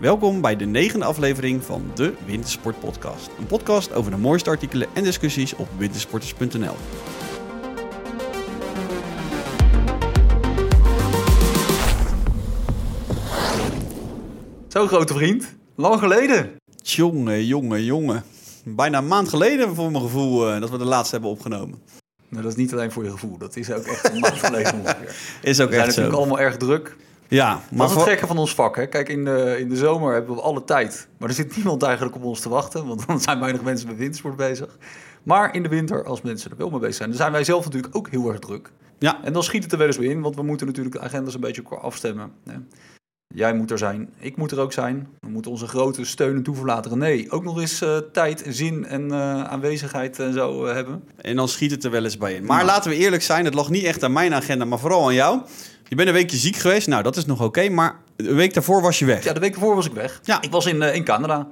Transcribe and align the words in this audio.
Welkom 0.00 0.40
bij 0.40 0.56
de 0.56 0.64
negende 0.64 1.04
aflevering 1.04 1.64
van 1.64 1.90
de 1.94 2.14
Wintersport 2.26 2.80
Podcast. 2.80 3.30
Een 3.38 3.46
podcast 3.46 3.92
over 3.92 4.10
de 4.10 4.16
mooiste 4.16 4.50
artikelen 4.50 4.88
en 4.92 5.04
discussies 5.04 5.54
op 5.54 5.68
wintersporters.nl. 5.78 6.74
Zo 14.68 14.86
grote 14.86 15.14
vriend, 15.14 15.54
lang 15.74 15.98
geleden. 15.98 16.50
Jongen, 16.82 17.46
jongen, 17.46 17.84
jongen. 17.84 18.22
Bijna 18.64 18.98
een 18.98 19.06
maand 19.06 19.28
geleden 19.28 19.74
voor 19.74 19.90
mijn 19.90 20.02
gevoel 20.04 20.50
eh, 20.50 20.60
dat 20.60 20.70
we 20.70 20.78
de 20.78 20.84
laatste 20.84 21.14
hebben 21.14 21.30
opgenomen. 21.32 21.78
Nou, 22.28 22.42
dat 22.42 22.52
is 22.52 22.58
niet 22.58 22.72
alleen 22.72 22.92
voor 22.92 23.04
je 23.04 23.10
gevoel, 23.10 23.38
dat 23.38 23.56
is 23.56 23.70
ook 23.72 23.84
echt 23.84 24.10
een 24.10 24.18
maand 24.20 24.38
geleden 24.38 24.74
ongeveer. 24.80 25.16
Is 25.42 25.60
ook 25.60 25.68
We 25.68 25.74
zijn 25.74 25.86
echt 25.86 25.86
natuurlijk 25.86 26.14
zo. 26.14 26.16
allemaal 26.20 26.40
erg 26.40 26.56
druk. 26.56 26.96
Ja, 27.28 27.60
Maar 27.70 27.78
dat 27.78 27.90
is 27.90 28.02
het 28.02 28.04
gekke 28.04 28.26
van 28.26 28.38
ons 28.38 28.54
vak. 28.54 28.76
Hè? 28.76 28.86
Kijk, 28.86 29.08
in 29.08 29.24
de, 29.24 29.56
in 29.58 29.68
de 29.68 29.76
zomer 29.76 30.12
hebben 30.12 30.34
we 30.34 30.40
alle 30.40 30.64
tijd. 30.64 31.08
Maar 31.18 31.28
er 31.28 31.34
zit 31.34 31.56
niemand 31.56 31.82
eigenlijk 31.82 32.16
op 32.16 32.24
ons 32.24 32.40
te 32.40 32.48
wachten. 32.48 32.86
Want 32.86 33.06
dan 33.06 33.20
zijn 33.20 33.40
weinig 33.40 33.62
mensen 33.62 33.88
met 33.88 33.96
wintersport 33.96 34.36
bezig. 34.36 34.78
Maar 35.22 35.54
in 35.54 35.62
de 35.62 35.68
winter, 35.68 36.04
als 36.04 36.22
mensen 36.22 36.50
er 36.50 36.56
wel 36.56 36.70
mee 36.70 36.80
bezig 36.80 36.94
zijn... 36.94 37.08
dan 37.08 37.18
zijn 37.18 37.32
wij 37.32 37.44
zelf 37.44 37.64
natuurlijk 37.64 37.96
ook 37.96 38.08
heel 38.08 38.28
erg 38.28 38.38
druk. 38.38 38.70
ja, 38.98 39.24
En 39.24 39.32
dan 39.32 39.42
schiet 39.42 39.62
het 39.62 39.72
er 39.72 39.78
wel 39.78 39.86
eens 39.86 39.96
weer 39.96 40.10
in. 40.10 40.20
Want 40.20 40.36
we 40.36 40.42
moeten 40.42 40.66
natuurlijk 40.66 40.94
de 40.94 41.00
agendas 41.00 41.34
een 41.34 41.40
beetje 41.40 41.62
afstemmen. 41.68 42.32
Hè? 42.44 42.56
Jij 43.34 43.54
moet 43.54 43.70
er 43.70 43.78
zijn, 43.78 44.10
ik 44.18 44.36
moet 44.36 44.50
er 44.50 44.60
ook 44.60 44.72
zijn. 44.72 45.08
We 45.20 45.28
moeten 45.28 45.50
onze 45.50 45.66
grote 45.66 46.04
steun 46.04 46.36
en 46.36 46.42
toeverlaten 46.42 47.00
René 47.00 47.24
ook 47.28 47.44
nog 47.44 47.60
eens 47.60 47.80
eh, 47.80 47.96
tijd, 48.12 48.44
zin 48.48 48.86
en 48.86 49.10
eh, 49.10 49.44
aanwezigheid 49.44 50.18
en 50.18 50.32
zo 50.32 50.64
eh, 50.64 50.74
hebben. 50.74 51.04
en 51.16 51.36
dan 51.36 51.48
schiet 51.48 51.70
het 51.70 51.84
er 51.84 51.90
wel 51.90 52.04
eens 52.04 52.16
bij 52.16 52.34
in. 52.34 52.44
Maar 52.44 52.64
laten 52.64 52.90
we 52.90 52.96
eerlijk 52.96 53.22
zijn, 53.22 53.44
het 53.44 53.54
lag 53.54 53.70
niet 53.70 53.84
echt 53.84 54.02
aan 54.02 54.12
mijn 54.12 54.34
agenda, 54.34 54.64
maar 54.64 54.78
vooral 54.78 55.06
aan 55.06 55.14
jou. 55.14 55.40
Je 55.94 56.00
bent 56.00 56.12
een 56.12 56.22
weekje 56.22 56.36
ziek 56.36 56.56
geweest, 56.56 56.88
nou 56.88 57.02
dat 57.02 57.16
is 57.16 57.24
nog 57.24 57.42
oké, 57.42 57.68
maar 57.68 58.00
een 58.16 58.34
week 58.34 58.54
daarvoor 58.54 58.82
was 58.82 58.98
je 58.98 59.04
weg. 59.04 59.24
Ja, 59.24 59.32
de 59.32 59.40
week 59.40 59.54
ervoor 59.54 59.74
was 59.74 59.86
ik 59.86 59.92
weg. 59.92 60.20
Ja. 60.22 60.42
Ik 60.42 60.50
was 60.50 60.66
in, 60.66 60.82
eh, 60.82 60.94
in 60.94 61.04
Canada. 61.04 61.48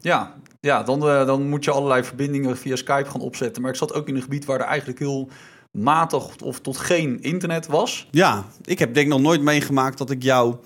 Ja, 0.00 0.34
ja 0.60 0.82
dan, 0.82 1.08
eh, 1.08 1.26
dan 1.26 1.48
moet 1.48 1.64
je 1.64 1.70
allerlei 1.70 2.04
verbindingen 2.04 2.56
via 2.58 2.76
Skype 2.76 3.10
gaan 3.10 3.20
opzetten. 3.20 3.62
Maar 3.62 3.70
ik 3.70 3.76
zat 3.76 3.94
ook 3.94 4.08
in 4.08 4.16
een 4.16 4.22
gebied 4.22 4.44
waar 4.44 4.60
er 4.60 4.66
eigenlijk 4.66 4.98
heel 4.98 5.28
matig 5.70 6.36
of 6.42 6.60
tot 6.60 6.76
geen 6.76 7.22
internet 7.22 7.66
was. 7.66 8.08
Ja, 8.10 8.44
ik 8.64 8.78
heb 8.78 8.94
denk 8.94 9.06
ik 9.06 9.12
nog 9.12 9.20
nooit 9.20 9.42
meegemaakt 9.42 9.98
dat 9.98 10.10
ik 10.10 10.22
jou 10.22 10.56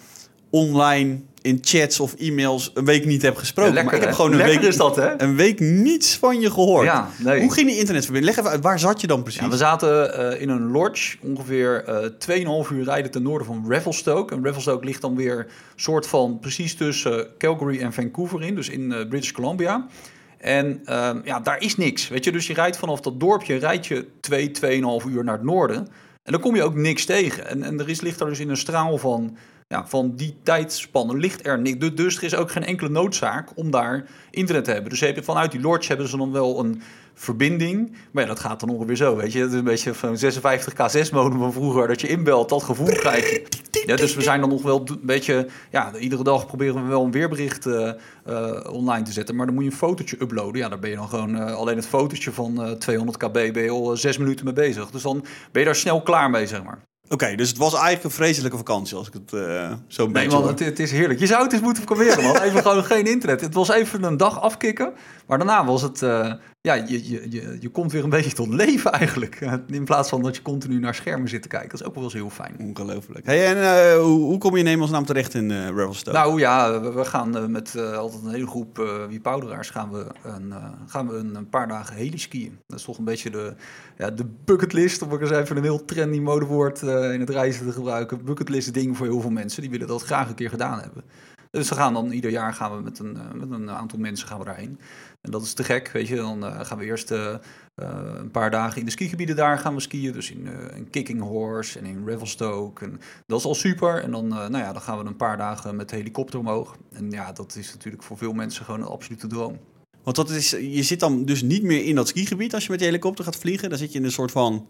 online 0.51 1.21
in 1.43 1.59
chats 1.61 2.01
of 2.01 2.15
e-mails 2.15 2.71
een 2.75 2.85
week 2.85 3.05
niet 3.05 3.23
heb 3.23 3.37
gesproken. 3.37 3.73
Ja, 3.73 3.83
lekker, 3.83 3.93
maar 3.93 4.01
ik 4.01 4.07
heb 4.07 4.17
gewoon 4.17 4.31
een 4.31 4.37
Lekker 4.37 4.61
week, 4.61 4.69
is 4.69 4.77
dat, 4.77 4.97
hè? 4.97 5.23
een 5.23 5.37
week 5.37 5.61
niets 5.61 6.17
van 6.17 6.41
je 6.41 6.51
gehoord. 6.51 6.85
Ja, 6.85 7.09
nee. 7.19 7.41
Hoe 7.41 7.53
ging 7.53 7.67
die 7.67 7.79
internetverbinding? 7.79 8.35
Leg 8.35 8.45
even 8.45 8.57
uit, 8.57 8.65
waar 8.65 8.79
zat 8.79 9.01
je 9.01 9.07
dan 9.07 9.23
precies? 9.23 9.41
Ja, 9.41 9.49
we 9.49 9.57
zaten 9.57 10.15
eh, 10.33 10.41
in 10.41 10.49
een 10.49 10.71
lodge, 10.71 11.17
ongeveer 11.23 11.85
eh 11.85 12.65
2,5 12.65 12.73
uur 12.73 12.85
rijden 12.85 13.11
ten 13.11 13.23
noorden 13.23 13.47
van 13.47 13.65
Revelstoke. 13.69 14.35
En 14.35 14.45
Revelstoke 14.45 14.85
ligt 14.85 15.01
dan 15.01 15.17
weer 15.17 15.47
soort 15.77 16.07
van 16.07 16.39
precies 16.39 16.75
tussen 16.75 17.27
Calgary 17.39 17.81
en 17.81 17.93
Vancouver 17.93 18.43
in, 18.43 18.55
dus 18.55 18.69
in 18.69 18.93
eh, 18.93 19.09
British 19.09 19.31
Columbia. 19.31 19.87
En 20.39 20.81
ehm, 20.85 21.21
ja, 21.25 21.41
daar 21.41 21.63
is 21.63 21.77
niks, 21.77 22.09
weet 22.09 22.25
je. 22.25 22.33
Dus 22.33 22.47
je 22.47 22.55
rijdt 22.55 22.77
vanaf 22.77 23.01
dat 23.01 23.21
dorpje, 23.21 23.57
rijd 23.57 23.87
je 23.87 24.07
2, 24.21 24.51
2,5 25.03 25.07
uur 25.09 25.25
naar 25.25 25.35
het 25.35 25.43
noorden. 25.43 25.89
En 26.23 26.33
dan 26.33 26.41
kom 26.41 26.57
je 26.57 26.63
ook 26.63 26.75
niks 26.75 27.05
tegen. 27.05 27.47
En, 27.47 27.63
en 27.63 27.81
er 27.81 27.89
is, 27.89 28.01
ligt 28.01 28.21
er 28.21 28.27
dus 28.27 28.41
in 28.41 28.49
een 28.49 28.57
straal 28.57 28.99
van, 28.99 29.37
van 29.69 30.13
die 30.17 30.37
tijdspanne 30.43 31.17
ligt 31.17 31.47
er 31.47 31.59
niks. 31.59 31.95
Dus, 31.95 32.17
er 32.17 32.23
is 32.23 32.35
ook 32.35 32.51
geen 32.51 32.65
enkele 32.65 32.89
noodzaak 32.89 33.49
om 33.55 33.71
daar 33.71 34.05
internet 34.31 34.65
te 34.65 34.71
hebben. 34.71 34.91
Dus 34.91 35.01
heb 35.01 35.17
je, 35.17 35.23
vanuit 35.23 35.51
die 35.51 35.61
lodge 35.61 35.89
hebben 35.89 36.09
ze 36.09 36.17
dan 36.17 36.33
wel 36.33 36.59
een 36.59 36.83
verbinding. 37.15 37.97
Maar 38.11 38.23
ja, 38.23 38.29
dat 38.29 38.41
gaat 38.41 38.61
dan 38.61 38.69
ongeveer 38.69 38.97
zo, 38.97 39.17
weet 39.17 39.33
je. 39.33 39.41
Het 39.41 39.53
is 39.53 39.59
een 39.59 39.65
beetje 39.65 39.95
van 39.95 40.17
56k6 40.17 41.13
modem 41.13 41.39
van 41.39 41.53
vroeger, 41.53 41.89
dat 41.89 42.01
je 42.01 42.09
inbelt, 42.09 42.49
dat 42.49 42.63
gevoel 42.63 42.87
krijg 42.87 43.31
je. 43.31 43.47
Ja, 43.87 43.97
dus 43.97 44.15
we 44.15 44.23
zijn 44.23 44.41
dan 44.41 44.49
nog 44.49 44.63
wel 44.63 44.83
een 44.85 45.01
beetje, 45.03 45.47
ja, 45.71 45.97
iedere 45.97 46.23
dag 46.23 46.47
proberen 46.47 46.83
we 46.83 46.89
wel 46.89 47.05
een 47.05 47.11
weerbericht 47.11 47.67
eh, 47.67 47.93
eh, 48.25 48.73
online 48.73 49.05
te 49.05 49.13
zetten. 49.13 49.37
Maar 49.37 49.47
dan 49.47 49.55
moet 49.55 49.65
je 49.65 49.71
een 49.71 49.77
fotootje 49.77 50.17
uploaden. 50.21 50.61
Ja, 50.61 50.69
daar 50.69 50.79
ben 50.79 50.91
je 50.91 50.97
dan 50.97 51.09
gewoon, 51.09 51.37
eh, 51.37 51.55
alleen 51.55 51.77
het 51.77 51.87
fotootje 51.87 52.33
van 52.33 52.63
eh 52.63 52.71
200 52.71 53.19
kb 53.19 53.33
ben 53.33 53.63
je 53.63 53.71
al 53.71 53.97
zes 53.97 54.19
minuten 54.19 54.45
mee 54.45 54.55
bezig. 54.55 54.91
Dus 54.91 55.03
dan 55.03 55.25
ben 55.53 55.61
je 55.61 55.65
daar 55.65 55.77
snel 55.77 56.03
klaar 56.03 56.31
mee, 56.31 56.47
zeg 56.47 56.63
maar. 56.63 56.88
Oké, 57.09 57.35
dus 57.35 57.49
het 57.49 57.59
was 57.59 57.75
eigenlijk 57.75 58.05
een 58.05 58.11
vreselijke 58.11 58.57
vakantie 58.57 58.97
als 58.97 59.07
ik 59.07 59.13
het 59.13 59.33
eh, 59.33 59.73
zo 59.89 60.05
een 60.05 60.13
Nee, 60.13 60.25
beetje 60.25 60.39
man, 60.41 60.49
het 60.59 60.79
is 60.79 60.91
heerlijk. 60.91 61.21
Je 61.21 61.27
zou 61.27 61.43
het 61.43 61.53
eens 61.53 61.63
moeten 61.63 61.85
proberen, 61.85 62.23
man. 62.23 62.37
Even 62.41 62.63
gewoon 62.69 62.85
geen 62.85 63.05
internet. 63.07 63.41
Het 63.41 63.55
was 63.55 63.69
even 63.71 64.03
een 64.03 64.17
dag 64.17 64.41
afkicken. 64.41 64.93
Maar 65.27 65.39
daarna 65.39 65.65
was 65.65 65.83
het... 65.83 66.03
eh, 66.03 66.33
ja, 66.61 66.75
je, 66.75 67.11
je, 67.11 67.31
je, 67.31 67.57
je 67.61 67.69
komt 67.69 67.93
weer 67.93 68.05
een 68.05 68.11
beetje 68.11 68.33
tot 68.33 68.49
leven 68.49 68.93
eigenlijk. 68.93 69.41
In 69.67 69.85
plaats 69.85 70.09
van 70.09 70.23
dat 70.23 70.37
je 70.37 70.43
continu 70.43 70.79
naar 70.79 70.95
schermen 70.95 71.29
zit 71.29 71.43
te 71.43 71.49
kijken. 71.49 71.69
Dat 71.69 71.81
is 71.81 71.87
ook 71.87 71.95
wel 71.95 72.05
eens 72.05 72.13
heel 72.13 72.31
fijn. 72.31 72.57
Ongelooflijk. 72.59 73.27
Hey, 73.27 73.47
en 73.47 73.57
eh, 73.57 74.01
hoe, 74.01 74.21
hoe 74.21 74.39
kom 74.39 74.55
je 74.55 74.59
in 74.59 74.67
hemelsnaam 74.67 75.05
terecht 75.05 75.35
in 75.35 75.51
eh 75.51 75.69
Revelstoke? 75.69 76.17
Nou 76.17 76.39
ja, 76.41 76.81
we, 76.81 76.93
we 76.93 77.05
gaan 77.05 77.37
eh, 77.37 77.47
met 77.47 77.77
altijd 77.77 78.23
een 78.23 78.31
hele 78.31 78.47
groep 78.47 78.79
uh, 78.79 79.05
wiepouderaars 79.09 79.71
gaan 79.71 79.91
we, 79.91 80.07
een, 80.23 80.55
gaan 80.87 81.09
we 81.09 81.17
een, 81.17 81.35
een 81.35 81.49
paar 81.49 81.69
dagen 81.69 81.97
heliskiën. 81.97 82.59
Dat 82.67 82.79
is 82.79 82.85
toch 82.85 82.99
een 82.99 83.05
beetje 83.05 83.31
de, 83.31 83.55
ja, 83.97 84.11
de 84.11 84.27
bucketlist, 84.45 85.03
om 85.03 85.13
ik 85.13 85.21
eens 85.21 85.31
even 85.31 85.57
een 85.57 85.63
heel 85.63 85.85
trendy 85.85 86.21
modewoord 86.21 86.83
in 86.83 87.21
het 87.21 87.31
reizen 87.31 87.67
te 87.67 87.73
gebruiken. 87.73 88.25
Bucketlist 88.25 88.75
ding 88.75 88.97
voor 88.97 89.07
heel 89.07 89.21
veel 89.21 89.31
mensen. 89.31 89.63
Die 89.63 89.71
willen 89.71 89.87
dat 89.87 90.03
graag 90.03 90.29
een 90.29 90.35
keer 90.35 90.51
gedaan 90.51 90.81
hebben. 90.81 91.05
Dus 91.51 91.69
we 91.69 91.75
gaan 91.75 91.93
dan 91.93 92.11
ieder 92.11 92.31
jaar 92.31 92.55
gaan 92.55 92.77
we 92.77 92.83
met 92.83 92.99
een, 92.99 93.17
eh, 93.17 93.33
met 93.33 93.51
een 93.51 93.71
aantal 93.71 93.99
mensen 93.99 94.29
gaan 94.29 94.39
we 94.39 94.45
daarheen. 94.45 94.79
En 95.21 95.31
dat 95.31 95.43
is 95.43 95.53
te 95.53 95.65
gek, 95.65 95.91
weet 95.93 96.09
je. 96.09 96.17
Dan 96.17 96.45
eh, 96.45 96.61
gaan 96.65 96.79
we 96.79 96.85
eerst 96.85 97.11
eh, 97.11 97.35
een 97.75 98.31
paar 98.31 98.51
dagen 98.51 98.79
in 98.79 98.85
de 98.85 98.91
skigebieden 98.91 99.37
daar 99.37 99.59
gaan 99.59 99.75
we 99.75 99.81
skiën. 99.81 100.13
Dus 100.13 100.31
in, 100.31 100.49
in 100.75 100.91
Kicking 100.91 101.21
Horse 101.21 101.79
en 101.79 101.85
in 101.85 102.03
Revelstoke. 102.07 102.85
En 102.85 103.01
dat 103.27 103.39
is 103.39 103.45
al 103.45 103.55
super. 103.55 104.03
En 104.03 104.11
dan, 104.11 104.29
nou 104.29 104.59
ja, 104.59 104.73
dan 104.73 104.83
gaan 104.83 104.99
we 104.99 105.05
een 105.05 105.17
paar 105.17 105.37
dagen 105.37 105.77
met 105.77 105.89
de 105.89 105.97
helikopter 105.97 106.39
omhoog. 106.39 106.77
En 106.93 107.11
ja, 107.11 107.33
dat 107.33 107.57
is 107.57 107.73
natuurlijk 107.73 108.03
voor 108.03 108.19
veel 108.19 108.33
mensen 108.33 108.65
gewoon 108.65 108.81
een 108.81 108.87
absolute 108.87 109.27
droom. 109.27 109.59
Want 110.03 110.17
dat 110.17 110.31
is, 110.31 110.51
je 110.51 110.83
zit 110.83 111.01
dan 111.01 111.25
dus 111.25 111.43
niet 111.43 111.63
meer 111.63 111.85
in 111.85 111.95
dat 111.95 112.09
skigebied 112.09 112.55
als 112.55 112.65
je 112.65 112.71
met 112.71 112.79
de 112.79 112.85
helikopter 112.85 113.25
gaat 113.25 113.37
vliegen. 113.37 113.69
Dan 113.69 113.79
zit 113.79 113.93
je 113.93 113.99
in 113.99 114.05
een 114.05 114.13
soort 114.13 114.31
van 114.31 114.69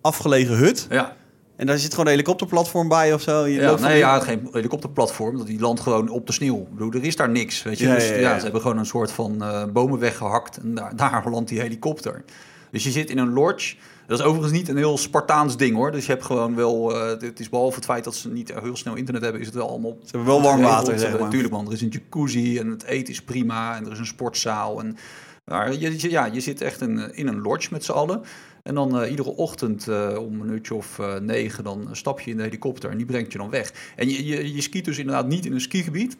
afgelegen 0.00 0.56
hut. 0.56 0.86
Ja, 0.90 1.16
En 1.60 1.66
daar 1.66 1.78
zit 1.78 1.90
gewoon 1.90 2.04
een 2.06 2.10
helikopterplatform 2.12 2.88
bij 2.88 3.12
of 3.14 3.22
zo. 3.22 3.46
Je 3.46 3.60
ja, 3.60 3.66
loopt 3.68 3.80
nee, 3.80 3.98
ja, 3.98 4.20
geen 4.20 4.48
helikopterplatform. 4.52 5.36
Dat 5.38 5.46
die 5.46 5.60
landt 5.60 5.80
gewoon 5.80 6.08
op 6.08 6.26
de 6.26 6.32
sneeuw. 6.32 6.66
Bedoel, 6.70 6.92
er 6.92 7.04
is 7.04 7.16
daar 7.16 7.30
niks. 7.30 7.62
Weet 7.62 7.78
je? 7.78 7.86
Ja, 7.86 7.94
dus, 7.94 8.08
ja, 8.08 8.36
ze 8.36 8.42
hebben 8.42 8.60
gewoon 8.60 8.78
een 8.78 8.86
soort 8.86 9.12
van 9.12 9.42
eh, 9.42 9.64
bomen 9.72 9.98
weggehakt. 9.98 10.56
En 10.56 10.74
daar, 10.74 10.96
daar 11.22 11.30
landt 11.30 11.48
die 11.48 11.60
helikopter. 11.60 12.24
Dus 12.70 12.84
je 12.84 12.90
zit 12.90 13.10
in 13.10 13.18
een 13.18 13.32
lodge. 13.32 13.76
Dat 14.06 14.18
is 14.18 14.24
overigens 14.24 14.52
niet 14.58 14.68
een 14.68 14.76
heel 14.76 14.98
Spartaans 14.98 15.56
ding 15.56 15.74
hoor. 15.76 15.90
Dus 15.92 16.06
je 16.06 16.12
hebt 16.12 16.24
gewoon 16.24 16.54
wel. 16.54 16.94
eh, 16.96 17.08
het 17.20 17.40
is 17.40 17.48
behalve 17.48 17.76
het 17.76 17.84
feit 17.84 18.04
dat 18.04 18.14
ze 18.14 18.28
niet 18.28 18.52
heel 18.62 18.76
snel 18.76 18.94
internet 18.94 19.22
hebben, 19.22 19.40
is 19.40 19.46
het 19.46 19.56
wel 19.56 19.68
allemaal. 19.68 19.96
Ze 20.04 20.08
hebben 20.10 20.28
wel 20.28 20.42
warm 20.42 20.60
water, 20.62 20.98
zeg 20.98 21.10
maar. 21.12 21.20
Natuurlijk, 21.20 21.52
man. 21.52 21.66
Er 21.66 21.72
is 21.72 21.80
een 21.82 21.88
jacuzzi 21.88 22.58
en 22.58 22.66
het 22.70 22.82
eten 22.84 23.12
is 23.12 23.22
prima. 23.22 23.76
En 23.76 23.86
er 23.86 23.92
is 23.92 23.98
een 23.98 24.06
sportzaal. 24.06 24.80
En, 24.80 24.96
maar 25.44 25.72
je- 25.78 26.10
ja, 26.10 26.24
je 26.26 26.40
zit 26.40 26.60
echt 26.60 26.80
in, 26.80 27.14
in 27.14 27.26
een 27.28 27.40
lodge 27.40 27.68
met 27.72 27.84
z'n 27.84 27.92
allen. 27.92 28.22
En 28.62 28.74
dan 28.74 29.00
eh, 29.00 29.10
iedere 29.10 29.36
ochtend 29.36 29.88
eh, 29.88 30.16
om 30.18 30.40
een 30.40 30.50
uurtje 30.50 30.74
of 30.74 30.98
eh, 30.98 31.16
negen, 31.16 31.64
dan 31.64 31.88
stap 31.92 32.20
je 32.20 32.30
in 32.30 32.36
de 32.36 32.42
helikopter 32.42 32.90
en 32.90 32.96
die 32.96 33.06
brengt 33.06 33.32
je 33.32 33.38
dan 33.38 33.50
weg. 33.50 33.92
En 33.96 34.08
je, 34.08 34.26
je, 34.26 34.54
je 34.54 34.60
skiet 34.60 34.84
dus 34.84 34.98
inderdaad 34.98 35.26
niet 35.26 35.46
in 35.46 35.52
een 35.52 35.60
skigebied, 35.60 36.16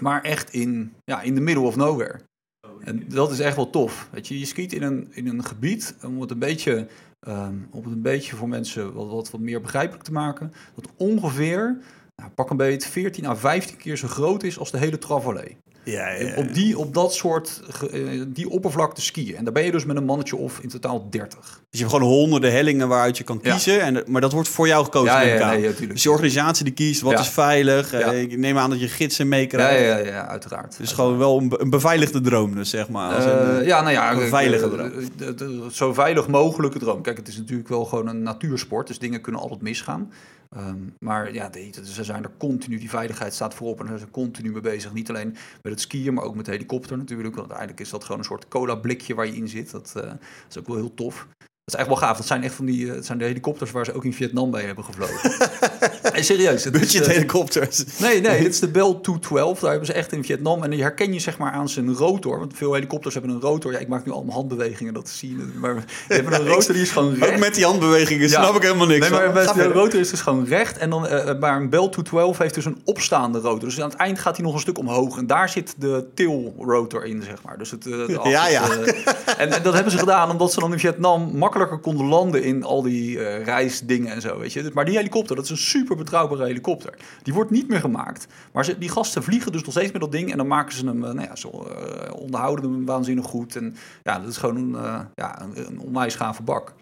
maar 0.00 0.22
echt 0.22 0.52
in, 0.52 0.92
ja, 1.04 1.22
in 1.22 1.34
the 1.34 1.40
middle 1.40 1.64
of 1.64 1.76
nowhere. 1.76 2.20
En 2.80 3.04
dat 3.08 3.30
is 3.30 3.40
echt 3.40 3.56
wel 3.56 3.70
tof. 3.70 4.08
Weet 4.12 4.28
je, 4.28 4.38
je 4.38 4.46
skiet 4.46 4.72
in 4.72 4.82
een, 4.82 5.08
in 5.10 5.26
een 5.26 5.44
gebied 5.44 5.96
om 6.04 6.20
het 6.20 6.30
een 6.30 6.38
beetje, 6.38 6.86
ehm, 7.20 7.56
om 7.70 7.84
het 7.84 7.92
een 7.92 8.02
beetje 8.02 8.36
voor 8.36 8.48
mensen 8.48 8.92
wat, 8.92 9.08
wat, 9.08 9.30
wat 9.30 9.40
meer 9.40 9.60
begrijpelijk 9.60 10.04
te 10.04 10.12
maken. 10.12 10.52
Dat 10.74 10.88
ongeveer, 10.96 11.78
nou, 12.16 12.30
pak 12.34 12.50
een 12.50 12.56
beetje, 12.56 12.90
14 12.90 13.26
à 13.26 13.36
15 13.36 13.76
keer 13.76 13.96
zo 13.96 14.08
groot 14.08 14.42
is 14.42 14.58
als 14.58 14.70
de 14.70 14.78
hele 14.78 14.98
Travallée. 14.98 15.56
Ja. 15.84 16.08
Op, 16.36 16.54
die, 16.54 16.78
op 16.78 16.94
dat 16.94 17.14
soort, 17.14 17.60
eh, 17.92 18.22
die 18.28 18.48
oppervlakte 18.50 19.00
skiën. 19.02 19.36
En 19.36 19.44
daar 19.44 19.52
ben 19.52 19.64
je 19.64 19.70
dus 19.70 19.84
met 19.84 19.96
een 19.96 20.04
mannetje 20.04 20.36
of 20.36 20.58
in 20.60 20.68
totaal 20.68 21.06
30. 21.10 21.38
Dus 21.40 21.80
je 21.80 21.86
hebt 21.86 21.90
gewoon 21.96 22.12
honderden 22.12 22.52
hellingen 22.52 22.88
waaruit 22.88 23.18
je 23.18 23.24
kan 23.24 23.38
Ja. 23.42 23.50
kiezen. 23.50 23.80
En, 23.80 24.02
maar 24.06 24.20
dat 24.20 24.32
wordt 24.32 24.48
voor 24.48 24.66
jou 24.66 24.84
gekozen. 24.84 25.12
Ja, 25.12 25.20
ja, 25.20 25.50
nee. 25.50 25.86
Dus 25.86 26.02
je 26.02 26.10
organisatie 26.10 26.64
die 26.64 26.72
kiest 26.72 27.00
wat 27.00 27.18
is 27.18 27.28
veilig. 27.28 27.92
Eh. 27.92 28.20
Ik 28.20 28.36
neem 28.38 28.58
aan 28.58 28.70
dat 28.70 28.80
je 28.80 28.88
gidsen 28.88 29.28
meekrijgt. 29.28 29.80
ja, 29.80 29.96
ja, 29.96 30.06
ja, 30.06 30.26
uiteraard. 30.28 30.76
Dus 30.78 30.92
gewoon 30.92 31.18
wel 31.18 31.38
een, 31.38 31.48
be- 31.48 31.60
een 31.60 31.70
beveiligde 31.70 32.20
droom, 32.20 32.54
dus 32.54 32.70
zeg 32.70 32.88
maar. 32.88 33.14
Als 33.14 33.24
een, 33.24 33.60
Eh, 33.60 33.66
ja, 33.66 33.80
nou 33.80 33.92
ja, 33.92 34.12
een 34.12 34.28
veilige 34.28 34.68
droom. 34.70 35.70
zo 35.70 35.92
veilig 35.92 36.28
mogelijke 36.28 36.78
droom. 36.78 37.02
Kijk, 37.02 37.16
het 37.16 37.28
is 37.28 37.36
natuurlijk 37.36 37.68
wel 37.68 37.84
gewoon 37.84 38.06
een 38.08 38.22
natuursport, 38.22 38.86
dus 38.86 38.98
dingen 38.98 39.20
kunnen 39.20 39.40
altijd 39.40 39.62
misgaan. 39.62 40.12
Ehm, 40.56 40.78
maar 40.98 41.32
ja, 41.32 41.50
ze 41.84 42.04
zijn 42.04 42.24
er 42.24 42.30
continu, 42.38 42.78
die 42.78 42.90
veiligheid 42.90 43.34
staat 43.34 43.54
voorop 43.54 43.80
en 43.80 43.86
daar 43.86 43.98
zijn 43.98 44.08
ze 44.08 44.14
continu 44.14 44.52
mee 44.52 44.60
bezig. 44.60 44.92
Niet 44.92 45.08
alleen 45.08 45.30
met 45.62 45.72
het 45.72 45.80
skiën, 45.80 46.14
maar 46.14 46.24
ook 46.24 46.34
met 46.34 46.44
de 46.44 46.50
helikopter 46.50 46.96
natuurlijk. 46.96 47.34
Want 47.34 47.50
uiteindelijk 47.50 47.80
is 47.80 47.90
dat 47.90 48.04
gewoon 48.04 48.18
een 48.18 48.24
soort 48.24 48.48
cola 48.48 48.74
blikje 48.74 49.14
waar 49.14 49.26
je 49.26 49.36
in 49.36 49.48
zit. 49.48 49.70
Dat, 49.70 49.92
eh, 49.96 50.12
is 50.48 50.58
ook 50.58 50.66
wel 50.66 50.76
heel 50.76 50.94
tof. 50.94 51.26
Dat 51.38 51.74
is 51.74 51.74
echt 51.74 51.86
wel 51.86 51.96
gaaf. 51.96 52.16
Dat 52.16 52.26
zijn 52.26 52.42
echt 52.42 52.54
van 52.54 52.64
die, 52.64 52.88
eh, 52.88 52.94
het 52.94 53.06
zijn 53.06 53.18
de 53.18 53.24
helikopters 53.24 53.70
waar 53.70 53.84
ze 53.84 53.92
ook 53.92 54.04
in 54.04 54.12
Vietnam 54.12 54.50
bij 54.50 54.64
hebben 54.64 54.84
gevlogen. 54.84 55.30
Hey, 56.22 56.22
serieus. 56.22 56.70
Budget 56.70 57.02
eh, 57.06 57.12
helikopters. 57.12 57.84
Nee, 57.98 58.20
nee, 58.20 58.40
dit 58.42 58.52
is 58.52 58.60
de 58.60 58.68
Bell 58.68 58.98
212. 59.02 59.58
Daar 59.60 59.70
hebben 59.70 59.86
ze 59.86 59.92
echt 59.92 60.12
in 60.12 60.24
Vietnam. 60.24 60.62
En 60.62 60.70
die 60.70 60.82
herken 60.82 61.12
je 61.12 61.18
zeg 61.18 61.38
maar 61.38 61.52
aan 61.52 61.68
zijn 61.68 61.94
rotor. 61.94 62.38
Want 62.38 62.52
veel 62.56 62.72
helikopters 62.74 63.14
hebben 63.14 63.32
een 63.34 63.40
rotor. 63.40 63.72
Ja, 63.72 63.78
ik 63.78 63.88
maak 63.88 64.04
nu 64.06 64.12
allemaal 64.12 64.34
handbewegingen, 64.34 64.94
dat 64.94 65.08
zie 65.08 65.30
je. 65.30 65.48
Maar 65.60 65.74
die 65.74 65.84
hebben 66.16 66.32
een 66.34 66.46
rotor 66.46 66.72
die 66.74 66.82
is 66.82 66.90
gewoon 66.90 67.14
recht. 67.14 67.32
Ook 67.32 67.38
met 67.38 67.54
die 67.54 67.64
handbewegingen 67.64 68.28
Ja. 68.28 68.42
snap 68.42 68.56
ik 68.56 68.62
helemaal 68.62 68.86
niks 68.86 69.00
Nee, 69.00 69.18
maar 69.20 69.34
de 69.34 69.40
verder. 69.54 69.72
rotor 69.72 70.00
is 70.00 70.10
dus 70.10 70.20
gewoon 70.20 70.44
recht. 70.44 70.78
En 70.78 70.90
dan, 70.90 71.06
eh, 71.06 71.38
maar 71.40 71.56
een 71.56 71.68
Bell 71.70 71.88
212 71.88 72.38
heeft 72.38 72.54
dus 72.54 72.64
een 72.64 72.80
opstaande 72.84 73.38
rotor. 73.38 73.68
Dus 73.68 73.80
aan 73.80 73.88
het 73.90 73.98
eind 73.98 74.18
gaat 74.18 74.36
hij 74.36 74.44
nog 74.44 74.54
een 74.54 74.60
stuk 74.60 74.78
omhoog. 74.78 75.18
En 75.18 75.26
daar 75.26 75.48
zit 75.48 75.74
de 75.78 76.04
tail 76.14 76.54
rotor 76.58 77.04
in, 77.04 77.22
zeg 77.22 77.42
maar. 77.44 77.58
Dus 77.58 77.70
het, 77.70 77.86
Ja, 78.24 78.48
ja. 78.48 78.70
en, 79.38 79.50
en 79.50 79.62
dat 79.62 79.74
hebben 79.74 79.92
ze 79.92 79.98
gedaan 79.98 80.30
omdat 80.30 80.52
ze 80.52 80.60
dan 80.60 80.72
in 80.72 80.78
Vietnam 80.78 81.36
makkelijker 81.36 81.78
konden 81.78 82.06
landen 82.06 82.42
in 82.42 82.64
al 82.64 82.82
die 82.82 83.18
reisdingen 83.44 84.12
en 84.12 84.20
zo, 84.20 84.38
weet 84.38 84.52
je. 84.52 84.70
Maar 84.74 84.84
die 84.84 84.96
helikopter, 84.96 85.36
dat 85.36 85.44
is 85.44 85.50
een 85.50 85.56
super 85.56 85.96
betrouwbare 86.04 86.44
helikopter. 86.44 86.94
Die 87.22 87.34
wordt 87.34 87.50
niet 87.50 87.68
meer 87.68 87.80
gemaakt. 87.80 88.26
Maar 88.52 88.64
ze, 88.64 88.78
die 88.78 88.88
gasten 88.88 89.22
vliegen 89.22 89.52
dus 89.52 89.62
nog 89.62 89.72
steeds 89.72 89.92
met 89.92 90.00
dat 90.00 90.12
ding. 90.12 90.30
En 90.30 90.36
dan 90.36 90.46
maken 90.46 90.72
ze 90.72 90.86
hem, 90.86 91.04
eh, 91.04 91.12
nou 91.12 91.28
ja, 91.28 91.36
zo 91.36 91.48
eh, 91.48 92.14
onderhouden 92.14 92.72
hem 92.72 92.84
waanzinnig 92.84 93.26
goed. 93.26 93.56
En 93.56 93.76
ja, 94.02 94.18
dat 94.18 94.28
is 94.28 94.36
gewoon 94.36 94.56
een, 94.56 94.74
eh, 94.74 95.00
ja, 95.14 95.42
een, 95.42 95.66
een 95.66 95.78
onwijs 95.78 96.14
gave 96.14 96.42
bak. 96.42 96.74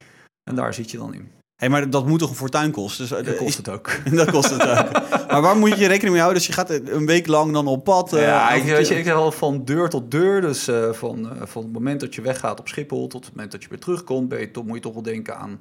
En 0.51 0.55
daar 0.57 0.75
zit 0.75 0.91
je 0.91 0.97
dan 0.97 1.15
in. 1.15 1.29
Hé, 1.57 1.69
maar 1.69 1.91
dat 1.91 2.07
moet 2.07 2.19
toch 2.19 2.31
een 2.31 2.37
fortuin 2.37 2.71
kosten? 2.71 3.09
Dus, 3.09 3.25
Dat 3.25 3.37
kost 3.37 3.57
het 3.57 3.69
ook. 3.69 3.91
dat 4.13 4.31
kost 4.31 4.51
het 4.51 4.63
ook. 4.63 4.93
maar 5.31 5.43
waar 5.43 5.57
moet 5.57 5.79
je 5.79 5.87
rekening 5.87 6.11
mee 6.11 6.21
houden? 6.21 6.39
Dus 6.39 6.47
je 6.47 6.53
gaat 6.53 6.71
een 6.71 7.07
week 7.07 7.27
lang 7.27 7.53
dan 7.53 7.67
op 7.67 7.85
pad. 7.85 8.11
ja, 8.11 8.51
ik, 8.51 8.63
weet 8.63 8.89
je, 8.89 8.99
ik 8.99 9.05
zeg 9.05 9.15
al 9.15 9.33
van 9.33 9.65
deur 9.65 9.89
tot 9.89 10.11
deur. 10.11 10.41
Dus 10.41 10.65
van, 10.91 11.29
van 11.43 11.63
het 11.63 11.73
moment 11.73 12.01
dat 12.01 12.15
je 12.15 12.23
weggaat 12.23 12.61
op 12.61 12.69
Schiphol 12.69 13.07
tot 13.07 13.25
het 13.25 13.35
moment 13.35 13.53
dat 13.53 13.63
je 13.63 13.69
weer 13.69 13.79
terugkomt, 13.79 14.29
ben 14.29 14.41
je 14.41 14.51
toch, 14.51 14.65
moet 14.65 14.75
je 14.75 14.83
toch 14.83 14.93
wel 14.93 15.03
denken 15.03 15.37
aan 15.37 15.61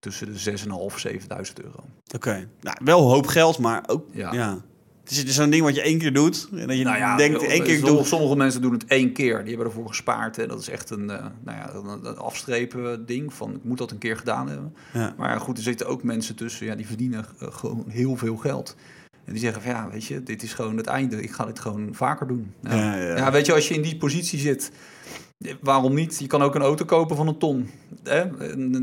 tussen 0.00 0.32
de 0.32 0.50
6.500 0.50 0.64
en 1.04 1.20
7.000 1.20 1.64
euro. 1.64 1.84
Oké. 2.14 2.48
Nou, 2.60 2.76
wel 2.84 3.00
een 3.00 3.10
hoop 3.10 3.26
geld, 3.26 3.58
maar 3.58 3.82
ook... 3.86 4.04
Ja. 4.12 4.32
Ja. 4.32 4.60
Het 5.00 5.10
is, 5.10 5.18
het 5.18 5.28
is 5.28 5.34
zo'n 5.34 5.50
ding 5.50 5.62
wat 5.62 5.74
je 5.74 5.82
één 5.82 5.98
keer 5.98 6.12
doet. 6.12 6.48
En 6.52 6.66
dat 6.66 6.76
je 6.76 6.84
Nou 6.84 6.98
ja, 6.98 7.16
denkt, 7.16 7.42
één 7.42 7.62
keer 7.62 7.80
doe 7.80 8.04
sommige 8.04 8.36
mensen 8.36 8.62
doen 8.62 8.72
het 8.72 8.84
één 8.84 9.12
keer. 9.12 9.38
Die 9.38 9.48
hebben 9.48 9.66
ervoor 9.66 9.88
gespaard. 9.88 10.38
En 10.38 10.48
dat 10.48 10.60
is 10.60 10.68
echt 10.68 10.90
een, 10.90 11.10
eh, 11.10 11.24
nou 11.44 11.58
ja, 11.58 11.74
een, 11.74 12.06
een 12.06 12.16
afstrepen 12.16 13.06
ding 13.06 13.34
van 13.34 13.54
ik 13.54 13.64
moet 13.64 13.78
dat 13.78 13.90
een 13.90 13.98
keer 13.98 14.16
gedaan 14.16 14.48
hebben. 14.48 14.74
Ja. 14.92 15.14
Maar 15.16 15.40
goed, 15.40 15.56
er 15.56 15.62
zitten 15.62 15.86
ook 15.86 16.02
mensen 16.02 16.36
tussen, 16.36 16.66
ja, 16.66 16.74
die 16.74 16.86
verdienen 16.86 17.24
eh, 17.38 17.48
gewoon 17.50 17.84
heel 17.88 18.16
veel 18.16 18.36
geld. 18.36 18.76
En 19.24 19.32
die 19.32 19.44
zeggen 19.44 19.62
van 19.62 19.70
ja, 19.70 19.88
weet 19.90 20.04
je, 20.04 20.22
dit 20.22 20.42
is 20.42 20.54
gewoon 20.54 20.76
het 20.76 20.86
einde. 20.86 21.22
Ik 21.22 21.30
ga 21.32 21.44
dit 21.44 21.58
gewoon 21.58 21.88
vaker 21.92 22.26
doen. 22.26 22.52
Ja, 22.60 22.74
Ja, 22.74 23.16
ja. 23.16 23.32
Weet 23.32 23.46
je, 23.46 23.54
als 23.54 23.68
je 23.68 23.74
in 23.74 23.82
die 23.82 23.96
positie 23.96 24.38
zit, 24.38 24.70
waarom 25.60 25.94
niet? 25.94 26.16
Je 26.18 26.26
kan 26.26 26.42
ook 26.42 26.54
een 26.54 26.62
auto 26.62 26.84
kopen 26.84 27.16
van 27.16 27.28
een 27.28 27.38
ton. 27.38 27.70
Hè? 28.04 28.22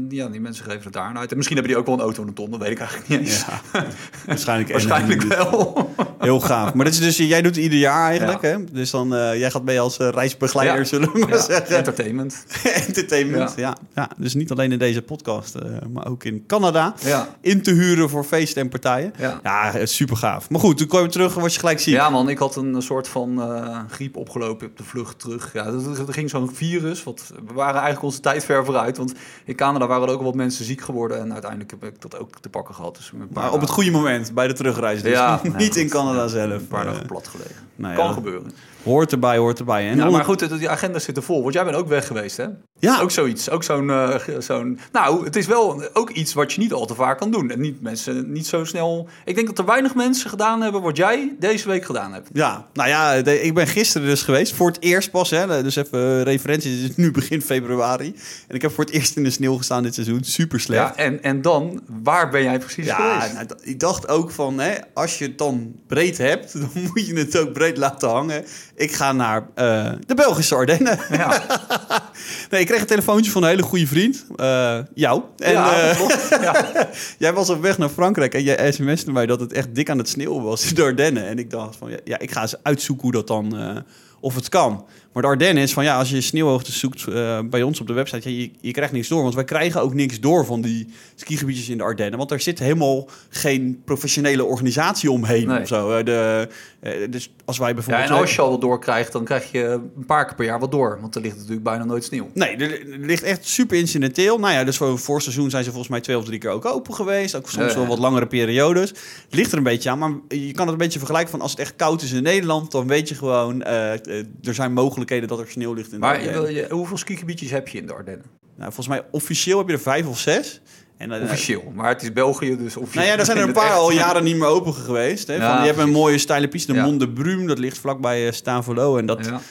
Ja, 0.10 0.28
die 0.28 0.42
mensen 0.42 0.64
geven 0.66 0.84
het 0.84 0.94
daar 0.94 1.16
uit. 1.16 1.30
En 1.32 1.36
misschien 1.38 1.58
hebben 1.58 1.74
die 1.74 1.78
ook 1.78 1.86
wel 1.88 1.96
een 1.96 2.02
auto 2.02 2.16
van 2.20 2.28
een 2.28 2.34
ton, 2.34 2.52
dat 2.52 2.60
weet 2.60 2.72
ik 2.72 2.80
eigenlijk 2.80 3.10
niet 3.10 3.20
eens. 3.20 3.46
Ja, 3.74 3.84
waarschijnlijk. 4.28 4.72
Waarschijnlijk 4.72 5.22
wel. 5.22 5.90
Heel 6.20 6.40
gaaf. 6.40 6.74
Maar 6.74 6.86
dat 6.86 6.94
is 6.94 7.00
dus, 7.00 7.18
jij 7.18 7.42
doet 7.42 7.56
het 7.56 7.64
ieder 7.64 7.80
jaar 7.80 8.10
eigenlijk, 8.10 8.42
hè? 8.42 8.64
Dus 8.72 8.90
dan, 8.92 9.16
eh, 9.16 9.40
jij 9.40 9.52
gaat 9.52 9.64
mee 9.64 9.80
als 9.80 9.98
eh, 9.98 10.10
reisbegeleider, 10.10 10.78
Ja. 10.78 10.84
zullen 10.84 11.12
we 11.12 11.26
maar 11.30 11.40
zeggen. 11.40 11.78
Entertainment. 11.78 12.46
Entertainment, 12.88 13.54
ja. 13.58 13.78
ja. 13.96 14.10
Dus 14.18 14.34
niet 14.34 14.52
alleen 14.52 14.72
in 14.72 14.80
deze 14.80 15.02
podcast, 15.02 15.56
eh, 15.56 15.72
maar 15.94 16.08
ook 16.08 16.24
in 16.24 16.44
Canada. 16.48 16.94
In 17.42 17.62
te 17.62 17.72
huren 17.72 18.10
voor 18.10 18.24
feesten 18.24 18.62
en 18.62 18.70
partijen. 18.70 19.14
Ja. 19.44 19.86
Super 19.86 20.18
gaaf. 20.18 20.50
Maar 20.50 20.60
goed, 20.60 20.78
toen 20.78 20.88
kwam 20.88 21.04
je 21.04 21.10
terug 21.10 21.36
en 21.36 21.42
was 21.42 21.54
je 21.54 21.60
gelijk 21.60 21.80
ziek. 21.80 21.94
Ja, 21.94 22.10
man, 22.10 22.30
ik 22.30 22.38
had 22.38 22.56
een 22.56 22.82
soort 22.82 23.08
van 23.08 23.42
griep 23.90 24.16
opgelopen 24.16 24.68
op 24.68 24.78
de 24.78 24.84
vlucht 24.84 25.20
terug. 25.20 25.54
Ja, 25.54 25.66
er 25.66 26.14
ging 26.14 26.30
zo'n 26.30 26.47
virus. 26.56 27.04
Wat, 27.04 27.32
we 27.48 27.54
waren 27.54 27.74
eigenlijk 27.74 28.04
onze 28.04 28.20
tijd 28.20 28.46
ver 28.46 28.66
vooruit. 28.66 28.98
Want 28.98 29.14
in 29.46 29.56
Canada 29.56 29.88
waren 29.88 30.08
er 30.08 30.14
ook 30.14 30.20
al 30.20 30.26
wat 30.26 30.36
mensen 30.36 30.66
ziek 30.66 30.82
geworden. 30.82 31.20
En 31.20 31.32
uiteindelijk 31.34 31.72
heb 31.72 31.84
ik 31.84 32.02
dat 32.02 32.18
ook 32.20 32.30
te 32.40 32.50
pakken 32.50 32.76
gehad. 32.76 32.96
Dus 32.96 33.12
een 33.14 33.28
paar 33.28 33.44
Maar 33.44 33.54
op 33.54 33.62
het 33.62 33.70
goede 33.70 33.92
moment, 33.92 34.34
bij 34.34 34.48
de 34.48 34.54
terugreis 34.54 35.02
dus. 35.02 35.12
Ja, 35.12 35.42
niet 35.58 35.76
in. 35.76 35.90
Canada 35.90 36.28
zelf. 36.28 36.52
Een 36.62 36.68
paar 36.68 36.86
Eh, 36.86 36.92
dagen 36.92 37.06
plat 37.06 37.28
gelegen. 37.28 37.56
nou 37.76 37.94
ja, 37.94 38.00
kan 38.00 38.14
gebeuren. 38.14 38.52
Hoort 38.88 39.12
erbij, 39.12 39.38
hoort 39.38 39.60
erbij. 39.60 39.80
En 39.82 39.86
Ja, 39.86 39.92
onder- 39.92 40.12
maar 40.12 40.24
goed, 40.26 40.60
die 40.60 40.70
agenda 40.70 41.00
zit 41.00 41.18
er 41.18 41.24
vol. 41.24 41.42
Want 41.42 41.54
jij 41.54 41.64
bent 41.64 41.76
ook 41.76 41.88
weg 41.88 42.08
geweest, 42.08 42.38
hè? 42.38 42.46
Ja, 42.80 43.00
Ook 43.02 43.12
zoiets. 43.12 43.50
Ook 43.50 43.64
zo'n... 43.64 43.90
eh, 43.90 44.16
zo'n 44.40 44.80
nou, 44.92 45.24
het 45.26 45.36
is 45.36 45.46
wel 45.48 45.84
ook 45.94 46.10
iets 46.10 46.34
wat 46.34 46.54
je 46.54 46.60
niet 46.62 46.74
al 46.74 46.86
te 46.86 46.96
vaak 46.96 47.18
kan 47.18 47.32
doen. 47.32 47.50
En 47.52 47.62
niet 47.62 47.82
mensen 47.82 48.32
niet 48.32 48.48
zo 48.48 48.64
snel... 48.66 49.08
Ik 49.26 49.36
denk 49.36 49.48
dat 49.48 49.58
er 49.60 49.66
weinig 49.66 49.96
mensen 49.96 50.30
gedaan 50.30 50.62
hebben 50.62 50.82
wat 50.82 50.98
jij 50.98 51.36
deze 51.40 51.68
week 51.68 51.86
gedaan 51.86 52.14
hebt. 52.14 52.30
Ja, 52.34 52.68
nou 52.74 52.90
ja, 52.90 53.22
de- 53.22 53.42
ik 53.42 53.54
ben 53.54 53.68
gisteren 53.68 54.08
dus 54.08 54.22
geweest. 54.24 54.54
Voor 54.54 54.68
het 54.68 54.82
eerst 54.82 55.12
pas, 55.12 55.30
hè. 55.30 55.64
Dus 55.64 55.76
even 55.76 56.00
eh, 56.18 56.22
referentie, 56.22 56.82
het 56.82 56.90
is 56.90 56.96
nu 56.96 57.12
begin 57.12 57.42
februari. 57.42 58.16
En 58.48 58.56
ik 58.56 58.62
heb 58.62 58.72
voor 58.72 58.84
het 58.84 58.94
eerst 58.94 59.16
in 59.18 59.24
de 59.24 59.30
sneeuw 59.30 59.56
gestaan 59.58 59.84
dit 59.84 59.94
seizoen. 59.94 60.24
Super 60.24 60.60
slecht. 60.60 60.96
Ja, 60.98 61.04
en, 61.04 61.24
en 61.24 61.42
dan, 61.42 61.82
waar 62.04 62.30
ben 62.30 62.44
jij 62.44 62.60
precies 62.60 62.86
Ja, 62.86 62.96
geweest? 63.20 63.34
nou, 63.34 63.48
ik 63.62 63.80
dacht 63.80 64.08
ook 64.08 64.32
van, 64.32 64.60
hè, 64.60 64.74
als 64.94 65.18
je 65.18 65.26
het 65.26 65.38
dan 65.38 65.76
breed 65.88 66.18
hebt, 66.18 66.54
dan 66.60 66.70
moet 66.74 67.08
je 67.08 67.14
het 67.14 67.38
ook 67.38 67.54
breed 67.54 67.78
laten 67.78 68.10
hangen. 68.10 68.44
Ik 68.78 68.92
ga 68.92 69.12
naar 69.12 69.48
eh, 69.56 69.92
de 70.06 70.14
Belgische 70.14 70.56
Ardennen. 70.56 71.00
Ja, 71.10 71.44
nee, 72.50 72.62
ik 72.62 72.68
kreeg 72.68 72.82
een 72.82 72.88
telefoontje 72.88 73.32
van 73.32 73.44
een 73.44 73.50
hele 73.50 73.62
goede 73.62 73.88
vriend, 73.88 74.26
eh, 74.36 74.80
jou. 74.94 75.22
En 75.38 75.52
ja, 75.52 75.90
eh, 75.90 76.42
ja. 76.42 76.66
jij 77.18 77.34
was 77.34 77.50
op 77.50 77.62
weg 77.62 77.78
naar 77.78 77.90
Frankrijk 77.90 78.34
en 78.34 78.44
jij 78.44 78.72
sms'te 78.72 79.12
mij 79.12 79.26
dat 79.26 79.40
het 79.40 79.54
echt 79.54 79.76
dik 79.76 79.90
aan 79.90 79.98
het 79.98 80.10
sneeuwen 80.10 80.44
was 80.44 80.70
in 80.70 80.76
de 80.76 80.84
Ardennen. 80.84 81.28
En 81.28 81.40
ik 81.40 81.50
dacht 81.50 81.76
van, 81.76 81.92
ja, 82.04 82.20
ik 82.20 82.32
ga 82.32 82.42
eens 82.42 82.64
uitzoeken 82.64 83.04
hoe 83.04 83.12
dat 83.12 83.28
dan, 83.28 83.84
of 84.20 84.36
het 84.36 84.50
kan. 84.50 84.86
Maar 85.18 85.26
de 85.26 85.32
Ardennen 85.32 85.64
is 85.64 85.74
van, 85.74 85.84
ja, 85.84 85.98
als 85.98 86.10
je 86.10 86.22
sneeuwhoogte 86.22 86.72
zoekt 86.72 87.08
eh, 87.08 87.40
bij 87.50 87.64
ons 87.64 87.80
op 87.82 87.88
de 87.88 87.94
website, 87.94 88.32
ja, 88.32 88.40
je, 88.40 88.52
je 88.62 88.72
krijgt 88.72 88.94
niks 88.94 89.08
door. 89.08 89.22
Want 89.22 89.36
wij 89.36 89.44
krijgen 89.44 89.82
ook 89.82 89.94
niks 89.94 90.20
door 90.20 90.46
van 90.46 90.62
die 90.62 90.88
skigebiedjes 91.16 91.70
in 91.70 91.78
de 91.78 91.84
Ardennen. 91.84 92.18
Want 92.18 92.32
er 92.32 92.40
zit 92.40 92.60
helemaal 92.60 93.08
geen 93.30 93.82
professionele 93.86 94.44
organisatie 94.44 95.12
omheen 95.12 95.48
Nee. 95.48 95.62
of 95.62 95.68
zo. 95.68 95.92
Eh, 95.92 96.06
De, 96.06 96.48
eh, 96.80 96.92
dus 97.10 97.32
als 97.46 97.58
wij 97.58 97.68
ja, 97.68 97.74
bijvoorbeeld... 97.74 98.10
en 98.10 98.16
als 98.16 98.36
je 98.36 98.42
al 98.42 98.50
wat 98.50 98.62
doorkrijgt, 98.62 99.12
dan 99.12 99.24
krijg 99.24 99.52
je 99.52 99.64
een 99.96 100.06
paar 100.06 100.26
keer 100.26 100.36
per 100.36 100.46
jaar 100.46 100.60
wat 100.60 100.72
door. 100.72 100.98
Want 101.02 101.16
er 101.16 101.22
ligt 101.22 101.36
natuurlijk 101.36 101.64
bijna 101.64 101.84
nooit 101.86 102.04
sneeuw. 102.04 102.30
Nee, 102.34 102.56
er, 102.56 102.72
er 102.72 102.98
ligt 103.00 103.24
echt 103.24 103.46
super 103.46 103.78
incidenteel. 103.78 104.40
Nou 104.40 104.54
ja, 104.54 104.64
dus 104.64 104.78
voor 104.78 104.88
een 104.88 104.98
voorseizoen 104.98 105.50
zijn 105.50 105.64
ze 105.64 105.70
volgens 105.70 105.92
mij 105.92 106.02
twee 106.02 106.18
of 106.18 106.26
drie 106.26 106.40
keer 106.40 106.50
ook 106.50 106.66
open 106.66 106.94
geweest. 106.94 107.36
Ook 107.36 107.50
soms 107.50 107.66
Ja, 107.66 107.72
ja. 107.72 107.78
wel 107.78 107.88
wat 107.88 108.00
langere 108.00 108.28
periodes. 108.28 108.94
Ligt 109.30 109.52
er 109.52 109.58
een 109.58 109.64
beetje 109.64 109.90
aan, 109.90 110.00
maar 110.00 110.12
je 110.28 110.52
kan 110.52 110.64
het 110.66 110.72
een 110.72 110.78
beetje 110.78 111.00
vergelijken 111.00 111.32
van 111.32 111.42
als 111.42 111.52
het 111.52 111.60
echt 111.60 111.76
koud 111.76 112.02
is 112.02 112.12
in 112.12 112.24
Nederland, 112.24 112.72
dan 112.72 112.88
weet 112.88 113.10
je 113.10 113.16
gewoon, 113.16 113.64
er 113.64 114.54
zijn 114.54 114.74
mogelijkheden 115.08 115.28
dat 115.28 115.40
er 115.40 115.52
sneeuw 115.52 115.74
ligt 115.74 115.88
in 115.92 116.00
de 116.00 116.06
Maar 116.06 116.16
Ardennen. 116.16 116.42
wil 116.42 116.52
je, 116.56 116.68
hoeveel 116.70 116.98
skigebiedjes 116.98 117.50
heb 117.52 117.68
je 117.68 117.78
in 117.78 117.86
de 117.88 117.94
Ardennen? 117.94 118.26
Nou, 118.58 118.74
volgens 118.74 118.88
mij 118.88 119.04
officieel 119.12 119.58
heb 119.58 119.68
je 119.68 119.74
er 119.74 119.80
vijf 119.80 120.08
of 120.08 120.20
zes. 120.20 120.62
En, 120.98 121.12
eh, 121.12 121.24
Officieel. 121.24 121.72
Maar 121.76 121.90
het 121.90 122.02
is 122.04 122.14
België, 122.14 122.58
dus 122.58 122.78
officieel. 122.78 123.04
nou 123.06 123.08
ja, 123.16 123.20
er 123.20 123.26
zijn 123.26 123.38
er 123.38 123.44
een 123.44 123.54
paar 123.64 123.72
al 123.72 123.92
jaren 123.92 124.24
niet 124.24 124.36
meer 124.36 124.48
open 124.48 124.74
geweest. 124.74 125.28
Hè? 125.28 125.34
Ja, 125.36 125.54
van, 125.54 125.62
je 125.66 125.68
hebt 125.72 125.80
een 125.88 125.92
mooie 125.92 126.18
steile 126.18 126.48
piste, 126.48 126.72
de 126.72 126.78
Ja. 126.78 126.86
Mont 126.86 127.00
de 127.00 127.10
Brume, 127.10 127.48
dat 127.48 127.60
ligt 127.60 127.78
vlakbij 127.78 128.26
uh, 128.26 128.32
Stavelo. 128.32 128.98
En 128.98 129.06
dat, 129.06 129.26
Ja. 129.26 129.42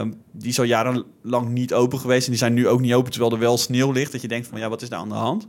eh, 0.00 0.06
die 0.32 0.48
is 0.48 0.58
al 0.58 0.64
jarenlang 0.64 1.48
niet 1.48 1.74
open 1.74 1.98
geweest. 1.98 2.24
En 2.24 2.30
die 2.30 2.38
zijn 2.38 2.54
nu 2.54 2.68
ook 2.68 2.80
niet 2.80 2.94
open, 2.94 3.10
terwijl 3.10 3.32
er 3.32 3.38
wel 3.38 3.58
sneeuw 3.58 3.92
ligt. 3.92 4.12
Dat 4.12 4.20
je 4.20 4.28
denkt 4.28 4.46
van, 4.46 4.58
ja, 4.58 4.68
wat 4.68 4.82
is 4.82 4.88
daar 4.88 4.98
aan 4.98 5.08
de 5.08 5.14
hand? 5.14 5.46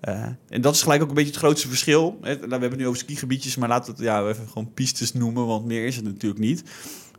Eh, 0.00 0.22
en 0.48 0.60
dat 0.60 0.74
is 0.74 0.82
gelijk 0.82 1.02
ook 1.02 1.08
een 1.08 1.14
beetje 1.14 1.30
het 1.30 1.38
grootste 1.38 1.68
verschil. 1.68 2.18
Hè? 2.22 2.34
We 2.38 2.46
hebben 2.48 2.68
het 2.70 2.78
nu 2.78 2.86
over 2.86 2.98
skigebiedjes, 2.98 3.56
maar 3.56 3.68
laten 3.68 3.84
we 3.94 3.98
het 3.98 4.06
ja, 4.08 4.28
even 4.28 4.48
gewoon 4.48 4.72
pistes 4.74 5.12
noemen, 5.12 5.46
want 5.46 5.64
meer 5.66 5.86
is 5.86 5.96
het 5.96 6.04
natuurlijk 6.04 6.40
niet. 6.40 6.62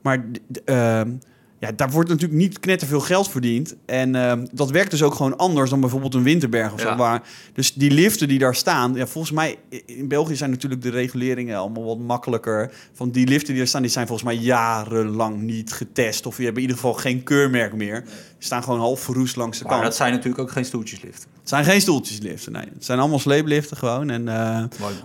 Maar 0.02 0.26
d- 0.32 0.40
d- 0.54 0.62
ehm, 0.66 1.12
ja, 1.60 1.72
daar 1.72 1.90
wordt 1.90 2.10
natuurlijk 2.10 2.40
niet 2.40 2.60
knetterveel 2.60 3.00
geld 3.00 3.30
verdiend. 3.30 3.76
En 3.86 4.16
ehm, 4.16 4.46
dat 4.52 4.72
werkt 4.72 4.92
dus 4.92 5.04
ook 5.04 5.14
gewoon 5.14 5.38
anders 5.38 5.70
dan 5.70 5.80
bijvoorbeeld 5.80 6.14
een 6.14 6.24
Winterberg 6.24 6.74
of 6.74 6.82
zo. 6.82 6.96
Waar, 6.96 7.22
dus 7.54 7.74
die 7.74 7.92
liften 7.92 8.28
die 8.28 8.40
daar 8.40 8.56
staan, 8.56 8.94
ja, 8.94 9.08
volgens 9.08 9.34
mij 9.34 9.58
in 9.86 10.08
België 10.08 10.36
zijn 10.36 10.50
natuurlijk 10.50 10.82
de 10.82 10.90
reguleringen 10.90 11.58
allemaal 11.58 11.86
wat 11.86 12.00
makkelijker. 12.00 12.72
Van 12.94 13.12
die 13.12 13.28
liften 13.28 13.48
die 13.48 13.58
daar 13.58 13.68
staan, 13.68 13.82
die 13.82 13.92
zijn 13.92 14.08
volgens 14.08 14.28
mij 14.28 14.38
jarenlang 14.38 15.42
niet 15.42 15.72
getest. 15.72 16.26
Of 16.26 16.36
die 16.36 16.46
hebben 16.46 16.64
in 16.64 16.70
ieder 16.70 16.84
geval 16.84 17.02
geen 17.02 17.24
keurmerk 17.24 17.74
meer. 17.74 18.04
Die 18.04 18.48
staan 18.48 18.64
gewoon 18.64 18.80
half 18.80 19.00
verroest 19.00 19.36
langs 19.36 19.58
de 19.58 19.64
Maar 19.64 19.74
kant. 19.74 19.86
dat 19.86 19.96
zijn 19.96 20.12
natuurlijk 20.12 20.42
ook 20.42 20.52
geen 20.52 20.66
stoeltjesliften. 20.66 21.30
Het 21.40 21.50
zijn 21.50 21.74
geen 21.74 21.82
stoeltjesliften, 21.82 22.52
nee. 22.52 22.66
Het 22.74 22.86
zijn 22.86 23.00
allemaal 23.00 23.20
sleepliften 23.20 23.78
gewoon. 23.78 24.10
En, 24.10 24.28
eh, 24.28 24.36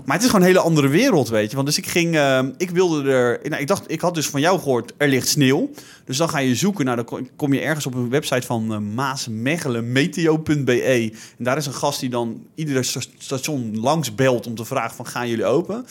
maar 0.05 0.17
het 0.17 0.23
is 0.23 0.27
gewoon 0.27 0.41
een 0.41 0.47
hele 0.47 0.59
andere 0.61 0.89
wereld, 0.89 1.29
weet 1.29 1.51
je. 1.51 1.55
Want 1.57 1.69
dus 1.69 1.79
ik 1.79 1.87
ging, 1.87 2.17
eh, 2.17 2.43
ik 2.57 2.71
wilde 2.71 3.11
er, 3.11 3.41
nou, 3.49 3.63
ik 3.63 3.69
dacht, 3.69 3.91
ik 3.91 4.01
had 4.01 4.15
dus 4.15 4.29
van 4.29 4.41
jou 4.41 4.59
gehoord, 4.59 4.93
er 4.97 5.09
ligt 5.09 5.29
sneeuw. 5.29 5.71
Dus 6.05 6.17
dan 6.17 6.29
ga 6.29 6.39
je 6.39 6.44
zoeken, 6.53 6.85
nou, 6.85 6.97
dan 7.05 7.29
kom- 7.37 7.53
je 7.53 7.61
ergens 7.61 7.87
op 7.87 7.95
een 7.95 8.11
website 8.11 8.47
van 8.47 8.73
uh, 8.73 8.79
maasmechelen.meteo.be. 8.95 11.13
En 11.39 11.45
daar 11.45 11.57
is 11.57 11.67
een 11.67 11.75
gast 11.75 12.01
die 12.01 12.11
dan 12.11 12.47
iedere 12.55 12.83
sta- 12.83 13.01
station 13.19 13.81
langs 13.81 14.15
belt 14.15 14.47
om 14.47 14.55
te 14.55 14.65
vragen 14.65 14.97
van, 14.97 15.07
gaan 15.07 15.29
jullie 15.29 15.45
open? 15.45 15.87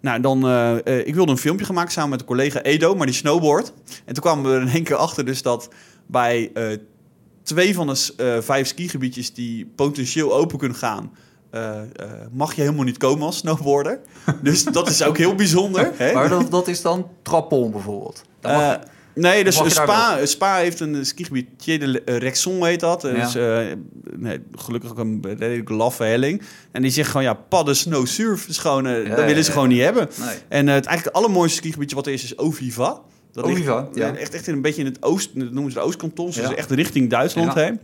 Nou, 0.00 0.20
dan, 0.20 0.44
eh, 0.46 0.86
eh, 0.86 1.06
ik 1.06 1.14
wilde 1.14 1.30
een 1.32 1.38
filmpje 1.38 1.66
gemaakt 1.66 1.92
samen 1.92 2.10
met 2.10 2.20
een 2.20 2.26
collega 2.26 2.62
Edo, 2.62 2.94
maar 2.94 3.06
die 3.06 3.14
snowboard. 3.14 3.72
En 4.04 4.14
toen 4.14 4.22
kwamen 4.22 4.50
we 4.50 4.56
er 4.56 4.62
in 4.62 4.68
één 4.68 4.84
keer 4.84 4.96
achter 4.96 5.24
dus 5.24 5.42
dat 5.42 5.68
bij 6.06 6.50
eh, 6.54 6.64
twee 7.42 7.74
van 7.74 7.86
de 7.86 8.12
eh, 8.16 8.36
vijf 8.40 8.66
skigebiedjes 8.68 9.34
die 9.34 9.66
potentieel 9.74 10.34
open 10.34 10.58
kunnen 10.58 10.76
gaan, 10.78 11.12
eh, 11.50 11.80
eh, 11.80 11.86
mag 12.32 12.54
je 12.54 12.60
helemaal 12.60 12.84
niet 12.84 12.96
komen 12.96 13.26
als 13.26 13.36
snowboarder. 13.36 14.00
dus 14.42 14.64
dat 14.64 14.88
is 14.88 15.02
ook 15.02 15.16
heel 15.18 15.34
bijzonder. 15.34 15.92
Hè? 15.94 16.12
Maar 16.12 16.28
dat, 16.28 16.50
dat 16.50 16.68
is 16.68 16.82
dan 16.82 17.06
Trappon 17.22 17.70
bijvoorbeeld. 17.70 18.22
Eh, 18.40 18.72
Nee, 19.20 19.44
dus 19.44 19.60
Spa, 19.66 20.26
Spa 20.26 20.56
heeft 20.56 20.80
een 20.80 21.06
skigebied, 21.06 21.46
de 21.64 22.02
Rexon 22.04 22.64
heet 22.64 22.80
dat. 22.80 23.02
Ja. 23.02 23.08
is 23.08 23.34
eh, 23.34 23.58
nee, 24.16 24.38
gelukkig 24.54 24.90
ook 24.90 24.98
een 24.98 25.24
redelijk 25.38 25.68
laffe 25.68 26.04
helling. 26.04 26.42
En 26.72 26.82
die 26.82 26.90
zegt 26.90 27.08
gewoon, 27.08 27.22
ja, 27.22 27.34
padden, 27.34 27.76
snow, 27.76 28.06
surf 28.06 28.48
is 28.48 28.58
gewoon, 28.58 28.86
eh, 28.86 29.06
Ja, 29.06 29.16
dat 29.16 29.24
willen 29.24 29.44
ze 29.44 29.52
gewoon 29.52 29.68
niet 29.68 29.80
hebben. 29.80 30.08
Nee. 30.18 30.28
En 30.48 30.68
eh, 30.68 30.74
het 30.74 30.86
eigenlijk 30.86 31.04
het 31.04 31.12
allermooiste 31.12 31.56
skigebiedje 31.56 31.96
wat 31.96 32.06
er 32.06 32.12
is, 32.12 32.24
is 32.24 32.38
Oviva. 32.38 33.00
Dat 33.32 33.44
Oviva, 33.44 33.80
ligt, 33.80 33.96
ja. 33.96 34.12
eh, 34.14 34.20
Echt, 34.20 34.34
echt 34.34 34.46
in 34.46 34.54
een 34.54 34.62
beetje 34.62 34.80
in 34.80 34.86
het 34.86 35.02
oost, 35.02 35.30
dat 35.34 35.52
noemen 35.52 35.72
ze 35.72 35.78
de 35.78 35.84
Oostkantons. 35.84 36.36
Dus 36.36 36.54
echt 36.54 36.70
richting 36.70 37.10
Duitsland 37.10 37.54
heen. 37.54 37.80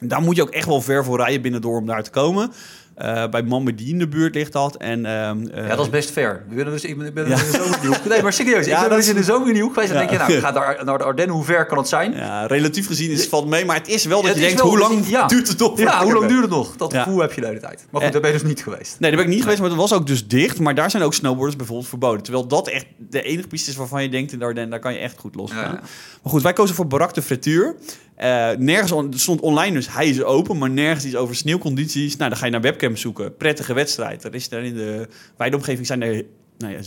Daar 0.00 0.22
moet 0.22 0.36
je 0.36 0.42
ook 0.42 0.50
echt 0.50 0.66
wel 0.66 0.80
ver 0.80 1.04
voor 1.04 1.16
rijden 1.16 1.42
binnendoor 1.42 1.78
om 1.78 1.86
daar 1.86 2.02
te 2.02 2.10
komen. 2.10 2.52
Eh, 2.98 3.28
bij 3.28 3.42
Mamedi 3.42 3.90
in 3.90 3.98
de 3.98 4.08
buurt 4.08 4.34
ligt 4.34 4.52
dat. 4.52 4.76
En, 4.76 5.06
ehm, 5.06 5.46
eh, 5.48 5.68
Ja, 5.68 5.76
dat 5.76 5.84
is 5.84 5.90
best 5.90 6.10
ver. 6.10 6.44
We 6.48 6.54
willen 6.54 6.72
dus, 6.72 6.84
ik 6.84 7.14
ben, 7.14 7.28
Ja. 7.28 7.36
in 7.36 7.52
de 7.52 7.78
die. 7.80 8.08
Nee, 8.08 8.22
maar 8.22 8.32
serieus. 8.32 8.66
Ja, 8.66 8.74
ik 8.74 8.80
ben 8.80 8.88
dat 8.88 8.98
dus 8.98 9.08
in 9.08 9.14
de 9.14 9.22
zomer 9.22 9.46
in 9.48 9.52
die 9.54 9.62
hoek 9.62 9.72
geweest. 9.74 9.92
En 9.92 9.98
denk 9.98 10.10
je, 10.10 10.16
nou, 10.18 10.32
ik 10.32 10.38
ga 10.40 10.52
daar 10.60 10.84
naar 10.84 10.98
de 10.98 11.04
Ardennen. 11.04 11.34
Hoe 11.36 11.44
ver 11.44 11.66
kan 11.66 11.78
het 11.78 11.88
zijn? 11.88 12.12
Ja, 12.12 12.46
relatief 12.46 12.86
gezien 12.86 13.10
is 13.10 13.20
het 13.20 13.28
valt 13.28 13.46
mee, 13.48 13.64
maar 13.64 13.76
het 13.76 13.88
is 13.88 14.04
wel 14.04 14.22
dat 14.22 14.34
je 14.34 14.40
denkt, 14.40 14.60
wel- 14.60 14.68
hoe 14.68 14.78
lang 14.78 15.26
duurt 15.28 15.48
het 15.48 15.58
nog? 15.58 15.78
Ja, 15.78 16.02
hoe 16.02 16.12
lang 16.12 16.26
duurt 16.28 16.40
het 16.42 16.50
nog? 16.50 16.76
Dat 16.76 16.94
gevoel 16.94 17.18
heb 17.20 17.32
je 17.32 17.40
de 17.40 17.46
hele 17.46 17.60
tijd. 17.60 17.86
Maar 17.90 18.02
goed, 18.02 18.12
daar 18.12 18.20
ben 18.20 18.32
je 18.32 18.38
dus 18.38 18.48
niet 18.48 18.62
geweest. 18.62 18.96
Nee, 19.00 19.10
daar 19.10 19.18
ben 19.20 19.28
ik 19.28 19.34
niet 19.34 19.42
geweest, 19.42 19.60
maar 19.60 19.68
dat 19.68 19.78
was 19.78 19.92
ook 19.92 20.06
dus 20.06 20.26
dicht. 20.28 20.58
Maar 20.60 20.74
daar 20.74 20.90
zijn 20.90 21.02
ook 21.02 21.14
snowboarders 21.14 21.56
bijvoorbeeld 21.56 21.88
verboden. 21.88 22.22
Terwijl 22.22 22.46
dat 22.46 22.68
echt 22.68 22.86
de 22.96 23.22
enige 23.22 23.48
piste 23.48 23.70
is 23.70 23.76
waarvan 23.76 24.02
je 24.02 24.08
denkt 24.08 24.32
in 24.32 24.38
de 24.38 24.44
Ardennen, 24.44 24.70
daar 24.70 24.80
kan 24.80 24.92
je 24.92 24.98
echt 24.98 25.18
goed 25.18 25.34
losgaan. 25.34 25.72
Maar 26.22 26.32
goed, 26.32 26.42
wij 26.42 26.52
kozen 26.52 26.74
voor 26.74 26.86
Barak 26.86 27.14
de 27.14 27.22
Frituur. 27.22 27.74
Eh, 28.16 28.48
nergens 28.58 28.92
on- 28.92 29.12
er 29.12 29.20
stond 29.20 29.40
online 29.40 29.74
dus 29.74 29.92
hij 29.92 30.08
is 30.08 30.22
open, 30.22 30.58
maar 30.58 30.70
nergens 30.70 31.04
iets 31.04 31.16
over 31.16 31.34
sneeuwcondities. 31.36 32.16
Nou, 32.16 32.30
dan 32.30 32.38
ga 32.38 32.44
je 32.44 32.50
naar 32.50 32.60
zoeken. 32.96 33.36
Prettige 33.36 33.74
wedstrijd. 33.74 34.24
Er 34.24 34.34
is 34.34 34.48
daar 34.48 34.64
in 34.64 34.74
de 34.74 35.08
wijde 35.36 35.56
omgeving 35.56 35.86
zijn 35.86 36.02
er 36.02 36.24
nou 36.58 36.72
ja, 36.72 36.80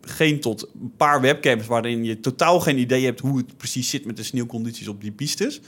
geen 0.00 0.40
tot 0.40 0.68
een 0.80 0.92
paar 0.96 1.20
webcams 1.20 1.66
waarin 1.66 2.04
je 2.04 2.20
totaal 2.20 2.60
geen 2.60 2.78
idee 2.78 3.04
hebt 3.04 3.20
hoe 3.20 3.36
het 3.36 3.56
precies 3.56 3.90
zit 3.90 4.04
met 4.04 4.16
de 4.16 4.22
sneeuwcondities 4.22 4.88
op 4.88 5.00
die 5.00 5.12
pistes. 5.12 5.60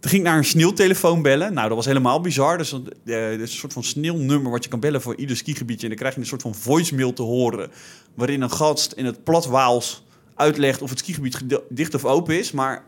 Toen 0.00 0.10
ging 0.10 0.22
ik 0.22 0.28
naar 0.28 0.38
een 0.38 0.44
sneeuwtelefoon 0.44 1.22
bellen. 1.22 1.52
Nou, 1.54 1.68
dat 1.68 1.76
was 1.76 1.86
helemaal 1.86 2.20
bizar. 2.20 2.58
Dus, 2.58 2.80
eh, 3.04 3.32
is 3.32 3.40
een 3.40 3.48
soort 3.48 3.72
van 3.72 3.84
sneeuwnummer 3.84 4.50
wat 4.50 4.64
je 4.64 4.70
kan 4.70 4.80
bellen 4.80 5.02
voor 5.02 5.16
ieder 5.16 5.36
skigebiedje. 5.36 5.82
En 5.82 5.88
dan 5.88 5.98
krijg 5.98 6.14
je 6.14 6.20
een 6.20 6.26
soort 6.26 6.42
van 6.42 6.54
voicemail 6.54 7.12
te 7.12 7.22
horen. 7.22 7.70
Waarin 8.14 8.40
een 8.40 8.50
gast 8.50 8.92
in 8.92 9.04
het 9.04 9.24
plat 9.24 9.46
Waals 9.46 10.04
uitlegt 10.34 10.82
of 10.82 10.90
het 10.90 10.98
skigebied 10.98 11.42
dicht 11.68 11.94
of 11.94 12.04
open 12.04 12.38
is. 12.38 12.52
Maar 12.52 12.84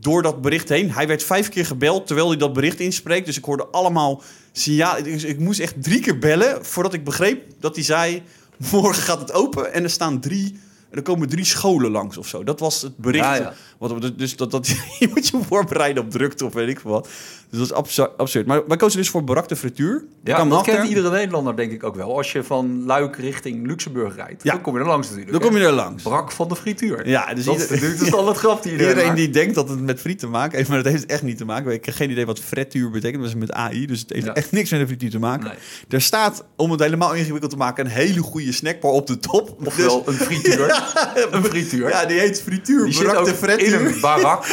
door 0.00 0.22
dat 0.22 0.40
bericht 0.40 0.68
heen, 0.68 0.90
hij 0.90 1.06
werd 1.06 1.22
vijf 1.24 1.48
keer 1.48 1.66
gebeld 1.66 2.06
terwijl 2.06 2.28
hij 2.28 2.36
dat 2.36 2.52
bericht 2.52 2.80
inspreekt. 2.80 3.26
Dus 3.26 3.36
ik 3.36 3.44
hoorde 3.44 3.66
allemaal 3.66 4.22
signalen. 4.52 5.28
Ik 5.28 5.38
moest 5.38 5.60
echt 5.60 5.82
drie 5.82 6.00
keer 6.00 6.18
bellen 6.18 6.64
voordat 6.64 6.94
ik 6.94 7.04
begreep 7.04 7.42
dat 7.60 7.74
hij 7.74 7.84
zei... 7.84 8.22
Morgen 8.70 9.02
gaat 9.02 9.20
het 9.20 9.32
open 9.32 9.72
en 9.72 9.82
er 9.82 9.90
staan 9.90 10.20
drie... 10.20 10.58
Er 10.90 11.02
komen 11.02 11.28
drie 11.28 11.44
scholen 11.44 11.90
langs 11.90 12.16
of 12.16 12.28
zo. 12.28 12.44
Dat 12.44 12.60
was 12.60 12.82
het 12.82 12.96
bericht. 12.96 13.24
Ja. 13.24 13.54
Wat, 13.92 14.12
dus 14.18 14.36
dat, 14.36 14.50
dat, 14.50 14.66
je 14.98 15.08
moet 15.14 15.28
je 15.28 15.38
voorbereiden 15.48 16.02
op 16.02 16.10
drukte 16.10 16.44
of 16.44 16.52
weet 16.52 16.68
ik 16.68 16.78
wat. 16.80 17.08
Dus 17.50 17.58
dat 17.58 17.68
is 17.70 17.72
absurd. 17.76 18.10
absurd. 18.16 18.46
Maar 18.46 18.66
wij 18.66 18.76
kozen 18.76 18.98
dus 18.98 19.08
voor 19.10 19.24
Barak 19.24 19.48
de 19.48 19.56
Frituur. 19.56 20.04
Ja, 20.24 20.36
kan 20.36 20.48
dat 20.48 20.58
achter- 20.58 20.74
kent 20.74 20.88
iedere 20.88 21.10
Nederlander 21.10 21.56
denk 21.56 21.72
ik 21.72 21.84
ook 21.84 21.94
wel. 21.94 22.16
Als 22.16 22.32
je 22.32 22.42
van 22.42 22.84
Luik 22.84 23.16
richting 23.16 23.66
Luxemburg 23.66 24.14
rijdt, 24.16 24.42
Ja. 24.42 24.52
dan 24.52 24.60
kom 24.60 24.74
je 24.74 24.80
er 24.80 24.86
langs 24.86 25.08
natuurlijk. 25.08 25.32
Dan 25.40 25.48
kom 25.50 25.58
je 25.58 25.64
er 25.66 25.72
langs. 25.72 26.02
Brak 26.02 26.32
van 26.32 26.48
de 26.48 26.56
frituur. 26.56 27.08
Ja, 27.08 27.34
dus 27.34 27.44
dat 27.44 27.54
ieder- 27.54 27.66
is 27.66 27.72
natuurlijk 27.72 28.00
de 28.00 28.06
standaard 28.06 28.36
grap 28.38 28.62
die 28.62 28.72
iedereen 28.72 28.88
Iedereen 28.92 29.08
maakt. 29.12 29.24
die 29.24 29.30
denkt 29.30 29.54
dat 29.54 29.68
het 29.68 29.80
met 29.80 30.00
friet 30.00 30.18
te 30.18 30.26
maken 30.26 30.56
heeft, 30.56 30.68
maar 30.68 30.82
dat 30.82 30.86
heeft 30.92 31.02
het 31.02 31.10
echt 31.12 31.22
niet 31.22 31.36
te 31.36 31.44
maken. 31.44 31.72
Ik 31.72 31.84
heb 31.84 31.94
geen 31.94 32.10
idee 32.10 32.26
wat 32.26 32.38
frituur 32.40 32.90
betekent. 32.90 33.22
Dat 33.22 33.30
is 33.30 33.38
met 33.38 33.52
AI, 33.52 33.86
dus 33.86 34.00
het 34.00 34.10
heeft 34.10 34.26
Ja. 34.26 34.34
echt 34.34 34.52
niks 34.52 34.70
met 34.70 34.80
een 34.80 34.86
frituur 34.86 35.10
te 35.10 35.18
maken. 35.18 35.46
Nee. 35.48 35.56
Er 35.88 36.00
staat, 36.02 36.44
om 36.56 36.70
het 36.70 36.80
helemaal 36.80 37.14
ingewikkeld 37.14 37.50
te 37.50 37.56
maken, 37.56 37.84
een 37.84 37.90
hele 37.90 38.20
goede 38.20 38.52
snackbar 38.52 38.90
op 38.90 39.06
de 39.06 39.18
top. 39.18 39.56
Ofwel 39.64 40.04
Dus- 40.04 40.14
een 40.14 40.26
frituur. 40.26 40.82
Een 41.30 41.44
frituur. 41.44 41.88
ja, 41.88 42.04
die 42.06 42.18
heet 42.18 42.42
frituur. 42.42 42.84
die 42.84 42.92
de 42.98 43.34
frituur. 43.34 43.56
Een 43.80 44.00
barak. 44.00 44.46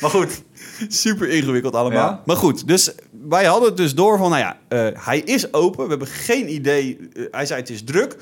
Maar 0.00 0.10
goed, 0.10 0.42
Super 0.88 1.28
ingewikkeld 1.28 1.74
allemaal. 1.74 2.08
Ja. 2.08 2.22
Maar 2.24 2.36
goed, 2.36 2.66
dus 2.68 2.92
wij 3.28 3.44
hadden 3.44 3.68
het 3.68 3.76
dus 3.76 3.94
door 3.94 4.18
van, 4.18 4.30
nou 4.30 4.42
ja, 4.42 4.58
eh, 4.68 5.04
hij 5.04 5.18
is 5.18 5.52
open. 5.52 5.82
We 5.84 5.88
hebben 5.90 6.08
geen 6.08 6.52
idee. 6.54 6.98
Eh, 7.12 7.22
hij 7.30 7.46
zei 7.46 7.60
het 7.60 7.70
is 7.70 7.84
druk. 7.84 8.16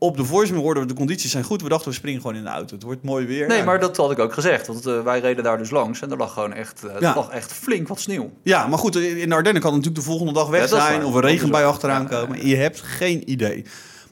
Op 0.00 0.16
de 0.16 0.24
voicemail 0.24 0.62
hoorden 0.62 0.82
we 0.82 0.88
de 0.88 0.94
condities 0.94 1.30
zijn 1.30 1.44
goed. 1.44 1.62
We 1.62 1.68
dachten 1.68 1.88
we 1.88 1.94
springen 1.94 2.20
gewoon 2.20 2.36
in 2.36 2.42
de 2.42 2.48
auto. 2.48 2.74
Het 2.74 2.82
wordt 2.84 3.02
mooi 3.02 3.26
weer. 3.26 3.46
nee, 3.48 3.62
maar 3.62 3.80
dat 3.80 3.96
had 3.96 4.10
ik 4.10 4.18
ook 4.18 4.32
gezegd. 4.32 4.66
Want 4.66 4.86
eh, 4.86 5.00
wij 5.02 5.20
reden 5.20 5.44
daar 5.44 5.58
dus 5.58 5.70
langs 5.70 6.00
en 6.00 6.10
er 6.10 6.16
lag 6.16 6.32
gewoon 6.32 6.52
echt, 6.52 6.82
er 6.82 7.00
Ja. 7.00 7.14
lag 7.14 7.28
echt 7.30 7.52
flink 7.52 7.88
wat 7.88 8.00
sneeuw. 8.00 8.30
Ja, 8.42 8.66
maar 8.66 8.78
goed, 8.78 8.96
in 8.96 9.28
de 9.28 9.34
Ardennen 9.34 9.62
kan 9.62 9.72
het 9.72 9.80
natuurlijk 9.84 9.94
de 10.06 10.10
volgende 10.10 10.32
dag 10.32 10.48
weg 10.48 10.60
Ja, 10.60 10.66
zijn. 10.66 10.98
waar. 10.98 11.06
Of 11.08 11.14
een 11.14 11.20
regenbui 11.20 11.62
waar. 11.64 11.72
achteraan 11.72 12.08
komen. 12.08 12.46
Je 12.46 12.56
hebt 12.56 12.80
geen 12.80 13.30
idee. 13.30 13.64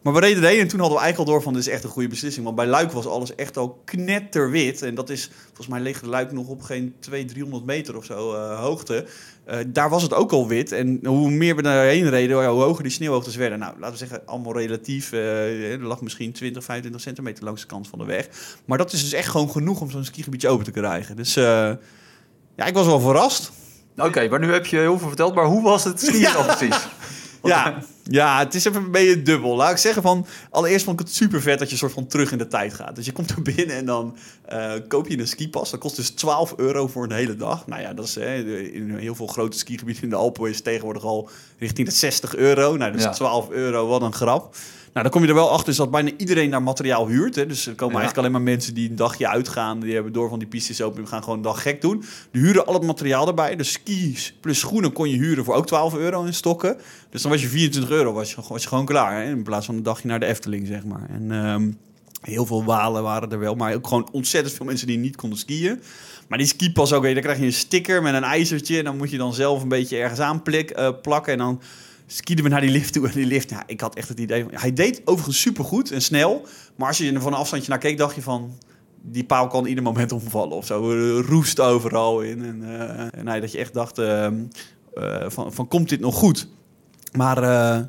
Maar 0.06 0.14
we 0.14 0.20
reden 0.20 0.42
erheen 0.42 0.60
en 0.60 0.68
toen 0.68 0.80
hadden 0.80 0.96
we 0.98 1.02
eigenlijk 1.04 1.28
al 1.30 1.34
door 1.36 1.44
van... 1.44 1.52
dit 1.52 1.62
is 1.66 1.72
echt 1.72 1.84
een 1.84 1.90
goede 1.90 2.08
beslissing. 2.08 2.44
Want 2.44 2.56
bij 2.56 2.66
Luik 2.66 2.92
was 2.92 3.06
alles 3.06 3.34
echt 3.34 3.56
al 3.56 3.82
knetterwit. 3.84 4.82
En 4.82 4.94
dat 4.94 5.10
is, 5.10 5.30
volgens 5.46 5.66
mij 5.66 5.80
ligt 5.80 6.04
Luik 6.06 6.32
nog 6.32 6.46
op 6.48 6.62
geen 6.62 6.94
200, 7.00 7.34
300 7.34 7.64
meter 7.66 7.96
of 7.96 8.04
zo 8.04 8.34
eh, 8.34 8.60
hoogte. 8.60 9.06
Eh, 9.44 9.58
daar 9.66 9.88
was 9.90 10.02
het 10.02 10.14
ook 10.14 10.32
al 10.32 10.48
wit. 10.48 10.72
En 10.72 11.00
hoe 11.06 11.30
meer 11.30 11.56
we 11.56 11.62
daarheen 11.62 12.08
reden, 12.08 12.48
hoe 12.48 12.62
hoger 12.62 12.82
die 12.82 12.92
sneeuwhoogtes 12.92 13.36
werden. 13.36 13.58
Nou, 13.58 13.72
laten 13.78 13.92
we 13.92 13.98
zeggen, 13.98 14.26
allemaal 14.26 14.56
relatief. 14.56 15.12
eh, 15.12 15.72
er 15.72 15.82
lag 15.82 16.00
misschien 16.00 16.32
20, 16.32 16.64
25 16.64 17.00
centimeter 17.02 17.44
langs 17.44 17.60
de 17.60 17.66
kant 17.66 17.88
van 17.88 17.98
de 17.98 18.04
weg. 18.04 18.28
Maar 18.64 18.78
dat 18.78 18.92
is 18.92 19.02
dus 19.02 19.12
echt 19.12 19.28
gewoon 19.28 19.50
genoeg 19.50 19.80
om 19.80 19.90
zo'n 19.90 20.04
skigebiedje 20.04 20.48
open 20.48 20.64
te 20.64 20.70
krijgen. 20.70 21.16
Dus 21.16 21.34
ja, 21.34 21.78
ik 22.66 22.74
was 22.74 22.86
wel 22.86 23.00
verrast. 23.00 23.52
Oké, 23.96 24.28
maar 24.28 24.40
nu 24.40 24.52
heb 24.52 24.66
je 24.66 24.76
heel 24.76 24.98
veel 24.98 25.08
verteld. 25.08 25.34
Maar 25.34 25.44
hoe 25.46 25.62
was 25.62 25.84
het 25.84 26.00
skiën 26.00 26.20
Ja. 26.36 26.42
precies? 26.42 26.68
Want- 27.40 27.54
Ja, 27.54 27.78
ja, 28.10 28.38
het 28.38 28.54
is 28.54 28.64
even 28.64 28.82
een 28.82 28.90
beetje 28.90 29.22
dubbel. 29.22 29.56
Laat 29.56 29.70
ik 29.70 29.76
zeggen 29.76 30.02
van... 30.02 30.26
Allereerst 30.50 30.84
vond 30.84 31.00
ik 31.00 31.06
het 31.06 31.14
super 31.14 31.42
vet 31.42 31.58
dat 31.58 31.70
je 31.70 31.76
soort 31.76 31.92
van 31.92 32.06
terug 32.06 32.32
in 32.32 32.38
de 32.38 32.48
tijd 32.48 32.74
gaat. 32.74 32.96
Dus 32.96 33.06
je 33.06 33.12
komt 33.12 33.30
er 33.30 33.42
binnen 33.42 33.76
en 33.76 33.86
dan 33.86 34.16
eh, 34.44 34.72
koop 34.88 35.08
je 35.08 35.18
een 35.18 35.28
skipas. 35.28 35.70
Dat 35.70 35.80
kost 35.80 35.96
dus 35.96 36.10
12 36.10 36.54
euro 36.56 36.86
voor 36.88 37.04
een 37.04 37.12
hele 37.12 37.36
dag. 37.36 37.66
Nou 37.66 37.82
ja, 37.82 37.94
dat 37.94 38.04
is 38.04 38.14
hè, 38.14 38.34
in 38.72 38.96
heel 38.96 39.14
veel 39.14 39.26
grote 39.26 39.58
skigebieden 39.58 40.02
in 40.02 40.10
de 40.10 40.16
Alpen 40.16 40.50
is 40.50 40.60
tegenwoordig 40.60 41.04
al 41.04 41.28
richting 41.58 41.88
de 41.88 41.94
60 41.94 42.36
euro. 42.36 42.76
Nou, 42.76 42.92
dus 42.92 43.02
Ja. 43.02 43.10
12 43.10 43.50
euro, 43.50 43.86
wat 43.86 44.02
een 44.02 44.14
grap. 44.14 44.54
Nou, 44.96 45.08
dan 45.08 45.16
kom 45.16 45.26
je 45.26 45.34
er 45.34 45.40
wel 45.40 45.50
achter 45.50 45.66
dus 45.66 45.76
dat 45.76 45.90
bijna 45.90 46.10
iedereen 46.16 46.50
daar 46.50 46.62
materiaal 46.62 47.08
huurt. 47.08 47.34
Hè. 47.34 47.46
Dus 47.46 47.66
er 47.66 47.74
komen 47.74 47.94
Ja. 47.94 48.00
eigenlijk 48.00 48.18
alleen 48.18 48.42
maar 48.42 48.54
mensen 48.54 48.74
die 48.74 48.90
een 48.90 48.96
dagje 48.96 49.28
uitgaan. 49.28 49.80
Die 49.80 49.94
hebben 49.94 50.12
door 50.12 50.28
van 50.28 50.38
die 50.38 50.48
pistes 50.48 50.82
open. 50.82 51.00
Die 51.00 51.06
gaan 51.06 51.22
gewoon 51.22 51.36
een 51.36 51.42
dag 51.44 51.62
gek 51.62 51.80
doen. 51.80 52.04
Die 52.30 52.42
huren 52.42 52.66
al 52.66 52.74
het 52.74 52.82
materiaal 52.82 53.26
erbij. 53.26 53.56
Dus 53.56 53.72
skis 53.72 54.34
plus 54.40 54.58
schoenen 54.58 54.92
kon 54.92 55.10
je 55.10 55.16
huren 55.16 55.44
voor 55.44 55.54
ook 55.54 55.66
12 55.66 55.94
euro 55.94 56.24
in 56.24 56.34
stokken. 56.34 56.76
Dus 57.10 57.22
dan 57.22 57.30
was 57.30 57.42
je 57.42 57.48
24 57.48 57.90
euro, 57.92 58.12
was 58.12 58.30
je, 58.30 58.36
was 58.48 58.62
je 58.62 58.68
gewoon 58.68 58.84
klaar. 58.84 59.22
Hè. 59.22 59.30
In 59.30 59.42
plaats 59.42 59.66
van 59.66 59.74
een 59.74 59.82
dagje 59.82 60.08
naar 60.08 60.20
de 60.20 60.26
Efteling, 60.26 60.66
zeg 60.66 60.84
maar. 60.84 61.06
En 61.10 61.32
ehm, 61.32 61.70
heel 62.20 62.46
veel 62.46 62.64
walen 62.64 63.02
waren 63.02 63.30
er 63.32 63.38
wel. 63.38 63.54
Maar 63.54 63.74
ook 63.74 63.86
gewoon 63.86 64.08
ontzettend 64.12 64.54
veel 64.54 64.66
mensen 64.66 64.86
die 64.86 64.98
niet 64.98 65.16
konden 65.16 65.38
skiën. 65.38 65.80
Maar 66.28 66.38
die 66.38 66.46
skipas 66.46 66.92
ook, 66.92 67.04
hè, 67.04 67.12
dan 67.12 67.22
krijg 67.22 67.38
je 67.38 67.44
een 67.44 67.52
sticker 67.52 68.02
met 68.02 68.14
een 68.14 68.24
ijzertje. 68.24 68.78
En 68.78 68.84
dan 68.84 68.96
moet 68.96 69.10
je 69.10 69.18
dan 69.18 69.34
zelf 69.34 69.62
een 69.62 69.68
beetje 69.68 69.96
ergens 69.96 70.20
aan 70.20 70.42
plik, 70.42 70.70
eh, 70.70 70.88
plakken. 71.02 71.32
En 71.32 71.38
dan 71.38 71.60
skieden 72.06 72.44
we 72.44 72.50
naar 72.50 72.60
die 72.60 72.70
lift 72.70 72.92
toe. 72.92 73.06
En 73.06 73.12
die 73.14 73.26
lift, 73.26 73.50
ja, 73.50 73.62
ik 73.66 73.80
had 73.80 73.94
echt 73.94 74.08
het 74.08 74.20
idee 74.20 74.42
van... 74.42 74.50
Hij 74.54 74.72
deed 74.72 75.02
overigens 75.04 75.40
supergoed 75.40 75.90
en 75.90 76.02
snel. 76.02 76.46
Maar 76.76 76.88
als 76.88 76.98
je 76.98 77.12
er 77.12 77.20
van 77.20 77.32
een 77.32 77.38
afstandje 77.38 77.70
naar 77.70 77.78
keek, 77.78 77.98
dacht 77.98 78.14
je 78.14 78.22
van... 78.22 78.58
Die 79.08 79.24
paal 79.24 79.46
kan 79.46 79.66
ieder 79.66 79.82
moment 79.82 80.12
omvallen 80.12 80.56
of 80.56 80.66
zo. 80.66 80.90
Eh, 80.90 81.26
Roest 81.28 81.60
overal 81.60 82.20
in. 82.20 82.44
En, 82.44 82.80
eh, 82.80 83.18
en 83.18 83.24
nee, 83.24 83.40
dat 83.40 83.52
je 83.52 83.58
echt 83.58 83.74
dacht 83.74 83.98
ehm, 83.98 84.34
eh, 84.94 85.24
van, 85.28 85.52
van, 85.52 85.68
komt 85.68 85.88
dit 85.88 86.00
nog 86.00 86.14
goed? 86.14 86.48
Maar 87.12 87.42
eh, 87.42 87.80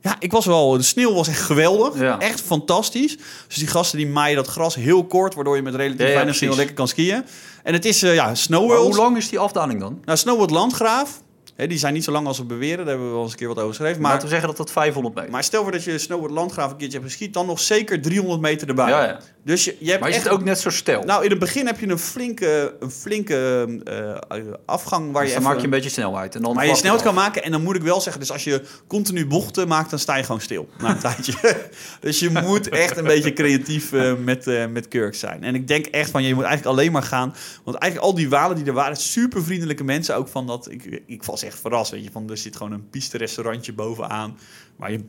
ja, 0.00 0.16
ik 0.18 0.32
was 0.32 0.46
wel... 0.46 0.70
De 0.70 0.82
sneeuw 0.82 1.14
was 1.14 1.28
echt 1.28 1.40
geweldig. 1.40 1.98
Ja. 2.00 2.18
Echt 2.18 2.40
fantastisch. 2.40 3.16
Dus 3.46 3.56
die 3.56 3.66
gasten 3.66 3.98
die 3.98 4.06
maaien 4.06 4.36
dat 4.36 4.46
gras 4.46 4.74
heel 4.74 5.04
kort... 5.04 5.34
waardoor 5.34 5.56
je 5.56 5.62
met 5.62 5.74
relatief 5.74 6.00
Ja, 6.00 6.06
ja, 6.06 6.14
weinig 6.14 6.34
sneeuw 6.34 6.54
lekker 6.54 6.74
kan 6.74 6.88
skiën. 6.88 7.24
En 7.62 7.72
het 7.72 7.84
is, 7.84 8.02
eh, 8.02 8.14
ja, 8.14 8.26
Maar 8.26 8.36
Snowworld. 8.36 8.86
hoe 8.86 8.96
lang 8.96 9.16
is 9.16 9.28
die 9.28 9.38
afdaling 9.38 9.80
dan? 9.80 10.00
Nou, 10.04 10.18
Snowworld 10.18 10.50
Landgraaf... 10.50 11.22
Die 11.56 11.78
zijn 11.78 11.94
niet 11.94 12.04
zo 12.04 12.12
lang 12.12 12.26
als 12.26 12.38
we 12.38 12.44
beweren. 12.44 12.76
Daar 12.76 12.86
hebben 12.86 13.06
we 13.06 13.12
wel 13.12 13.22
eens 13.22 13.32
een 13.32 13.38
keer 13.38 13.48
wat 13.48 13.56
over 13.56 13.68
geschreven. 13.68 14.00
Maar 14.00 14.10
laten 14.10 14.26
we 14.26 14.30
zeggen 14.30 14.48
dat 14.48 14.56
dat 14.56 14.70
500 14.70 15.14
meter 15.14 15.30
maar 15.30 15.44
stel 15.44 15.62
voor 15.62 15.72
dat 15.72 15.84
je 15.84 15.98
Snowboard 15.98 16.32
Landgraaf 16.32 16.70
een 16.70 16.76
keertje 16.76 16.98
hebt 16.98 17.10
geschiet, 17.10 17.34
dan 17.34 17.46
nog 17.46 17.60
zeker 17.60 18.02
300 18.02 18.40
meter 18.40 18.68
erbij. 18.68 18.88
Ja, 18.88 19.04
ja. 19.04 19.18
Dus 19.44 19.64
je, 19.64 19.76
je 19.78 19.88
hebt 19.88 20.00
Maar 20.00 20.08
is 20.08 20.14
echt... 20.14 20.24
het 20.24 20.32
ook 20.32 20.44
net 20.44 20.60
zo 20.60 20.70
stel? 20.70 21.02
Nou, 21.02 21.24
in 21.24 21.30
het 21.30 21.38
begin 21.38 21.66
heb 21.66 21.80
je 21.80 21.88
een 21.88 21.98
flinke, 21.98 22.76
een 22.80 22.90
flinke 22.90 23.66
eh, 23.84 24.38
afgang 24.66 25.12
waar 25.12 25.22
dus 25.22 25.32
je 25.32 25.36
dan 25.38 25.42
even... 25.42 25.42
maak 25.42 25.56
je 25.56 25.64
een 25.64 25.70
beetje 25.70 25.90
snelheid. 25.90 26.34
En 26.34 26.42
dan 26.42 26.54
maar 26.54 26.66
je 26.66 26.74
snelheid 26.74 27.02
kan 27.02 27.14
maken 27.14 27.42
en 27.42 27.50
dan 27.50 27.62
moet 27.62 27.76
ik 27.76 27.82
wel 27.82 28.00
zeggen, 28.00 28.20
dus 28.20 28.32
als 28.32 28.44
je 28.44 28.62
continu 28.86 29.26
bochten 29.26 29.68
maakt, 29.68 29.90
dan 29.90 29.98
sta 29.98 30.16
je 30.16 30.22
gewoon 30.24 30.40
stil 30.40 30.68
na 30.78 30.90
een 30.90 30.98
tijdje. 31.10 31.56
dus 32.00 32.18
je 32.18 32.30
moet 32.30 32.68
echt 32.68 32.96
een 32.96 33.04
beetje 33.04 33.32
creatief 33.32 33.92
eh, 33.92 34.12
met, 34.14 34.46
eh 34.46 34.66
met 34.66 34.88
Kirk 34.88 35.14
zijn. 35.14 35.44
En 35.44 35.54
ik 35.54 35.68
denk 35.68 35.86
echt 35.86 36.10
van, 36.10 36.22
je 36.22 36.34
moet 36.34 36.44
eigenlijk 36.44 36.76
alleen 36.76 36.92
maar 36.92 37.02
gaan, 37.02 37.34
want 37.64 37.76
eigenlijk 37.76 38.10
al 38.10 38.16
die 38.16 38.28
walen 38.28 38.56
die 38.56 38.66
er 38.66 38.72
waren, 38.72 38.96
super 38.96 39.44
vriendelijke 39.44 39.84
mensen 39.84 40.16
ook 40.16 40.28
van 40.28 40.46
dat, 40.46 40.70
ik, 40.70 41.02
ik 41.06 41.22
was 41.22 41.41
echt 41.42 41.60
verrast, 41.60 41.90
weet 41.90 42.04
je, 42.04 42.10
van 42.10 42.30
er 42.30 42.36
zit 42.36 42.56
gewoon 42.56 42.72
een 42.72 42.88
piste 42.90 43.18
restaurantje 43.18 43.72
bovenaan, 43.72 44.36
waar 44.76 44.92
je 44.92 45.00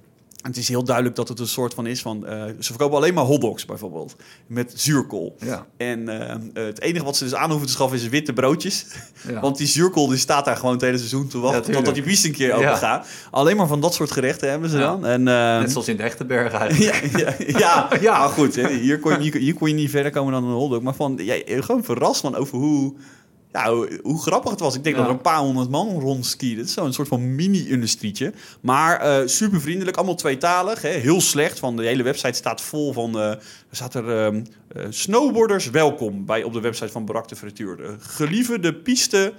het 0.41 0.57
is 0.57 0.67
heel 0.67 0.83
duidelijk 0.83 1.15
dat 1.15 1.27
het 1.27 1.39
een 1.39 1.47
soort 1.47 1.73
van 1.73 1.85
is 1.87 2.01
van... 2.01 2.25
eh, 2.25 2.43
ze 2.43 2.53
verkopen 2.69 2.97
alleen 2.97 3.13
maar 3.13 3.23
hotdogs 3.23 3.65
bijvoorbeeld. 3.65 4.15
Met 4.47 4.73
zuurkool. 4.75 5.35
Ja. 5.39 5.65
En 5.77 6.09
eh, 6.29 6.35
het 6.53 6.81
enige 6.81 7.05
wat 7.05 7.17
ze 7.17 7.23
dus 7.23 7.35
aan 7.35 7.49
hoeven 7.49 7.67
te 7.67 7.73
schaffen 7.73 7.97
is 7.97 8.07
witte 8.09 8.33
broodjes. 8.33 8.85
Ja. 9.27 9.39
Want 9.39 9.57
die 9.57 9.67
zuurkool 9.67 10.07
die 10.07 10.17
staat 10.17 10.45
daar 10.45 10.55
gewoon 10.55 10.71
het 10.73 10.81
hele 10.81 10.97
seizoen 10.97 11.27
te 11.27 11.37
wachten... 11.39 11.61
tuurlijk. 11.63 11.85
totdat 11.85 12.03
die 12.03 12.13
biest 12.13 12.25
een 12.25 12.31
keer 12.31 12.51
open 12.53 12.67
Ja. 12.67 12.75
gaat. 12.75 13.07
Alleen 13.31 13.57
maar 13.57 13.67
van 13.67 13.81
dat 13.81 13.93
soort 13.93 14.11
gerechten 14.11 14.49
hebben 14.49 14.69
ze 14.69 14.77
Ja. 14.77 14.83
dan. 14.83 15.05
En, 15.05 15.27
eh, 15.27 15.59
Net 15.59 15.71
zoals 15.71 15.87
in 15.87 15.97
de 15.97 16.03
echte 16.03 16.25
berg 16.25 16.53
eigenlijk. 16.61 17.17
ja, 17.17 17.19
ja, 17.19 17.35
ja, 17.59 17.89
ja, 18.01 18.19
maar 18.19 18.29
goed. 18.29 18.55
hè, 18.55 18.69
Hier 18.69 18.99
kon, 18.99 19.11
je, 19.11 19.19
hier, 19.19 19.35
hier 19.41 19.53
kon 19.53 19.67
je 19.67 19.73
niet 19.73 19.89
verder 19.89 20.11
komen 20.11 20.33
dan 20.33 20.43
een 20.43 20.51
hotdog. 20.55 20.81
Maar 20.81 20.95
van, 20.95 21.19
ja, 21.21 21.35
gewoon 21.45 21.83
verrast 21.83 22.21
van 22.21 22.35
over 22.35 22.57
hoe, 22.57 22.93
ja, 23.53 23.73
hoe, 24.01 24.21
grappig 24.21 24.51
het 24.51 24.59
was. 24.59 24.75
Ik 24.75 24.83
denk 24.83 24.95
Ja. 24.95 25.01
dat 25.01 25.09
er 25.11 25.17
een 25.17 25.23
paar 25.23 25.39
honderd 25.39 25.69
man 25.69 25.99
rondskieden. 25.99 26.57
Het 26.57 26.67
is 26.67 26.73
zo'n 26.73 26.93
soort 26.93 27.07
van 27.07 27.35
mini-industrietje. 27.35 28.33
Maar 28.61 28.99
eh 28.99 29.27
super 29.27 29.61
vriendelijk, 29.61 29.97
allemaal 29.97 30.15
tweetalig. 30.15 30.81
Hè, 30.81 30.89
heel 30.89 31.21
slecht. 31.21 31.59
Van 31.59 31.75
de 31.75 31.83
hele 31.83 32.03
website 32.03 32.33
staat 32.33 32.61
vol 32.61 32.93
van... 32.93 33.17
er 33.19 33.39
staat 33.71 33.93
er 33.93 34.17
ehm, 34.25 34.43
eh, 34.67 34.85
snowboarders 34.89 35.69
welkom 35.69 36.25
bij 36.25 36.43
op 36.43 36.53
de 36.53 36.59
website 36.61 36.91
van 36.91 37.05
Barak 37.05 37.27
de 37.27 37.35
Frituur. 37.35 37.95
Gelieve 37.99 38.59
de 38.59 38.73
piste 38.73 39.33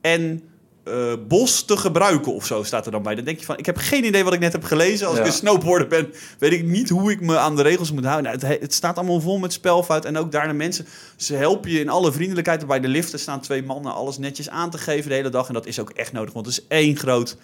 en 0.00 0.42
eh, 0.84 1.12
bos 1.28 1.64
te 1.64 1.76
gebruiken 1.76 2.34
of 2.34 2.46
zo 2.46 2.62
staat 2.62 2.86
er 2.86 2.92
dan 2.92 3.02
bij. 3.02 3.14
Dan 3.14 3.24
denk 3.24 3.38
je 3.38 3.44
van, 3.44 3.58
ik 3.58 3.66
heb 3.66 3.76
geen 3.76 4.04
idee 4.04 4.24
wat 4.24 4.32
ik 4.32 4.40
net 4.40 4.52
heb 4.52 4.64
gelezen. 4.64 5.06
Als 5.06 5.16
Ja. 5.16 5.20
ik 5.22 5.26
een 5.26 5.32
snowboarder 5.34 5.88
ben, 5.88 6.12
weet 6.38 6.52
ik 6.52 6.64
niet 6.64 6.88
hoe 6.88 7.10
ik 7.10 7.20
me 7.20 7.38
aan 7.38 7.56
de 7.56 7.62
regels 7.62 7.92
moet 7.92 8.04
houden. 8.04 8.32
Nou, 8.38 8.46
het, 8.52 8.60
het 8.60 8.74
staat 8.74 8.96
allemaal 8.96 9.20
vol 9.20 9.38
met 9.38 9.52
spelfout. 9.52 10.04
En 10.04 10.16
ook 10.16 10.32
daar 10.32 10.46
de 10.48 10.52
mensen, 10.54 10.86
ze 11.16 11.34
helpen 11.34 11.70
je 11.70 11.80
in 11.80 11.88
alle 11.88 12.12
vriendelijkheid. 12.12 12.66
Bij 12.66 12.80
de 12.80 12.88
liften 12.88 13.18
staan 13.18 13.40
twee 13.40 13.62
mannen 13.62 13.92
alles 13.94 14.18
netjes 14.18 14.48
aan 14.48 14.70
te 14.70 14.78
geven 14.78 15.08
de 15.08 15.14
hele 15.16 15.28
dag. 15.30 15.48
En 15.48 15.54
dat 15.54 15.66
is 15.66 15.78
ook 15.80 15.90
echt 15.90 16.12
nodig, 16.12 16.32
want 16.34 16.46
het 16.46 16.54
is 16.58 16.64
één 16.68 16.96
groot 16.96 17.36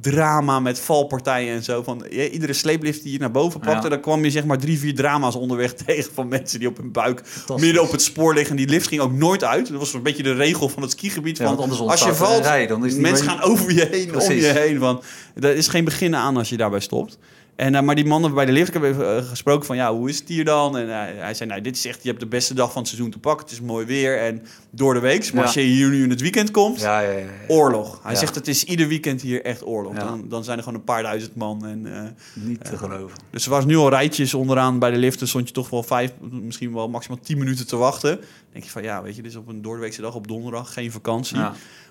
drama 0.00 0.60
met 0.60 0.80
valpartijen 0.80 1.54
en 1.54 1.62
zo. 1.64 1.82
Van, 1.82 2.04
ja, 2.10 2.26
iedere 2.28 2.52
sleeplift 2.52 3.02
die 3.02 3.12
je 3.12 3.18
naar 3.18 3.30
boven 3.30 3.60
pakte, 3.60 3.82
Ja. 3.82 3.88
dan 3.88 4.00
kwam 4.00 4.24
je 4.24 4.30
zeg 4.30 4.44
maar 4.44 4.58
drie, 4.58 4.78
vier 4.78 4.94
drama's 4.94 5.34
onderweg 5.34 5.72
tegen 5.86 6.12
van 6.14 6.28
mensen 6.28 6.58
die 6.58 6.68
op 6.68 6.76
hun 6.76 6.92
buik 6.92 7.22
midden 7.56 7.82
op 7.82 7.90
het 7.90 8.02
spoor 8.02 8.34
liggen. 8.34 8.56
Die 8.56 8.68
lift 8.68 8.88
ging 8.88 9.00
ook 9.00 9.12
nooit 9.12 9.44
uit. 9.44 9.68
Dat 9.68 9.78
was 9.78 9.92
een 9.94 10.02
beetje 10.02 10.22
de 10.22 10.32
regel 10.34 10.68
van 10.68 10.82
het 10.82 10.90
skigebied. 10.90 11.36
Ja, 11.38 11.44
van, 11.46 11.56
want 11.56 11.70
anders 11.70 11.90
als 11.90 12.04
je 12.04 12.14
valt, 12.14 12.42
rij, 12.44 12.66
dan 12.66 12.84
is 12.86 12.92
die 12.92 13.00
mensen 13.02 13.26
gaan 13.26 13.40
over 13.40 13.74
je 13.74 13.86
heen, 13.90 14.04
om 14.06 14.10
Precies. 14.12 14.44
je 14.44 14.52
heen. 14.52 14.78
Van, 14.78 15.02
er 15.40 15.54
is 15.56 15.68
geen 15.68 15.84
begin 15.84 16.16
aan 16.16 16.36
als 16.36 16.48
je 16.48 16.56
daarbij 16.56 16.80
stopt. 16.80 17.18
En, 17.56 17.74
eh, 17.74 17.82
maar 17.82 17.94
die 17.94 18.04
mannen 18.06 18.34
bij 18.34 18.44
de 18.44 18.52
lift, 18.52 18.68
ik 18.68 18.74
heb 18.74 18.82
even 18.82 19.16
eh, 19.16 19.24
gesproken 19.24 19.66
van, 19.66 19.76
ja, 19.76 19.92
hoe 19.94 20.08
is 20.08 20.18
het 20.18 20.28
hier 20.28 20.44
dan? 20.44 20.76
En 20.76 20.88
eh, 20.88 21.20
hij 21.22 21.34
zei, 21.34 21.48
nou, 21.48 21.60
dit 21.60 21.76
is 21.76 21.86
echt, 21.86 22.02
je 22.02 22.08
hebt 22.08 22.20
de 22.20 22.26
beste 22.26 22.54
dag 22.54 22.72
van 22.72 22.80
het 22.80 22.90
seizoen 22.90 23.10
te 23.10 23.18
pakken. 23.18 23.44
Het 23.44 23.54
is 23.54 23.60
mooi 23.60 23.86
weer 23.86 24.18
en 24.20 24.42
door 24.70 24.94
de 24.94 25.00
week. 25.00 25.24
Maar 25.24 25.40
Ja. 25.40 25.42
als 25.42 25.54
je 25.54 25.60
hier 25.60 25.88
nu 25.88 26.02
in 26.02 26.10
het 26.10 26.20
weekend 26.20 26.50
komt, 26.50 26.80
Ja, 26.80 27.00
ja, 27.00 27.26
oorlog. 27.48 28.00
Hij 28.02 28.14
zegt, 28.14 28.34
het 28.34 28.48
is 28.48 28.64
ieder 28.64 28.88
weekend 28.88 29.22
hier 29.22 29.44
echt 29.44 29.66
oorlog. 29.66 29.94
Dan, 29.94 30.28
dan 30.28 30.44
zijn 30.44 30.56
er 30.58 30.62
gewoon 30.64 30.78
een 30.78 30.84
paar 30.84 31.02
duizend 31.02 31.36
man. 31.36 31.66
En, 31.66 32.16
Niet 32.34 32.64
te 32.64 32.76
geloven. 32.76 33.18
dus 33.30 33.44
er 33.44 33.50
was 33.50 33.64
nu 33.64 33.76
al 33.76 33.88
rijtjes 33.88 34.34
onderaan 34.34 34.78
bij 34.78 34.90
de 34.90 34.96
liften. 34.96 35.28
Stond 35.28 35.48
je 35.48 35.54
toch 35.54 35.70
wel 35.70 35.82
vijf, 35.82 36.12
misschien 36.30 36.74
wel 36.74 36.88
maximaal 36.88 37.18
tien 37.22 37.38
minuten 37.38 37.66
te 37.66 37.76
wachten. 37.76 38.16
Dan 38.16 38.26
denk 38.52 38.64
je 38.64 38.70
van, 38.70 38.82
ja, 38.82 39.02
weet 39.02 39.16
je, 39.16 39.22
dit 39.22 39.30
is 39.30 39.36
op 39.36 39.48
een 39.48 39.62
doordeweekse 39.62 40.00
dag 40.00 40.14
op 40.14 40.28
donderdag, 40.28 40.72
geen 40.72 40.90
vakantie. 40.92 41.38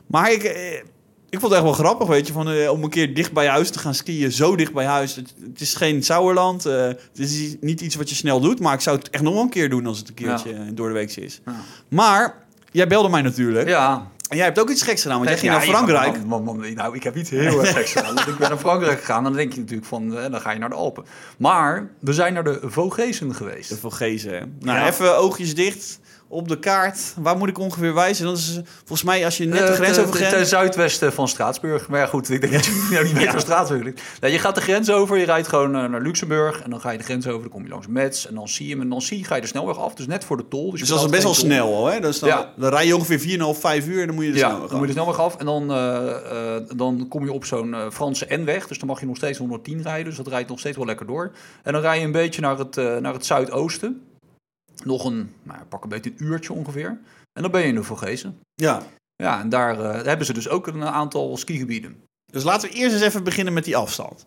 Maar 0.07 0.31
ik, 0.31 0.43
ik 1.33 1.39
vond 1.39 1.51
het 1.51 1.51
echt 1.51 1.63
wel 1.63 1.85
grappig, 1.85 2.07
weet 2.07 2.27
je, 2.27 2.33
van, 2.33 2.49
eh, 2.49 2.71
om 2.71 2.83
een 2.83 2.89
keer 2.89 3.13
dicht 3.13 3.31
bij 3.33 3.47
huis 3.47 3.69
te 3.69 3.79
gaan 3.79 3.93
skiën. 3.93 4.31
Zo 4.31 4.55
dicht 4.55 4.73
bij 4.73 4.85
huis. 4.85 5.15
Het, 5.15 5.33
het 5.51 5.61
is 5.61 5.75
geen 5.75 6.03
Sauerland. 6.03 6.65
eh, 6.65 6.81
het 6.85 6.99
is 7.13 7.55
niet 7.61 7.81
iets 7.81 7.95
wat 7.95 8.09
je 8.09 8.15
snel 8.15 8.39
doet. 8.39 8.59
Maar 8.59 8.73
ik 8.73 8.81
zou 8.81 8.97
het 8.97 9.09
echt 9.09 9.23
nog 9.23 9.33
wel 9.33 9.41
een 9.43 9.49
keer 9.49 9.69
doen 9.69 9.85
als 9.85 9.97
het 9.97 10.07
een 10.07 10.13
keertje 10.13 10.49
Ja. 10.49 10.55
eh, 10.55 10.61
door 10.73 10.87
de 10.87 10.93
week 10.93 11.15
is. 11.15 11.41
Ja. 11.45 11.51
Maar 11.87 12.35
jij 12.71 12.87
belde 12.87 13.09
mij 13.09 13.21
natuurlijk. 13.21 13.67
Ja, 13.67 14.07
En 14.29 14.37
jij 14.37 14.45
hebt 14.45 14.59
ook 14.59 14.69
iets 14.69 14.81
geks 14.81 15.01
gedaan, 15.01 15.17
want 15.17 15.29
jij 15.29 15.37
ging 15.37 15.51
Ja, 15.51 15.57
naar 15.57 15.67
Frankrijk. 15.67 16.25
man, 16.25 16.43
man, 16.43 16.57
man, 16.57 16.73
nou, 16.73 16.95
ik 16.95 17.03
heb 17.03 17.15
iets 17.15 17.29
heel 17.29 17.59
erg 17.59 17.71
geks 17.73 17.91
gedaan. 17.91 18.13
Want 18.15 18.27
ik 18.27 18.37
ben 18.37 18.49
naar 18.49 18.57
Frankrijk 18.57 18.99
gegaan. 18.99 19.23
Dan 19.23 19.33
denk 19.33 19.53
je 19.53 19.59
natuurlijk 19.59 19.87
van, 19.87 20.17
eh, 20.17 20.31
dan 20.31 20.41
ga 20.41 20.51
je 20.51 20.59
naar 20.59 20.69
de 20.69 20.75
Alpen. 20.75 21.05
Maar 21.37 21.89
we 21.99 22.13
zijn 22.13 22.33
naar 22.33 22.43
de 22.43 22.59
Vogezen 22.63 23.35
geweest. 23.35 23.69
De 23.69 23.77
Vogezen, 23.77 24.33
hè? 24.33 24.39
Nou, 24.59 24.87
even 24.87 25.17
oogjes 25.17 25.55
dicht 25.55 25.99
op 26.33 26.47
de 26.47 26.59
kaart. 26.59 27.13
Waar 27.17 27.37
moet 27.37 27.49
ik 27.49 27.57
ongeveer 27.57 27.93
wijzen? 27.93 28.25
Dat 28.25 28.37
is 28.37 28.55
eh, 28.57 28.63
volgens 28.77 29.03
mij 29.03 29.25
als 29.25 29.37
je 29.37 29.45
net 29.45 29.59
de 29.59 29.65
Eh, 29.65 29.73
grens 29.73 29.97
over 29.99 30.17
Ten 30.29 30.45
zuidwesten 30.45 31.13
van 31.13 31.27
Straatsburg. 31.27 31.87
Maar 31.87 31.99
ja, 31.99 32.05
goed, 32.05 32.29
ik 32.29 32.41
denk 32.41 32.53
dat 32.53 32.65
je 32.65 32.87
nou 32.91 33.03
niet 33.05 33.13
weet 33.13 33.31
waar 33.31 33.39
Straatsburg. 33.39 33.93
Nou, 34.21 34.33
je 34.33 34.39
gaat 34.39 34.55
de 34.55 34.61
grens 34.61 34.91
over, 34.91 35.17
je 35.17 35.25
rijdt 35.25 35.47
gewoon 35.47 35.75
eh, 35.75 35.85
naar 35.89 36.01
Luxemburg. 36.01 36.61
En 36.61 36.69
dan 36.69 36.81
ga 36.81 36.91
je 36.91 36.97
de 36.97 37.03
grens 37.03 37.27
over, 37.27 37.41
dan 37.41 37.49
kom 37.49 37.63
je 37.63 37.69
langs 37.69 37.87
Metz 37.87 38.25
en 38.25 38.33
Nancy. 38.33 38.71
En 38.71 38.77
met 38.77 38.87
Nancy 38.87 39.23
ga 39.23 39.35
je 39.35 39.41
de 39.41 39.47
snelweg 39.47 39.77
af, 39.77 39.93
dus 39.93 40.07
net 40.07 40.23
voor 40.23 40.37
de 40.37 40.47
tol. 40.47 40.71
Dus 40.71 40.79
je 40.79 40.85
dat 40.85 41.03
is 41.03 41.09
best 41.09 41.23
wel 41.23 41.33
snel 41.33 41.75
al, 41.75 41.85
hè? 41.85 41.99
Dus 41.99 42.19
dan, 42.19 42.29
Ja. 42.29 42.53
dan 42.57 42.69
rij 42.69 42.85
je 42.85 42.95
ongeveer 42.95 43.19
4,5, 43.19 43.59
5 43.59 43.87
uur 43.87 44.01
en 44.01 44.05
dan 44.07 44.15
moet 44.15 44.25
je 44.25 44.31
de 44.31 44.37
Ja, 44.37 44.47
snelweg 44.47 44.69
dan 44.69 44.77
moet 44.79 44.87
je 44.87 44.93
de 44.93 44.99
snelweg 44.99 45.19
af 45.25 45.35
en 45.35 45.45
dan, 45.45 45.67
dan 46.77 47.05
kom 47.09 47.23
je 47.25 47.31
op 47.31 47.45
zo'n 47.45 47.75
Franse 47.91 48.25
N-weg. 48.29 48.67
Dus 48.67 48.79
dan 48.79 48.87
mag 48.87 48.99
je 48.99 49.05
nog 49.05 49.15
steeds 49.17 49.37
110 49.37 49.81
rijden. 49.81 50.05
Dus 50.05 50.15
dat 50.15 50.27
rijdt 50.27 50.49
nog 50.49 50.59
steeds 50.59 50.77
wel 50.77 50.85
lekker 50.85 51.05
door. 51.05 51.31
En 51.63 51.73
dan 51.73 51.81
rij 51.81 51.99
je 51.99 52.05
een 52.05 52.11
beetje 52.11 52.41
naar 52.41 52.57
het, 52.57 52.75
naar 52.75 53.13
het 53.13 53.25
zuidoosten. 53.25 54.01
Nog 54.83 55.05
een, 55.05 55.33
nou, 55.43 55.59
pak 55.69 55.83
een 55.83 55.89
beetje 55.89 56.09
een 56.17 56.25
uurtje 56.25 56.53
ongeveer. 56.53 56.87
En 57.33 57.41
dan 57.41 57.51
ben 57.51 57.61
je 57.61 57.67
in 57.67 57.75
de 57.75 57.83
Vogezen. 57.83 58.39
Ja. 58.55 58.81
Ja, 59.15 59.39
en 59.39 59.49
daar 59.49 59.79
eh, 59.79 60.05
hebben 60.05 60.25
ze 60.25 60.33
dus 60.33 60.49
ook 60.49 60.67
een 60.67 60.83
aantal 60.83 61.37
skigebieden. 61.37 61.95
Dus 62.31 62.43
laten 62.43 62.69
we 62.69 62.75
eerst 62.75 62.93
eens 62.93 63.03
even 63.03 63.23
beginnen 63.23 63.53
met 63.53 63.63
die 63.63 63.77
afstand. 63.77 64.25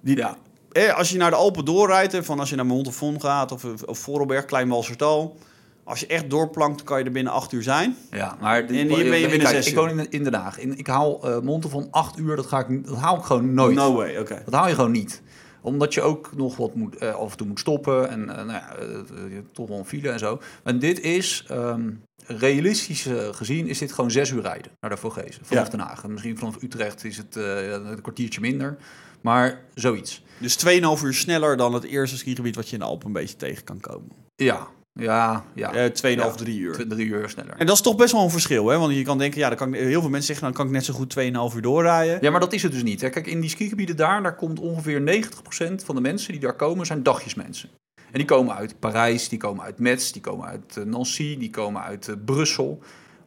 Die, 0.00 0.16
Ja. 0.16 0.36
eh, 0.72 0.96
als 0.96 1.10
je 1.10 1.16
naar 1.18 1.30
de 1.30 1.36
Alpen 1.36 1.64
doorrijdt, 1.64 2.16
van 2.22 2.38
als 2.40 2.50
je 2.50 2.56
naar 2.56 2.66
Montafon 2.66 3.20
gaat 3.20 3.52
of, 3.52 3.64
of 3.86 3.98
Vorelberg, 3.98 4.44
Kleinwalsertal. 4.44 5.36
Als 5.84 6.00
je 6.00 6.06
echt 6.06 6.30
doorplankt, 6.30 6.82
kan 6.82 6.98
je 6.98 7.04
er 7.04 7.12
binnen 7.12 7.32
8 7.32 7.52
uur 7.52 7.62
zijn. 7.62 7.96
Ja, 8.10 8.36
maar 8.40 8.56
hier 8.56 8.86
ben 8.86 8.98
je 8.98 9.10
binnen 9.10 9.28
Kijk, 9.38 9.48
zes 9.54 9.66
Ik 9.66 9.72
uur. 9.72 9.78
woon 9.78 9.98
in, 9.98 10.10
in 10.10 10.24
Den 10.24 10.34
Haag. 10.34 10.58
In, 10.58 10.78
ik 10.78 10.86
haal 10.86 11.40
Monten 11.42 11.70
van 11.70 11.88
8 11.90 12.18
uur, 12.18 12.36
dat, 12.36 12.46
ga 12.46 12.66
ik, 12.66 12.86
dat 12.86 12.96
haal 12.96 13.16
ik 13.16 13.22
gewoon 13.22 13.54
nooit. 13.54 13.74
No 13.76 13.94
way, 13.94 14.18
oké. 14.18 14.42
Dat 14.44 14.54
haal 14.54 14.68
je 14.68 14.74
gewoon 14.74 14.90
niet. 14.90 15.22
Omdat 15.60 15.94
je 15.94 16.00
ook 16.02 16.30
nog 16.36 16.56
wat 16.56 16.74
moet, 16.74 16.96
eh, 16.96 17.14
af 17.14 17.30
en 17.30 17.36
toe 17.36 17.46
moet 17.46 17.58
stoppen. 17.60 18.10
En 18.10 18.28
eh, 18.30 18.36
nou 18.36 18.52
ja, 18.52 18.74
eh, 18.76 18.86
je 19.28 19.34
hebt 19.34 19.54
toch 19.54 19.68
wel 19.68 19.78
een 19.78 19.84
file 19.84 20.10
en 20.10 20.18
zo. 20.18 20.40
En 20.64 20.78
dit 20.78 21.00
is, 21.00 21.44
ehm, 21.48 21.90
realistisch 22.26 23.06
eh, 23.06 23.28
gezien, 23.32 23.66
is 23.68 23.78
dit 23.78 23.92
gewoon 23.92 24.10
zes 24.10 24.30
uur 24.30 24.42
rijden 24.42 24.72
naar 24.80 24.90
de 24.90 24.96
Vogezen. 24.96 25.44
Vanaf 25.44 25.64
Ja. 25.64 25.70
Den 25.70 25.80
Haag. 25.80 26.02
En 26.04 26.10
misschien 26.10 26.38
vanaf 26.38 26.62
Utrecht 26.62 27.04
is 27.04 27.16
het 27.16 27.36
eh, 27.36 27.70
een 27.72 28.00
kwartiertje 28.02 28.40
minder. 28.40 28.76
Maar 29.20 29.60
zoiets. 29.74 30.22
Dus 30.38 30.56
2,5 30.56 31.02
uur 31.04 31.14
sneller 31.14 31.56
dan 31.56 31.74
het 31.74 31.84
eerste 31.84 32.16
skigebied 32.16 32.56
wat 32.56 32.66
je 32.68 32.72
in 32.72 32.78
de 32.78 32.84
Alpen 32.84 33.06
een 33.06 33.12
beetje 33.12 33.36
tegen 33.36 33.64
kan 33.64 33.80
komen. 33.80 34.08
Ja, 34.36 34.68
ja, 34.92 35.44
ja. 35.54 35.72
Eh 35.72 35.90
2,5, 35.90 36.16
Ja. 36.16 36.30
3 36.30 36.58
uur. 36.58 36.88
Drie 36.88 37.06
uur 37.06 37.28
sneller. 37.28 37.54
En 37.58 37.66
dat 37.66 37.74
is 37.74 37.82
toch 37.82 37.96
best 37.96 38.12
wel 38.12 38.22
een 38.22 38.30
verschil, 38.30 38.68
hè? 38.68 38.78
Want 38.78 38.94
je 38.94 39.02
kan 39.02 39.18
denken, 39.18 39.40
ja, 39.40 39.48
dan 39.48 39.56
kan 39.56 39.74
ik, 39.74 39.80
heel 39.80 40.00
veel 40.00 40.10
mensen 40.10 40.26
zeggen, 40.34 40.44
dan 40.44 40.54
kan 40.54 40.66
ik 40.66 40.72
net 40.72 40.84
zo 40.84 40.94
goed 40.94 41.14
2,5 41.18 41.56
uur 41.56 41.62
doorrijden. 41.62 42.18
Ja, 42.20 42.30
maar 42.30 42.40
dat 42.40 42.52
is 42.52 42.62
het 42.62 42.72
dus 42.72 42.82
niet. 42.82 43.00
Hè. 43.00 43.08
Kijk, 43.08 43.26
in 43.26 43.40
die 43.40 43.50
skigebieden 43.50 43.96
daar, 43.96 44.22
daar 44.22 44.36
komt 44.36 44.58
ongeveer 44.60 45.00
90% 45.00 45.84
van 45.84 45.94
de 45.94 46.00
mensen 46.00 46.32
die 46.32 46.40
daar 46.40 46.56
komen, 46.56 46.86
zijn 46.86 47.02
dagjesmensen. 47.02 47.68
En 47.94 48.18
die 48.18 48.24
komen 48.24 48.54
uit 48.54 48.78
Parijs, 48.78 49.28
die 49.28 49.38
komen 49.38 49.64
uit 49.64 49.78
Metz, 49.78 50.10
die 50.10 50.22
komen 50.22 50.46
uit 50.46 50.76
eh, 50.76 50.84
Nancy, 50.84 51.38
die 51.38 51.50
komen 51.50 51.82
uit 51.82 52.08
eh, 52.08 52.14
Brussel. 52.24 52.82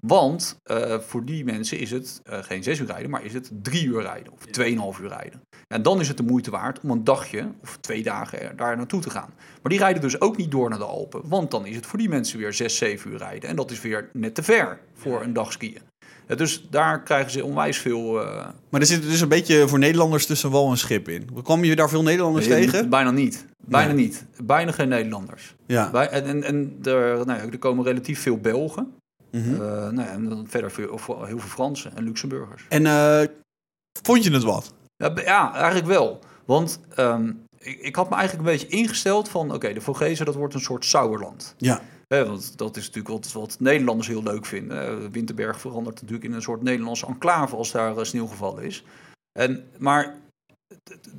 Want 0.08 0.60
eh, 0.64 1.00
voor 1.00 1.26
die 1.26 1.44
mensen 1.46 1.80
is 1.80 1.92
het 1.92 2.22
eh, 2.24 2.38
geen 2.42 2.64
zes 2.64 2.80
uur 2.80 2.86
rijden, 2.88 3.10
maar 3.10 3.26
is 3.26 3.34
het 3.34 3.50
drie 3.62 3.86
uur 3.86 4.02
rijden 4.02 4.34
of 4.34 4.46
tweeënhalf 4.46 5.00
uur 5.00 5.08
rijden. 5.08 5.42
En 5.68 5.82
dan 5.82 6.00
is 6.00 6.08
het 6.08 6.18
de 6.18 6.24
moeite 6.24 6.52
waard 6.52 6.80
om 6.80 6.90
een 6.92 7.04
dagje 7.04 7.52
of 7.62 7.78
twee 7.82 8.04
dagen 8.04 8.42
er, 8.42 8.56
daar 8.56 8.78
naartoe 8.78 9.02
te 9.02 9.10
gaan. 9.10 9.30
Maar 9.62 9.72
die 9.72 9.80
rijden 9.80 10.02
dus 10.02 10.22
ook 10.22 10.38
niet 10.38 10.52
door 10.52 10.70
naar 10.70 10.78
de 10.80 10.86
Alpen, 10.86 11.22
want 11.24 11.52
dan 11.52 11.66
is 11.66 11.76
het 11.76 11.86
voor 11.86 12.00
die 12.00 12.10
mensen 12.10 12.40
weer 12.40 12.54
zes, 12.54 12.78
zeven 12.78 13.12
uur 13.12 13.18
rijden. 13.18 13.50
En 13.50 13.56
dat 13.56 13.72
is 13.72 13.82
weer 13.82 14.10
net 14.14 14.36
te 14.36 14.44
ver 14.44 14.80
voor 14.94 15.22
een 15.22 15.34
dag 15.34 15.52
skiën. 15.52 15.82
Ja, 16.28 16.36
dus 16.36 16.68
daar 16.70 17.04
krijgen 17.04 17.32
ze 17.32 17.44
onwijs 17.46 17.78
veel... 17.78 18.22
eh, 18.26 18.48
Maar 18.70 18.82
er 18.82 18.88
zit 18.88 19.02
dus 19.04 19.22
een 19.22 19.28
beetje 19.28 19.68
voor 19.68 19.80
Nederlanders 19.80 20.26
tussen 20.26 20.52
wal 20.52 20.70
en 20.70 20.78
schip 20.78 21.10
in. 21.10 21.30
Kwam 21.44 21.64
je 21.64 21.76
daar 21.76 21.90
veel 21.90 22.04
Nederlanders 22.04 22.48
Nee, 22.48 22.62
tegen? 22.66 22.90
Bijna 22.90 23.12
niet. 23.12 23.46
Bijna 23.66 23.94
Nee. 23.94 24.04
niet. 24.04 24.26
Bijna 24.44 24.72
geen 24.72 24.88
Nederlanders. 24.90 25.56
Ja. 25.68 25.92
Bij, 25.92 26.08
en 26.10 26.26
en, 26.26 26.44
en 26.44 26.78
er, 26.84 27.26
nou 27.26 27.40
ja, 27.40 27.52
er 27.52 27.58
komen 27.58 27.86
relatief 27.86 28.20
veel 28.22 28.38
Belgen. 28.38 28.94
Eh, 29.34 29.42
nou 29.60 30.02
ja, 30.02 30.08
en 30.08 30.30
dan 30.30 30.48
verder 30.48 30.72
veel, 30.72 31.00
heel 31.08 31.40
veel 31.40 31.40
Fransen 31.40 31.96
en 31.96 32.04
Luxemburgers. 32.04 32.66
En 32.70 32.86
eh, 32.86 33.24
vond 34.02 34.24
je 34.24 34.32
het 34.32 34.44
wat? 34.44 34.74
Ja, 34.96 35.14
ja 35.16 35.54
eigenlijk 35.54 35.86
wel. 35.86 36.20
Want 36.46 36.80
ehm, 36.96 37.32
ik, 37.58 37.80
ik 37.80 37.96
had 37.96 38.10
me 38.10 38.16
eigenlijk 38.16 38.48
een 38.48 38.54
beetje 38.54 38.78
ingesteld 38.78 39.30
van... 39.30 39.54
oké, 39.54 39.74
de 39.74 39.82
Vogezen, 39.82 40.26
dat 40.26 40.36
wordt 40.36 40.54
een 40.54 40.60
soort 40.60 40.86
Sauerland. 40.86 41.56
Ja. 41.58 41.82
Hè, 42.08 42.26
want 42.26 42.58
dat 42.58 42.78
is 42.78 42.86
natuurlijk 42.86 43.14
wat, 43.14 43.32
wat 43.32 43.60
Nederlanders 43.60 44.08
heel 44.08 44.24
leuk 44.24 44.46
vinden. 44.46 44.88
Eh, 44.88 45.10
Winterberg 45.12 45.60
verandert 45.60 46.02
natuurlijk 46.02 46.24
in 46.30 46.34
een 46.34 46.42
soort 46.42 46.62
Nederlandse 46.62 47.06
enclave... 47.06 47.56
als 47.56 47.72
daar 47.72 48.06
sneeuw 48.06 48.28
gevallen 48.28 48.64
is. 48.64 48.84
En, 49.40 49.70
maar 49.78 50.16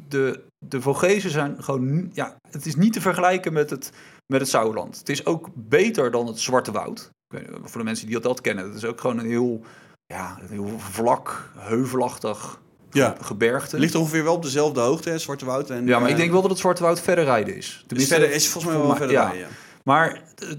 de, 0.08 0.44
de, 0.58 0.80
Vogezen 0.80 1.30
zijn 1.30 1.62
gewoon... 1.62 2.10
Ja, 2.12 2.36
het 2.50 2.66
is 2.66 2.76
niet 2.76 2.92
te 2.92 3.00
vergelijken 3.00 3.52
met 3.52 3.70
het, 3.70 3.92
met 4.26 4.40
het 4.40 4.50
Sauerland. 4.50 4.98
Het 4.98 5.08
is 5.08 5.26
ook 5.26 5.48
beter 5.54 6.10
dan 6.10 6.26
het 6.26 6.40
Zwarte 6.40 6.72
Woud. 6.72 7.10
Voor 7.62 7.78
de 7.78 7.84
mensen 7.86 8.06
die 8.06 8.14
dat, 8.14 8.24
dat 8.24 8.40
kennen. 8.40 8.64
Het 8.64 8.74
is 8.74 8.84
ook 8.84 9.00
gewoon 9.00 9.18
een 9.18 9.26
heel, 9.26 9.60
ja, 10.06 10.38
een 10.40 10.48
heel 10.48 10.78
vlak, 10.78 11.50
heuvelachtig 11.56 12.60
Ja. 12.90 13.16
gebergte. 13.20 13.70
Het 13.70 13.80
ligt 13.80 13.94
ongeveer 13.94 14.24
wel 14.24 14.34
op 14.34 14.42
dezelfde 14.42 14.80
hoogte, 14.80 15.10
hè, 15.10 15.18
Zwarte 15.18 15.44
Woud. 15.44 15.70
En, 15.70 15.86
Ja, 15.86 15.98
maar 15.98 16.06
eh, 16.06 16.12
ik 16.14 16.16
denk 16.16 16.30
wel 16.30 16.40
dat 16.40 16.50
het 16.50 16.60
Zwarte 16.60 16.82
Woud 16.82 17.00
verder 17.00 17.24
rijden 17.24 17.56
is. 17.56 17.84
is, 17.88 18.06
verder, 18.06 18.30
is 18.30 18.48
volgens 18.48 18.74
mij 18.74 18.82
wel 18.82 18.96
verder 18.96 19.16
ja. 19.16 19.22
rijden, 19.22 19.40
ja. 19.40 19.48
Maar 19.84 20.22
eh, 20.36 20.50
eh, 20.50 20.56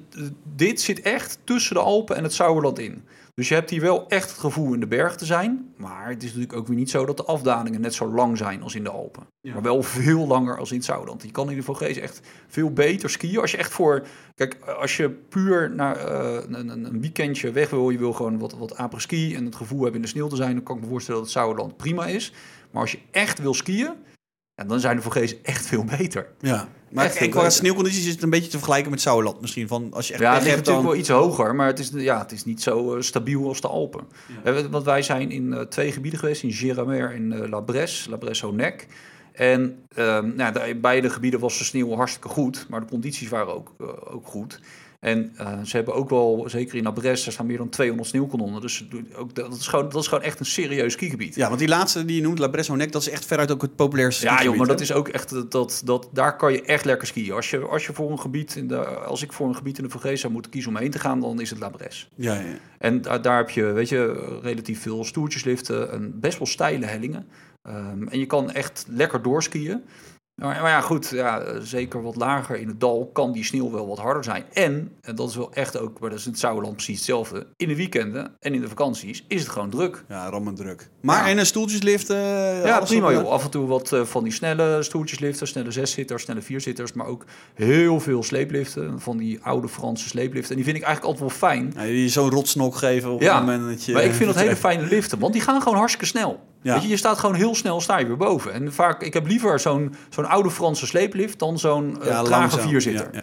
dit 0.55 0.81
zit 0.81 1.01
echt 1.01 1.37
tussen 1.43 1.75
de 1.75 1.81
Alpen 1.81 2.15
en 2.15 2.23
het 2.23 2.33
Sauerland 2.33 2.79
in. 2.79 3.03
Dus 3.35 3.47
je 3.47 3.53
hebt 3.53 3.69
hier 3.69 3.81
wel 3.81 4.07
echt 4.07 4.29
het 4.29 4.39
gevoel 4.39 4.73
in 4.73 4.79
de 4.79 4.87
berg 4.87 5.15
te 5.15 5.25
zijn. 5.25 5.73
Maar 5.77 6.09
het 6.09 6.23
is 6.23 6.29
natuurlijk 6.29 6.59
ook 6.59 6.67
weer 6.67 6.77
niet 6.77 6.89
zo 6.89 7.05
dat 7.05 7.17
de 7.17 7.23
afdalingen 7.23 7.81
net 7.81 7.93
zo 7.93 8.11
lang 8.11 8.37
zijn 8.37 8.63
als 8.63 8.75
in 8.75 8.83
de 8.83 8.89
Alpen. 8.89 9.27
Ja. 9.41 9.53
Maar 9.53 9.61
wel 9.61 9.83
veel 9.83 10.27
langer 10.27 10.57
als 10.57 10.69
in 10.69 10.75
het 10.75 10.85
Sauerland. 10.85 11.23
Je 11.23 11.31
kan 11.31 11.49
in 11.49 11.55
de 11.55 11.63
Vogees 11.63 11.97
echt 11.97 12.21
veel 12.47 12.71
beter 12.71 13.09
skiën. 13.09 13.39
Als 13.39 13.51
je 13.51 13.57
echt 13.57 13.71
voor... 13.71 14.07
Kijk, 14.35 14.57
als 14.59 14.97
je 14.97 15.09
puur 15.09 15.71
naar 15.71 15.97
eh, 15.97 16.43
een, 16.49 17.01
weekendje 17.01 17.51
weg 17.51 17.69
wil... 17.69 17.89
je 17.89 17.97
wil 17.97 18.13
gewoon 18.13 18.39
wat, 18.39 18.53
wat 18.57 18.77
apres-ski 18.77 19.35
en 19.35 19.45
het 19.45 19.55
gevoel 19.55 19.81
hebben 19.81 19.95
in 19.95 20.01
de 20.01 20.11
sneeuw 20.11 20.27
te 20.27 20.35
zijn... 20.35 20.55
dan 20.55 20.63
kan 20.63 20.75
ik 20.75 20.81
me 20.81 20.87
voorstellen 20.87 21.21
dat 21.21 21.29
het 21.29 21.39
Sauerland 21.39 21.77
prima 21.77 22.05
is. 22.05 22.33
Maar 22.71 22.81
als 22.81 22.91
je 22.91 22.99
echt 23.11 23.39
wil 23.39 23.53
skiën... 23.53 23.93
Ja, 24.55 24.63
dan 24.63 24.79
zijn 24.79 24.95
de 24.95 25.01
Vogezen 25.01 25.37
echt 25.43 25.65
veel 25.65 25.83
beter. 25.97 26.27
Ja. 26.39 26.67
Maar 26.91 27.05
Echt 27.05 27.15
ik, 27.15 27.21
heel 27.21 27.29
qua 27.29 27.49
sneeuwcondities 27.49 28.05
is 28.05 28.13
het 28.13 28.23
een 28.23 28.29
beetje 28.29 28.49
te 28.49 28.57
vergelijken 28.57 28.91
met 28.91 29.01
Sauerland 29.01 29.41
misschien. 29.41 29.67
Van 29.67 29.93
als 29.93 30.07
je 30.07 30.13
echt 30.13 30.21
Ja, 30.21 30.33
het 30.33 30.43
ligt 30.43 30.55
natuurlijk 30.55 30.83
dan... 30.83 30.91
wel 30.91 31.01
iets 31.01 31.09
hoger, 31.09 31.55
maar 31.55 31.67
het 31.67 31.79
is, 31.79 31.91
ja, 31.93 32.19
het 32.19 32.31
is 32.31 32.45
niet 32.45 32.61
zo 32.61 32.95
eh, 32.95 33.01
stabiel 33.01 33.47
als 33.47 33.61
de 33.61 33.67
Alpen. 33.67 34.07
Ja. 34.43 34.69
Want 34.69 34.83
wij 34.83 35.01
zijn 35.01 35.31
in 35.31 35.53
eh, 35.53 35.61
twee 35.61 35.91
gebieden 35.91 36.19
geweest, 36.19 36.43
in 36.43 36.51
Giramer 36.51 37.13
en 37.13 37.31
eh, 37.43 37.49
La 37.49 37.59
Bresse, 37.59 38.09
La 38.09 38.17
Bresse-Honeck. 38.17 38.87
En 39.31 39.79
ehm, 39.95 40.35
nou, 40.35 40.75
beide 40.75 41.09
gebieden 41.09 41.39
was 41.39 41.57
de 41.57 41.63
sneeuw 41.63 41.95
hartstikke 41.95 42.27
goed, 42.27 42.65
maar 42.69 42.79
de 42.79 42.87
condities 42.87 43.29
waren 43.29 43.55
ook, 43.55 43.73
ook 44.09 44.27
goed. 44.27 44.59
En 45.05 45.31
eh, 45.35 45.61
ze 45.63 45.75
hebben 45.75 45.93
ook 45.93 46.09
wel, 46.09 46.45
zeker 46.47 46.75
in 46.75 46.83
La 46.83 46.91
Bresse, 46.91 47.23
daar 47.23 47.33
staan 47.33 47.45
meer 47.45 47.57
dan 47.57 47.69
200 47.69 48.09
sneeuwkanonnen. 48.09 48.61
Dus 48.61 48.85
ook, 49.15 49.35
dat, 49.35 49.55
is 49.55 49.67
gewoon, 49.67 49.89
dat 49.89 50.01
is 50.01 50.07
gewoon 50.07 50.23
echt 50.23 50.39
een 50.39 50.45
serieus 50.45 50.93
skigebied. 50.93 51.35
Ja, 51.35 51.47
want 51.47 51.59
die 51.59 51.67
laatste 51.67 52.05
die 52.05 52.15
je 52.15 52.21
noemt, 52.21 52.39
La 52.39 52.47
Bresse-Honeck, 52.47 52.91
dat 52.91 53.01
is 53.01 53.09
echt 53.09 53.25
veruit 53.25 53.51
ook 53.51 53.61
het 53.61 53.75
populairste 53.75 54.25
Ja, 54.25 54.43
joh, 54.43 54.51
maar 54.51 54.67
hè? 54.67 54.71
dat 54.71 54.81
is 54.81 54.93
ook 54.93 55.07
echt 55.07 55.51
dat, 55.51 55.81
dat, 55.85 56.09
daar 56.13 56.37
kan 56.37 56.51
je 56.51 56.61
echt 56.61 56.85
lekker 56.85 57.07
skiën. 57.07 57.31
Als 57.31 57.49
je, 57.49 57.59
als 57.59 57.85
je 57.85 57.93
voor 57.93 58.11
een 58.11 58.19
gebied 58.19 58.55
in 58.55 58.67
de, 58.67 58.85
als 58.85 59.23
ik 59.23 59.33
voor 59.33 59.47
een 59.47 59.55
gebied 59.55 59.77
in 59.77 59.83
de 59.83 59.89
Vergees 59.89 60.21
zou 60.21 60.33
moeten 60.33 60.51
kiezen 60.51 60.71
om 60.71 60.77
heen 60.77 60.91
te 60.91 60.99
gaan, 60.99 61.19
dan 61.19 61.41
is 61.41 61.49
het 61.49 61.59
La 61.59 61.69
Bresse. 61.69 62.05
Ja, 62.15 62.33
ja. 62.33 62.57
En 62.77 63.01
daar, 63.01 63.21
daar 63.21 63.37
heb 63.37 63.49
je, 63.49 63.63
weet 63.63 63.89
je, 63.89 64.39
relatief 64.41 64.81
veel 64.81 65.03
stoertjesliften 65.03 65.91
en 65.91 66.19
best 66.19 66.37
wel 66.37 66.47
steile 66.47 66.85
hellingen. 66.85 67.27
Ehm, 67.63 68.07
en 68.07 68.19
je 68.19 68.25
kan 68.25 68.51
echt 68.51 68.85
lekker 68.89 69.21
doorskiën. 69.21 69.83
Maar, 70.41 70.61
maar 70.61 70.69
ja, 70.71 70.81
goed, 70.81 71.09
ja, 71.09 71.59
zeker 71.61 72.01
wat 72.01 72.15
lager 72.15 72.55
in 72.57 72.67
het 72.67 72.79
dal 72.79 73.09
kan 73.13 73.31
die 73.31 73.43
sneeuw 73.43 73.71
wel 73.71 73.87
wat 73.87 73.97
harder 73.97 74.23
zijn. 74.23 74.43
En, 74.53 74.91
en 75.01 75.15
dat 75.15 75.29
is 75.29 75.35
wel 75.35 75.53
echt 75.53 75.77
ook, 75.79 75.99
maar 75.99 76.09
dat 76.09 76.19
is 76.19 76.25
in 76.25 76.31
het 76.31 76.39
Sauerland 76.39 76.73
precies 76.75 76.95
hetzelfde. 76.95 77.47
In 77.57 77.67
de 77.67 77.75
weekenden 77.75 78.31
en 78.39 78.53
in 78.53 78.61
de 78.61 78.67
vakanties 78.67 79.23
is 79.27 79.41
het 79.41 79.49
gewoon 79.49 79.69
druk. 79.69 80.03
Ja, 80.09 80.29
rammend 80.29 80.57
druk. 80.57 80.89
Maar 81.01 81.23
Ja. 81.25 81.29
en 81.31 81.37
een 81.37 81.45
stoeltjeslift? 81.45 82.09
eh, 82.09 82.65
Ja, 82.65 82.79
prima 82.79 83.11
joh. 83.11 83.29
Af 83.29 83.43
en 83.43 83.49
toe 83.49 83.67
wat 83.67 83.91
eh, 83.93 84.01
van 84.03 84.23
die 84.23 84.33
snelle 84.33 84.83
stoeltjesliften, 84.83 85.47
snelle 85.47 85.71
zeszitters, 85.71 86.23
snelle 86.23 86.41
vierzitters. 86.41 86.93
Maar 86.93 87.07
ook 87.07 87.25
heel 87.53 87.99
veel 87.99 88.23
sleepliften, 88.23 88.99
van 89.01 89.17
die 89.17 89.39
oude 89.43 89.67
Franse 89.67 90.07
sleepliften. 90.07 90.49
En 90.49 90.55
die 90.55 90.65
vind 90.65 90.77
ik 90.77 90.83
eigenlijk 90.83 91.19
altijd 91.19 91.39
wel 91.39 91.49
fijn. 91.49 91.73
Ja, 91.75 91.83
die 91.91 92.09
zo'n 92.09 92.29
rotsnok 92.29 92.75
geven 92.75 93.11
op 93.11 93.21
Ja, 93.21 93.35
het 93.37 93.45
moment 93.45 93.69
dat 93.69 93.85
je... 93.85 93.93
Maar 93.93 94.03
ik 94.03 94.13
vind 94.13 94.33
dat 94.33 94.41
hele 94.43 94.55
fijne 94.55 94.83
liften, 94.83 95.19
want 95.19 95.33
die 95.33 95.41
gaan 95.41 95.61
gewoon 95.61 95.77
hartstikke 95.77 96.05
snel. 96.07 96.39
Ja. 96.65 96.73
Weet 96.73 96.83
je, 96.83 96.87
je 96.89 96.97
staat 96.97 97.19
gewoon 97.19 97.35
heel 97.35 97.55
snel, 97.55 97.81
sta 97.81 97.97
je 97.97 98.05
weer 98.07 98.17
boven. 98.17 98.53
En 98.53 98.73
vaak, 98.73 99.01
ik 99.01 99.13
heb 99.13 99.27
liever 99.27 99.59
zo'n 99.59 99.95
zo'n 100.09 100.25
oude 100.25 100.49
Franse 100.51 100.87
sleeplift 100.87 101.39
dan 101.39 101.59
zo'n 101.59 102.01
eh, 102.01 102.07
Ja, 102.07 102.21
trage 102.23 102.29
langzaam. 102.29 102.69
vierzitter. 102.69 103.09
Ja. 103.13 103.21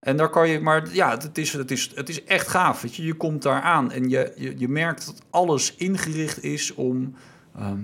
En 0.00 0.16
daar 0.16 0.28
kan 0.30 0.48
je, 0.48 0.60
maar 0.60 0.88
ja, 0.92 1.10
het 1.10 1.38
is, 1.38 1.52
het 1.52 1.70
is, 1.70 1.90
het 1.94 2.08
is 2.08 2.24
echt 2.24 2.48
gaaf. 2.48 2.80
Weet 2.82 2.94
je, 2.96 3.04
je 3.04 3.14
komt 3.14 3.42
daar 3.42 3.60
aan 3.62 3.92
en 3.92 4.08
je, 4.08 4.32
je, 4.36 4.54
je 4.58 4.68
merkt 4.68 5.06
dat 5.06 5.18
alles 5.30 5.74
ingericht 5.76 6.42
is 6.42 6.74
om 6.74 7.14
ehm, 7.58 7.78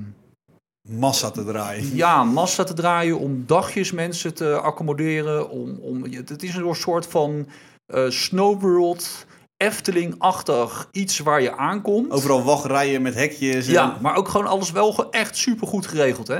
Massa 0.88 1.30
te 1.30 1.44
draaien. 1.44 1.96
ja, 1.96 2.24
massa 2.24 2.64
te 2.64 2.74
draaien, 2.74 3.18
om 3.18 3.42
dagjes 3.46 3.92
mensen 3.92 4.34
te 4.34 4.56
accommoderen. 4.60 5.50
Om, 5.50 5.78
om, 5.80 6.04
het 6.04 6.42
is 6.42 6.54
een 6.54 6.74
soort 6.74 7.06
van 7.06 7.46
eh 7.86 8.04
snowworld, 8.08 9.26
Efteling-achtig 9.56 10.88
iets 10.92 11.18
waar 11.18 11.42
je 11.42 11.56
aankomt. 11.56 12.10
Overal 12.10 12.42
wachtrijen 12.42 13.02
met 13.02 13.14
hekjes. 13.14 13.66
en- 13.66 13.72
Ja, 13.72 13.98
maar 14.02 14.16
ook 14.16 14.28
gewoon 14.28 14.46
alles 14.46 14.70
wel 14.70 15.10
echt 15.10 15.36
super 15.36 15.66
goed 15.66 15.86
geregeld, 15.86 16.28
hè? 16.28 16.38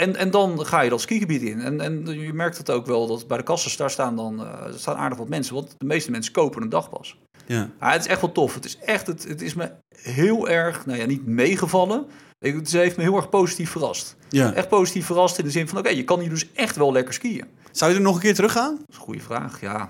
En, 0.00 0.16
en 0.16 0.30
dan 0.30 0.66
ga 0.66 0.80
je 0.80 0.90
dat 0.90 1.00
skigebied 1.00 1.42
in. 1.42 1.60
En, 1.60 1.80
en 1.80 2.06
je 2.20 2.32
merkt 2.32 2.58
het 2.58 2.70
ook 2.70 2.86
wel 2.86 3.06
dat 3.06 3.26
bij 3.26 3.36
de 3.36 3.42
kassen 3.42 3.78
daar 3.78 3.90
staan 3.90 4.16
dan 4.16 4.40
eh, 4.46 4.72
staan 4.74 4.96
aardig 4.96 5.18
wat 5.18 5.28
mensen. 5.28 5.54
Want 5.54 5.74
de 5.78 5.84
meeste 5.86 6.10
mensen 6.10 6.32
kopen 6.32 6.62
een 6.62 6.68
dagpas. 6.68 7.16
ja. 7.46 7.68
Ja, 7.80 7.90
het 7.92 8.00
is 8.00 8.06
echt 8.06 8.20
wel 8.20 8.32
tof. 8.32 8.54
Het 8.54 8.64
is 8.64 8.78
echt, 8.78 9.06
het, 9.06 9.28
het 9.28 9.42
is 9.42 9.54
me 9.54 9.70
heel 9.96 10.48
erg, 10.48 10.86
nou 10.86 10.98
ja, 10.98 11.06
niet 11.06 11.26
meegevallen. 11.26 12.06
Ik- 12.38 12.54
Het 12.54 12.72
heeft 12.72 12.96
me 12.96 13.02
heel 13.02 13.16
erg 13.16 13.28
positief 13.28 13.70
verrast. 13.70 14.16
ja. 14.28 14.52
Echt 14.52 14.68
positief 14.68 15.06
verrast 15.06 15.38
in 15.38 15.44
de 15.44 15.50
zin 15.50 15.68
van, 15.68 15.78
oké, 15.78 15.88
je 15.88 16.04
kan 16.04 16.20
hier 16.20 16.28
dus 16.30 16.52
echt 16.52 16.76
wel 16.76 16.92
lekker 16.92 17.14
skiën. 17.14 17.44
Zou 17.72 17.90
je 17.90 17.96
er 17.96 18.02
nog 18.02 18.14
een 18.14 18.20
keer 18.20 18.34
teruggaan? 18.34 18.78
is 18.86 18.96
een 18.96 19.02
goede 19.02 19.20
vraag, 19.20 19.60
ja. 19.60 19.88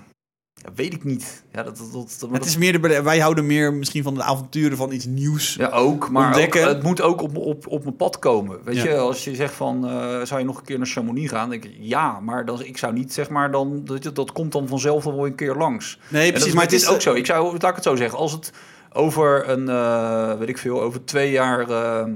Ja 0.65 0.71
weet 0.75 0.93
ik 0.93 1.05
niet. 1.05 1.45
Ja, 1.53 1.63
dat, 1.63 1.77
dat, 1.77 1.93
dat, 1.93 2.21
Het 2.21 2.31
dat- 2.33 2.45
is 2.45 2.57
meer 2.57 2.81
de, 2.83 3.03
wij 3.03 3.19
houden 3.21 3.47
meer 3.47 3.75
misschien 3.75 4.03
van 4.03 4.15
de 4.15 4.23
avonturen 4.23 4.77
van 4.77 4.93
iets 4.93 5.05
nieuws. 5.07 5.55
Ja, 5.55 5.69
ook. 5.69 6.11
Maar 6.11 6.23
ook, 6.23 6.33
ontdekken. 6.35 6.69
het 6.69 6.83
moet 6.83 7.01
ook 7.01 7.23
op, 7.23 7.37
op, 7.37 7.67
op 7.67 7.83
mijn 7.85 7.97
pad 7.97 8.19
komen. 8.19 8.65
Weet 8.65 8.77
Ja. 8.77 8.85
je, 8.85 8.97
als 8.97 9.25
je 9.25 9.35
zegt 9.35 9.55
van, 9.55 9.87
eh, 9.89 10.23
zou 10.23 10.41
je 10.41 10.47
nog 10.47 10.59
een 10.59 10.65
keer 10.65 10.79
naar 10.79 10.87
Chamonix 10.87 11.31
gaan? 11.31 11.51
Denk 11.51 11.65
ik, 11.65 11.77
ja, 11.79 12.21
maar 12.21 12.45
dan, 12.45 12.63
ik 12.63 12.77
zou 12.79 12.93
niet, 12.93 13.13
zeg 13.13 13.29
maar, 13.29 13.51
dan, 13.51 13.85
dat, 13.85 14.15
dat 14.15 14.33
komt 14.33 14.53
dan 14.53 14.69
vanzelf 14.69 15.05
wel 15.05 15.27
een 15.27 15.35
keer 15.35 15.55
langs. 15.55 15.99
Nee, 16.09 16.29
precies. 16.31 16.47
dat, 16.47 16.55
maar 16.55 16.65
het 16.65 16.73
is 16.73 16.89
ook 16.89 17.01
zo. 17.01 17.15
Ik 17.15 17.27
zou, 17.27 17.53
laat 17.53 17.65
ik 17.71 17.75
het 17.75 17.85
zo 17.85 17.97
zeggen, 17.97 18.19
als 18.19 18.33
het 18.33 18.53
over 18.93 19.49
een, 19.49 19.69
eh, 19.69 20.39
weet 20.39 20.49
ik 20.49 20.59
veel, 20.59 20.83
over 20.83 21.05
twee 21.05 21.31
jaar 21.31 21.71
eh, 21.71 22.07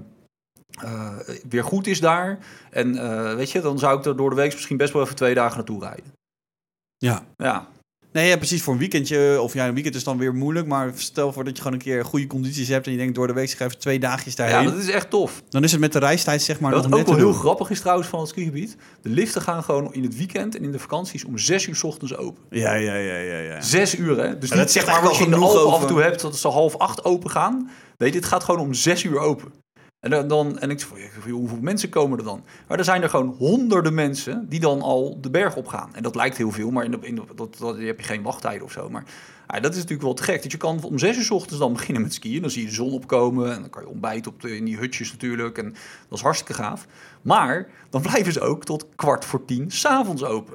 weer 1.48 1.64
goed 1.64 1.86
is 1.86 2.00
daar. 2.00 2.38
En 2.70 2.92
weet 3.36 3.50
je, 3.50 3.60
dan 3.60 3.78
zou 3.78 3.98
ik 3.98 4.04
er 4.04 4.16
door 4.16 4.30
de 4.30 4.36
week 4.36 4.52
misschien 4.52 4.76
best 4.76 4.92
wel 4.92 5.02
even 5.02 5.16
twee 5.16 5.34
dagen 5.34 5.56
naartoe 5.56 5.80
rijden. 5.80 6.12
Ja. 6.96 7.22
Ja, 7.36 7.66
Nee, 8.14 8.28
ja, 8.28 8.36
precies. 8.36 8.62
Voor 8.62 8.72
een 8.72 8.78
weekendje, 8.78 9.40
of 9.40 9.54
ja, 9.54 9.66
een 9.66 9.74
weekend 9.74 9.94
is 9.94 10.04
dan 10.04 10.18
weer 10.18 10.34
moeilijk. 10.34 10.66
Maar 10.66 10.92
stel 10.94 11.32
voor 11.32 11.44
dat 11.44 11.56
je 11.56 11.62
gewoon 11.62 11.78
een 11.78 11.84
keer 11.84 12.04
goede 12.04 12.26
condities 12.26 12.68
hebt 12.68 12.86
en 12.86 12.92
je 12.92 12.98
denkt 12.98 13.14
door 13.14 13.26
de 13.26 13.32
week 13.32 13.50
even 13.50 13.78
twee 13.78 13.98
dagjes 13.98 14.34
ja 14.36 14.46
daarheen. 14.46 14.70
dat 14.70 14.82
is 14.82 14.90
echt 14.90 15.10
tof. 15.10 15.42
Dan 15.48 15.64
is 15.64 15.70
het 15.72 15.80
met 15.80 15.92
de 15.92 15.98
reistijd 15.98 16.42
zeg 16.42 16.60
maar 16.60 16.72
Wat 16.72 16.88
nog 16.88 17.00
ook 17.00 17.06
wel 17.06 17.16
heel 17.16 17.24
doen. 17.24 17.34
grappig 17.34 17.70
is 17.70 17.80
trouwens 17.80 18.08
van 18.08 18.20
het 18.20 18.28
skigebied. 18.28 18.76
De 19.02 19.08
liften 19.08 19.42
gaan 19.42 19.64
gewoon 19.64 19.94
in 19.94 20.02
het 20.02 20.16
weekend 20.16 20.56
en 20.56 20.62
in 20.62 20.72
de 20.72 20.78
vakanties 20.78 21.24
om 21.24 21.38
zes 21.38 21.66
uur 21.66 21.76
's 21.76 21.82
ochtends 21.82 22.16
open. 22.16 22.42
Ja, 22.50 22.74
ja, 22.74 22.94
ja, 22.94 23.16
ja, 23.16 23.38
ja. 23.38 23.60
Zes 23.60 23.96
uur, 23.96 24.18
hè? 24.18 24.38
Dus 24.38 24.50
niet 24.50 24.58
dat 24.58 24.70
zeg 24.70 24.84
zegt 24.84 24.86
maar 24.86 25.08
wat 25.08 25.16
je 25.16 25.24
in 25.24 25.30
de 25.30 25.36
Alpen 25.36 25.72
af 25.72 25.80
en 25.80 25.86
toe 25.86 26.00
hebt, 26.00 26.20
dat 26.20 26.38
ze 26.38 26.48
half 26.48 26.76
acht 26.76 27.04
open 27.04 27.30
gaan. 27.30 27.70
Nee, 27.98 28.10
dit 28.10 28.24
gaat 28.24 28.44
gewoon 28.44 28.60
om 28.60 28.74
zes 28.74 29.02
uur 29.02 29.18
open. 29.18 29.52
En, 30.04 30.28
dan- 30.28 30.58
en 30.58 30.70
ik 30.70 30.78
ja, 30.80 31.30
hoeveel 31.30 31.58
mensen 31.60 31.88
komen 31.88 32.18
er 32.18 32.24
dan? 32.24 32.44
Maar 32.68 32.78
er 32.78 32.84
zijn 32.84 33.02
er 33.02 33.08
gewoon 33.08 33.34
honderden 33.38 33.94
mensen 33.94 34.46
die 34.48 34.60
dan 34.60 34.82
al 34.82 35.18
de 35.20 35.30
berg 35.30 35.56
op 35.56 35.66
gaan. 35.66 35.94
En 35.94 36.02
dat 36.02 36.14
lijkt 36.14 36.36
heel 36.36 36.50
veel, 36.50 36.70
maar 36.70 36.84
in 36.84 36.90
de, 36.90 36.98
in 37.00 37.14
de, 37.14 37.22
dat, 37.34 37.56
dat, 37.58 37.76
heb 37.78 38.00
je 38.00 38.06
geen 38.06 38.22
wachttijden 38.22 38.64
of 38.64 38.72
zo. 38.72 38.90
Maar 38.90 39.04
ja, 39.48 39.60
dat 39.60 39.70
is 39.70 39.76
natuurlijk 39.76 40.02
wel 40.02 40.14
te 40.14 40.22
gek. 40.22 40.42
Dat 40.42 40.52
je 40.52 40.58
kan 40.58 40.82
om 40.82 40.98
zes 40.98 41.16
uur 41.16 41.24
's 41.24 41.30
ochtends 41.30 41.58
dan 41.58 41.72
beginnen 41.72 42.02
met 42.02 42.14
skiën. 42.14 42.40
Dan 42.40 42.50
zie 42.50 42.62
je 42.62 42.68
de 42.68 42.74
zon 42.74 42.92
opkomen 42.92 43.52
en 43.54 43.60
dan 43.60 43.70
kan 43.70 43.82
je 43.82 43.88
ontbijten 43.88 44.32
op 44.32 44.40
de, 44.40 44.56
in 44.56 44.64
die 44.64 44.76
hutjes 44.76 45.12
natuurlijk. 45.12 45.58
En 45.58 45.74
dat 46.08 46.18
is 46.18 46.24
hartstikke 46.24 46.54
gaaf. 46.54 46.86
Maar 47.22 47.68
dan 47.90 48.02
blijven 48.02 48.32
ze 48.32 48.40
ook 48.40 48.64
tot 48.64 48.86
kwart 48.96 49.24
voor 49.24 49.44
tien 49.44 49.70
s'avonds 49.70 50.24
open. 50.24 50.54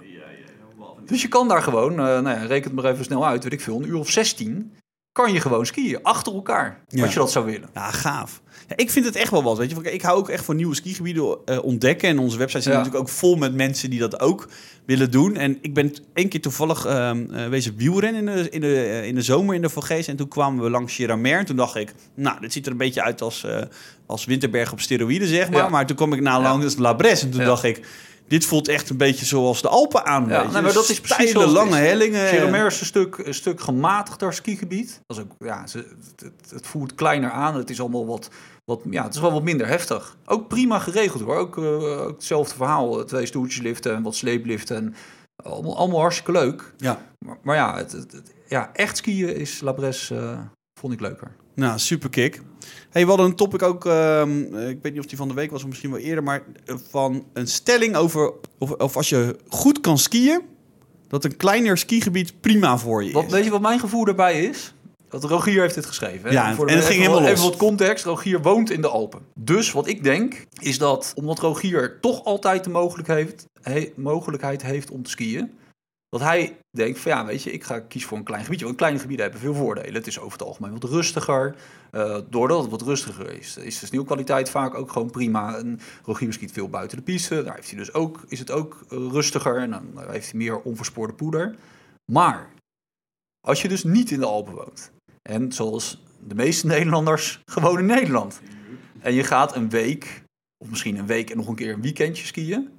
Dus 1.05 1.21
je 1.21 1.27
kan 1.27 1.47
daar 1.47 1.61
gewoon, 1.61 1.91
eh, 1.91 1.97
nou 1.97 2.29
ja, 2.29 2.45
reken 2.45 2.71
het 2.71 2.81
maar 2.81 2.91
even 2.91 3.05
snel 3.05 3.25
uit, 3.25 3.43
weet 3.43 3.53
ik 3.53 3.61
veel, 3.61 3.77
een 3.77 3.87
uur 3.87 3.97
of 3.97 4.09
16 4.09 4.73
kan 5.23 5.33
je 5.33 5.41
gewoon 5.41 5.65
skiën 5.65 5.99
achter 6.03 6.33
elkaar. 6.33 6.79
Ja. 6.87 7.03
Als 7.03 7.13
je 7.13 7.19
dat 7.19 7.31
zou 7.31 7.45
willen. 7.45 7.69
Ja, 7.73 7.91
gaaf. 7.91 8.41
Ja, 8.67 8.75
ik 8.77 8.91
vind 8.91 9.05
het 9.05 9.15
echt 9.15 9.31
wel 9.31 9.43
wat, 9.43 9.57
weet 9.57 9.71
je. 9.71 9.91
Ik 9.91 10.01
hou 10.01 10.17
ook 10.17 10.29
echt 10.29 10.45
van 10.45 10.55
nieuwe 10.55 10.75
skigebieden 10.75 11.37
eh, 11.45 11.63
ontdekken. 11.63 12.09
En 12.09 12.19
onze 12.19 12.37
website 12.37 12.61
zit 12.61 12.71
Ja. 12.71 12.77
natuurlijk 12.77 13.03
ook 13.03 13.09
vol 13.09 13.35
met 13.35 13.53
mensen 13.53 13.89
die 13.89 13.99
dat 13.99 14.19
ook 14.19 14.47
willen 14.85 15.11
doen. 15.11 15.35
En 15.35 15.57
ik 15.61 15.73
ben 15.73 15.93
één 16.13 16.29
keer 16.29 16.41
toevallig 16.41 16.85
ehm 16.85 17.33
eh, 17.33 17.47
wezen 17.47 17.75
wielrennen 17.77 18.27
in 18.27 18.43
de, 18.43 18.49
in, 18.49 18.61
de, 18.61 18.75
eh, 18.75 19.05
in 19.05 19.15
de 19.15 19.21
zomer 19.21 19.55
in 19.55 19.61
de 19.61 19.69
Vogees. 19.69 20.07
En 20.07 20.15
toen 20.15 20.27
kwamen 20.27 20.63
we 20.63 20.69
langs 20.69 20.95
Giramer. 20.95 21.37
En 21.37 21.45
toen 21.45 21.55
dacht 21.55 21.75
ik, 21.75 21.93
nou, 22.15 22.39
dit 22.39 22.53
ziet 22.53 22.65
er 22.65 22.71
een 22.71 22.77
beetje 22.77 23.03
uit 23.03 23.21
als, 23.21 23.45
als 24.05 24.25
Winterberg 24.25 24.71
op 24.71 24.79
steroïden, 24.79 25.27
zeg 25.27 25.49
maar. 25.49 25.63
Ja. 25.63 25.69
Maar 25.69 25.85
toen 25.85 25.95
kwam 25.95 26.13
ik 26.13 26.21
na 26.21 26.41
langs 26.41 26.77
La 26.77 26.93
Bresse. 26.93 27.25
En 27.25 27.31
toen 27.31 27.43
dacht 27.43 27.63
ik, 27.63 27.81
dit 28.29 28.45
voelt 28.45 28.67
echt 28.67 28.89
een 28.89 28.97
beetje 28.97 29.25
zoals 29.25 29.61
de 29.61 29.67
Alpen 29.67 30.05
aan. 30.05 30.27
Ja, 30.27 30.43
maar 30.43 30.73
dat 30.73 30.89
is 30.89 30.99
precies 31.01 31.29
Steile, 31.29 31.39
het 31.39 31.49
lange 31.49 31.75
hellingen. 31.75 32.27
Giramer 32.27 32.65
is 32.65 32.79
een 32.79 32.85
stuk, 32.85 33.17
een 33.17 33.33
stuk 33.33 33.61
gematigder 33.61 34.33
skigebied. 34.33 34.99
Dat 35.05 35.17
is 35.17 35.23
ook, 35.23 35.31
ja, 35.39 35.67
ze, 35.67 35.77
het, 36.15 36.31
het- 36.49 36.67
voelt 36.67 36.95
kleiner 36.95 37.31
aan. 37.31 37.55
Het 37.55 37.69
is 37.69 37.79
allemaal 37.81 38.05
wat, 38.05 38.29
wat, 38.65 38.81
ja, 38.89 39.03
het 39.03 39.13
is 39.15 39.21
wel 39.21 39.31
wat 39.31 39.43
minder 39.43 39.67
heftig. 39.67 40.17
Ook 40.25 40.47
prima 40.47 40.79
geregeld 40.79 41.23
hoor. 41.23 41.35
Ook, 41.35 41.57
eh, 41.57 42.01
ook 42.01 42.15
hetzelfde 42.15 42.55
verhaal. 42.55 43.05
Twee 43.05 43.25
stoeltjesliften 43.25 43.95
en 43.95 44.03
wat 44.03 44.15
sleepliften. 44.15 44.75
En 44.75 44.95
allemaal, 45.43 45.77
allemaal 45.77 45.99
hartstikke 45.99 46.31
leuk. 46.31 46.73
Ja. 46.77 47.01
Maar, 47.25 47.37
maar 47.43 47.55
ja, 47.55 47.77
het, 47.77 48.05
ja, 48.47 48.69
echt 48.73 48.97
skiën 48.97 49.35
is 49.35 49.61
La 49.61 49.71
Bresse, 49.71 50.15
eh, 50.15 50.39
vond 50.79 50.93
ik 50.93 50.99
leuker. 50.99 51.31
Nou, 51.55 51.79
super 51.79 52.09
kick. 52.09 52.41
Hey, 52.89 53.01
we 53.03 53.07
hadden 53.07 53.25
een 53.25 53.35
topic 53.35 53.61
ook, 53.63 53.85
ehm, 53.85 54.55
eh, 54.55 54.69
ik 54.69 54.79
weet 54.81 54.91
niet 54.91 55.01
of 55.01 55.05
die 55.07 55.17
van 55.17 55.27
de 55.27 55.33
week 55.33 55.51
was 55.51 55.61
of 55.61 55.67
misschien 55.67 55.91
wel 55.91 55.99
eerder, 55.99 56.23
maar 56.23 56.43
eh, 56.65 56.75
van 56.89 57.25
een 57.33 57.47
stelling 57.47 57.95
over 57.95 58.33
of, 58.57 58.71
of 58.71 58.95
als 58.97 59.09
je 59.09 59.35
goed 59.47 59.81
kan 59.81 59.97
skiën, 59.97 60.41
dat 61.07 61.23
een 61.23 61.37
kleiner 61.37 61.77
skigebied 61.77 62.33
prima 62.41 62.77
voor 62.77 63.03
je 63.03 63.11
Wat, 63.11 63.25
is. 63.25 63.31
weet 63.31 63.43
je 63.43 63.49
wat 63.49 63.61
mijn 63.61 63.79
gevoel 63.79 64.05
daarbij 64.05 64.43
is? 64.43 64.73
Dat 65.09 65.23
Rogier 65.23 65.61
heeft 65.61 65.75
dit 65.75 65.85
geschreven. 65.85 66.29
Hè? 66.29 66.35
Ja, 66.35 66.55
Voor 66.55 66.67
en 66.67 66.75
het 66.75 66.85
ging 66.85 66.99
even, 66.99 67.11
helemaal 67.11 67.29
Even 67.31 67.43
los. 67.43 67.49
wat 67.49 67.59
context. 67.59 68.05
Rogier 68.05 68.41
woont 68.41 68.69
in 68.71 68.81
de 68.81 68.87
Alpen. 68.87 69.19
Dus 69.35 69.71
wat 69.71 69.87
ik 69.87 70.03
denk, 70.03 70.45
is 70.59 70.77
dat 70.77 71.11
omdat 71.15 71.39
Rogier 71.39 71.97
toch 72.01 72.23
altijd 72.23 72.63
de 72.63 72.69
heeft, 73.05 73.45
he- 73.61 73.91
mogelijkheid 73.95 74.61
heeft 74.61 74.91
om 74.91 75.03
te 75.03 75.09
skiën... 75.09 75.51
Dat 76.09 76.21
hij 76.21 76.57
denkt 76.71 76.99
van 76.99 77.11
ja, 77.11 77.25
weet 77.25 77.43
je, 77.43 77.51
ik 77.51 77.63
ga 77.63 77.79
kiezen 77.79 78.09
voor 78.09 78.17
een 78.17 78.23
klein 78.23 78.43
gebiedje. 78.43 78.65
Want 78.65 78.77
kleine 78.77 78.99
gebieden 78.99 79.25
hebben 79.25 79.41
veel 79.43 79.53
voordelen. 79.53 79.93
Het 79.93 80.07
is 80.07 80.19
over 80.19 80.31
het 80.31 80.47
algemeen 80.47 80.71
wat 80.71 80.83
rustiger. 80.83 81.55
Uh, 81.91 82.17
doordat 82.29 82.61
het 82.61 82.71
wat 82.71 82.81
rustiger 82.81 83.31
is, 83.39 83.57
is 83.57 83.79
de 83.79 83.85
sneeuwkwaliteit 83.85 84.49
vaak 84.49 84.73
ook 84.73 84.91
gewoon 84.91 85.11
prima. 85.11 85.57
En 85.57 85.79
Rogier 86.03 86.33
skiet 86.33 86.51
veel 86.51 86.69
buiten 86.69 86.97
de 86.97 87.03
piste. 87.03 87.43
Daar 87.43 87.55
heeft 87.55 87.69
hij 87.69 87.79
dus 87.79 87.93
ook, 87.93 88.23
is 88.27 88.39
het 88.39 88.51
ook 88.51 88.85
rustiger. 88.89 89.57
En 89.57 89.69
dan 89.69 90.11
heeft 90.11 90.29
hij 90.29 90.39
meer 90.39 90.61
onverspoorde 90.61 91.13
poeder. 91.13 91.55
Maar 92.11 92.49
als 93.47 93.61
je 93.61 93.67
dus 93.67 93.83
niet 93.83 94.11
in 94.11 94.19
de 94.19 94.25
Alpen 94.25 94.53
woont. 94.53 94.91
En 95.21 95.51
zoals 95.51 96.03
de 96.27 96.35
meeste 96.35 96.67
Nederlanders 96.75 97.41
gewoon 97.45 97.79
in 97.79 97.85
Nederland. 97.85 98.41
En 98.99 99.13
je 99.13 99.23
gaat 99.23 99.55
een 99.55 99.69
week, 99.69 100.23
of 100.57 100.69
misschien 100.69 100.97
een 100.97 101.07
week 101.07 101.29
en 101.29 101.37
nog 101.37 101.47
een 101.47 101.55
keer 101.55 101.73
een 101.73 101.81
weekendje 101.81 102.25
skiën. 102.25 102.69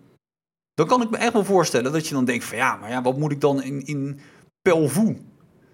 Dan 0.81 0.89
kan 0.89 1.03
ik 1.03 1.11
me 1.11 1.17
echt 1.17 1.33
wel 1.33 1.45
voorstellen 1.45 1.93
dat 1.93 2.09
je 2.09 2.15
dan 2.15 2.25
denkt 2.25 2.45
van 2.45 2.57
ja, 2.57 2.77
maar 2.77 2.91
ja, 2.91 3.03
wat 3.03 3.19
moet 3.19 3.33
ik 3.33 3.41
dan 3.41 3.63
in, 3.63 3.87
in 3.87 4.21
Pelvoux 4.63 5.21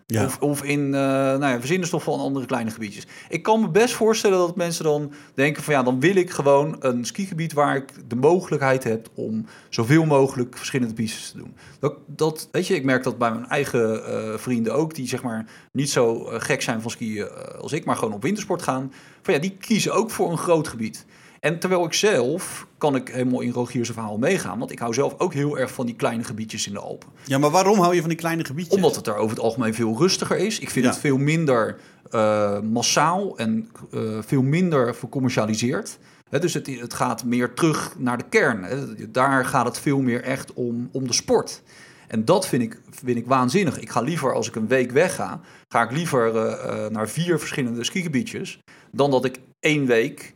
ja. 0.06 0.24
Of, 0.24 0.38
of 0.38 0.62
in 0.62 0.80
uh, 0.80 0.92
nou 0.92 1.46
ja, 1.46 1.58
verzinnenstof 1.58 2.02
van 2.02 2.18
andere 2.18 2.46
kleine 2.46 2.70
gebiedjes. 2.70 3.06
Ik 3.28 3.42
kan 3.42 3.60
me 3.60 3.68
best 3.68 3.94
voorstellen 3.94 4.38
dat 4.38 4.56
mensen 4.56 4.84
dan 4.84 5.12
denken 5.34 5.62
van 5.62 5.74
ja, 5.74 5.82
dan 5.82 6.00
wil 6.00 6.16
ik 6.16 6.30
gewoon 6.30 6.76
een 6.80 7.04
skigebied 7.04 7.52
waar 7.52 7.76
ik 7.76 7.92
de 8.08 8.16
mogelijkheid 8.16 8.84
heb 8.84 9.08
om 9.14 9.46
zoveel 9.68 10.04
mogelijk 10.04 10.56
verschillende 10.56 10.94
pistes 10.94 11.30
te 11.30 11.38
doen. 11.38 11.56
Dat, 11.78 11.94
dat 12.06 12.48
weet 12.52 12.66
je, 12.66 12.74
ik 12.74 12.84
merk 12.84 13.02
dat 13.02 13.18
bij 13.18 13.30
mijn 13.30 13.46
eigen 13.46 14.02
uh, 14.08 14.38
vrienden 14.38 14.74
ook, 14.74 14.94
die 14.94 15.08
zeg 15.08 15.22
maar 15.22 15.46
niet 15.72 15.90
zo 15.90 16.30
uh, 16.30 16.40
gek 16.40 16.62
zijn 16.62 16.80
van 16.80 16.90
skiën 16.90 17.28
als 17.60 17.72
ik, 17.72 17.84
maar 17.84 17.96
gewoon 17.96 18.14
op 18.14 18.22
wintersport 18.22 18.62
gaan. 18.62 18.92
Van 19.22 19.34
ja, 19.34 19.40
die 19.40 19.56
kiezen 19.60 19.94
ook 19.94 20.10
voor 20.10 20.30
een 20.30 20.38
groot 20.38 20.68
gebied. 20.68 21.06
En 21.46 21.58
terwijl 21.58 21.84
ik 21.84 21.92
zelf 21.92 22.66
kan 22.78 22.94
ik 22.96 23.08
helemaal 23.08 23.40
in 23.40 23.50
Rogier's 23.50 23.90
verhaal 23.90 24.18
meegaan. 24.18 24.58
Want 24.58 24.70
ik 24.70 24.78
hou 24.78 24.94
zelf 24.94 25.14
ook 25.18 25.34
heel 25.34 25.58
erg 25.58 25.72
van 25.72 25.86
die 25.86 25.94
kleine 25.94 26.24
gebiedjes 26.24 26.66
in 26.66 26.72
de 26.72 26.78
Alpen. 26.78 27.08
Ja, 27.24 27.38
maar 27.38 27.50
waarom 27.50 27.78
hou 27.78 27.94
je 27.94 28.00
van 28.00 28.08
die 28.08 28.18
kleine 28.18 28.44
gebiedjes? 28.44 28.74
Omdat 28.74 28.96
het 28.96 29.06
er 29.06 29.16
over 29.16 29.36
het 29.36 29.44
algemeen 29.44 29.74
veel 29.74 29.98
rustiger 29.98 30.36
is. 30.36 30.58
Ik 30.58 30.70
vind 30.70 30.86
het 30.86 30.98
veel 30.98 31.16
minder 31.16 31.76
uh, 32.10 32.60
massaal 32.60 33.38
en 33.38 33.70
uh, 33.94 34.18
veel 34.20 34.42
minder 34.42 34.94
vercommercialiseerd. 34.94 35.98
He, 36.30 36.38
dus 36.38 36.54
het, 36.54 36.66
het, 36.66 36.94
gaat 36.94 37.24
meer 37.24 37.54
terug 37.54 37.94
naar 37.98 38.18
de 38.18 38.28
kern. 38.28 38.62
He. 38.62 39.10
Daar 39.10 39.44
gaat 39.44 39.66
het 39.66 39.78
veel 39.78 40.00
meer 40.00 40.22
echt 40.22 40.52
om, 40.52 40.88
om 40.92 41.06
de 41.06 41.12
sport. 41.12 41.62
En 42.08 42.24
dat 42.24 42.46
vind 42.46 42.62
ik, 42.62 42.80
vind 42.90 43.16
ik 43.16 43.26
waanzinnig. 43.26 43.80
Ik 43.80 43.90
ga 43.90 44.00
liever, 44.00 44.34
als 44.34 44.48
ik 44.48 44.56
een 44.56 44.68
week 44.68 44.90
wegga, 44.90 45.40
ga 45.68 45.82
ik 45.82 45.90
liever 45.90 46.34
uh, 46.34 46.86
naar 46.86 47.08
vier 47.08 47.38
verschillende 47.38 47.84
skigebiedjes... 47.84 48.60
dan 48.92 49.10
dat 49.10 49.24
ik 49.24 49.40
één 49.60 49.86
week 49.86 50.35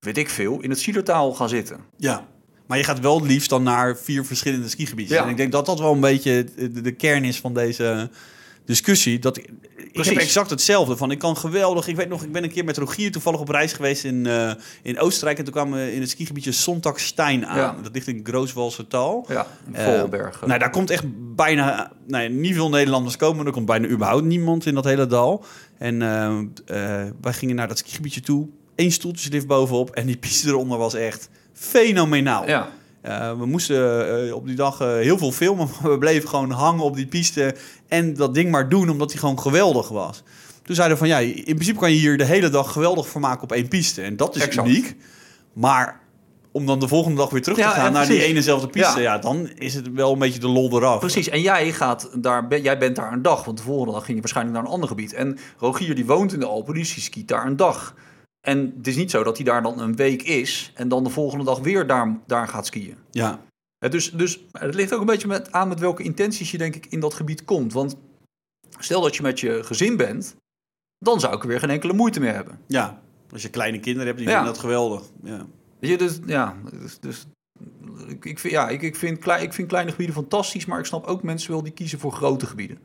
weet 0.00 0.18
ik 0.18 0.28
veel, 0.28 0.60
in 0.60 0.70
het 0.70 0.78
Zielertaal 0.78 1.34
gaan 1.34 1.48
zitten. 1.48 1.80
Ja, 1.96 2.26
maar 2.66 2.78
je 2.78 2.84
gaat 2.84 3.00
wel 3.00 3.22
liefst 3.24 3.50
dan 3.50 3.62
naar 3.62 3.96
vier 3.96 4.24
verschillende 4.24 4.68
skigebieden. 4.68 5.16
Ja. 5.16 5.22
En 5.22 5.28
ik 5.28 5.36
denk 5.36 5.52
dat 5.52 5.66
dat 5.66 5.78
wel 5.78 5.92
een 5.92 6.00
beetje 6.00 6.46
de, 6.82 6.92
kern 6.92 7.24
is 7.24 7.40
van 7.40 7.54
deze 7.54 8.10
discussie. 8.64 9.18
Dat 9.18 9.36
ik, 9.36 9.50
ik 9.92 10.04
heb 10.04 10.16
exact 10.16 10.50
hetzelfde. 10.50 10.96
Van 10.96 11.10
ik 11.10 11.18
kan 11.18 11.36
geweldig. 11.36 11.86
Ik 11.86 11.96
weet 11.96 12.08
nog, 12.08 12.22
ik 12.22 12.32
ben 12.32 12.42
een 12.42 12.50
keer 12.50 12.64
met 12.64 12.76
Rogier 12.76 13.12
toevallig 13.12 13.40
op 13.40 13.48
reis 13.48 13.72
geweest 13.72 14.04
in, 14.04 14.24
uh, 14.26 14.52
in 14.82 14.98
Oostenrijk. 14.98 15.38
En 15.38 15.44
toen 15.44 15.52
kwamen 15.52 15.84
we 15.84 15.94
in 15.94 16.00
het 16.00 16.10
skigebiedje 16.10 16.52
Sontagstein 16.52 17.46
aan. 17.46 17.82
Dat 17.82 17.92
ligt 17.92 18.06
in 18.06 18.20
Grooswalse 18.22 18.86
Taal. 18.86 19.26
Ja, 19.28 19.46
in 19.72 19.80
Volberg. 19.80 20.36
Uh, 20.36 20.48
nou, 20.48 20.58
daar 20.58 20.70
komt 20.70 20.90
echt 20.90 21.04
bijna, 21.34 21.92
nee, 22.06 22.28
niet 22.28 22.54
veel 22.54 22.68
Nederlanders 22.68 23.16
komen. 23.16 23.46
Er 23.46 23.52
komt 23.52 23.66
bijna 23.66 23.88
überhaupt 23.88 24.24
niemand 24.24 24.66
in 24.66 24.74
dat 24.74 24.84
hele 24.84 25.06
dal. 25.06 25.44
En 25.78 26.00
uh, 26.00 26.38
wij 27.20 27.32
gingen 27.32 27.56
naar 27.56 27.68
dat 27.68 27.78
skigebiedje 27.78 28.20
toe 28.20 28.48
één 28.80 28.92
stoeltjeslift 28.92 29.46
bovenop 29.46 29.90
en 29.90 30.06
die 30.06 30.16
piste 30.16 30.48
eronder 30.48 30.78
was 30.78 30.94
echt 30.94 31.28
fenomenaal. 31.52 32.48
Ja. 32.48 32.68
Uh, 33.06 33.38
we 33.38 33.46
moesten 33.46 34.26
uh, 34.26 34.34
op 34.34 34.46
die 34.46 34.56
dag 34.56 34.82
uh, 34.82 34.88
heel 34.88 35.18
veel 35.18 35.32
filmen, 35.32 35.68
maar 35.68 35.90
we 35.92 35.98
bleven 35.98 36.28
gewoon 36.28 36.50
hangen 36.50 36.84
op 36.84 36.96
die 36.96 37.06
piste 37.06 37.54
en 37.88 38.14
dat 38.14 38.34
ding 38.34 38.50
maar 38.50 38.68
doen 38.68 38.90
omdat 38.90 39.10
hij 39.10 39.20
gewoon 39.20 39.40
geweldig 39.40 39.88
was. 39.88 40.22
Toen 40.62 40.74
zeiden 40.74 40.98
we 40.98 41.06
van 41.06 41.12
ja, 41.12 41.18
in 41.18 41.54
principe 41.54 41.78
kan 41.78 41.90
je 41.90 41.98
hier 41.98 42.18
de 42.18 42.24
hele 42.24 42.48
dag 42.48 42.72
geweldig 42.72 43.08
vermaken 43.08 43.42
op 43.42 43.52
één 43.52 43.68
piste 43.68 44.02
en 44.02 44.16
dat 44.16 44.36
is 44.36 44.42
exact. 44.42 44.68
uniek. 44.68 44.96
Maar 45.52 46.00
om 46.52 46.66
dan 46.66 46.78
de 46.80 46.88
volgende 46.88 47.16
dag 47.16 47.30
weer 47.30 47.42
terug 47.42 47.58
te 47.58 47.64
gaan 47.64 47.92
naar 47.92 48.06
die 48.06 48.24
enezelfde 48.24 48.68
piste, 48.68 49.00
ja. 49.00 49.14
ja. 49.14 49.18
dan 49.18 49.48
is 49.54 49.74
het 49.74 49.92
wel 49.92 50.12
een 50.12 50.18
beetje 50.18 50.40
de 50.40 50.48
lol 50.48 50.76
eraf. 50.76 50.98
Precies, 50.98 51.28
en 51.28 51.40
jij, 51.40 51.72
gaat 51.72 52.10
daar, 52.14 52.60
jij 52.60 52.78
bent 52.78 52.96
daar 52.96 53.12
een 53.12 53.22
dag, 53.22 53.44
want 53.44 53.56
de 53.56 53.62
volgende 53.62 53.92
dag 53.92 54.04
ging 54.04 54.14
je 54.14 54.20
waarschijnlijk 54.22 54.56
naar 54.56 54.66
een 54.66 54.72
ander 54.72 54.88
gebied. 54.88 55.12
En 55.12 55.38
Rogier 55.58 55.94
die 55.94 56.06
woont 56.06 56.32
in 56.32 56.40
de 56.40 56.46
Alpen, 56.46 56.74
die 56.74 56.84
skiet 56.84 57.28
daar 57.28 57.46
een 57.46 57.56
dag. 57.56 57.94
En 58.40 58.74
het 58.76 58.86
is 58.86 58.96
niet 58.96 59.10
zo 59.10 59.22
dat 59.22 59.36
hij 59.36 59.44
daar 59.44 59.62
dan 59.62 59.80
een 59.80 59.96
week 59.96 60.22
is 60.22 60.72
en 60.74 60.88
dan 60.88 61.04
de 61.04 61.10
volgende 61.10 61.44
dag 61.44 61.58
weer 61.58 61.86
daar, 61.86 62.18
daar 62.26 62.48
gaat 62.48 62.66
skiën. 62.66 62.96
Ja. 63.10 63.40
Dus, 63.88 64.10
dus 64.10 64.44
het 64.52 64.74
ligt 64.74 64.92
ook 64.92 65.00
een 65.00 65.06
beetje 65.06 65.28
met, 65.28 65.52
aan 65.52 65.68
met 65.68 65.80
welke 65.80 66.02
intenties 66.02 66.50
je 66.50 66.58
denk 66.58 66.76
ik 66.76 66.86
in 66.86 67.00
dat 67.00 67.14
gebied 67.14 67.44
komt. 67.44 67.72
Want 67.72 67.96
stel 68.78 69.00
dat 69.00 69.16
je 69.16 69.22
met 69.22 69.40
je 69.40 69.64
gezin 69.64 69.96
bent, 69.96 70.36
dan 70.98 71.20
zou 71.20 71.34
ik 71.34 71.42
er 71.42 71.48
weer 71.48 71.60
geen 71.60 71.70
enkele 71.70 71.92
moeite 71.92 72.20
meer 72.20 72.34
hebben. 72.34 72.60
Ja, 72.66 73.02
als 73.32 73.42
je 73.42 73.48
kleine 73.48 73.80
kinderen 73.80 74.06
hebt, 74.06 74.18
die 74.18 74.28
vinden 74.28 74.46
dat 74.46 74.58
geweldig. 74.58 75.02
Ja. 75.22 75.46
Weet 75.78 75.90
je, 75.90 75.98
dus, 75.98 76.18
ja, 76.26 76.56
dus, 76.70 76.98
dus 77.00 77.26
ik, 78.06 78.24
ik, 78.24 78.38
vind, 78.38 78.52
ja, 78.52 78.68
ik, 78.68 78.82
ik, 78.82 78.96
vind, 78.96 79.26
ik 79.26 79.52
vind 79.52 79.68
kleine 79.68 79.90
gebieden 79.90 80.14
fantastisch, 80.14 80.66
maar 80.66 80.78
ik 80.78 80.84
snap 80.84 81.06
ook 81.06 81.22
mensen 81.22 81.50
wel 81.50 81.62
die 81.62 81.72
kiezen 81.72 81.98
voor 81.98 82.12
grote 82.12 82.46
gebieden. 82.46 82.78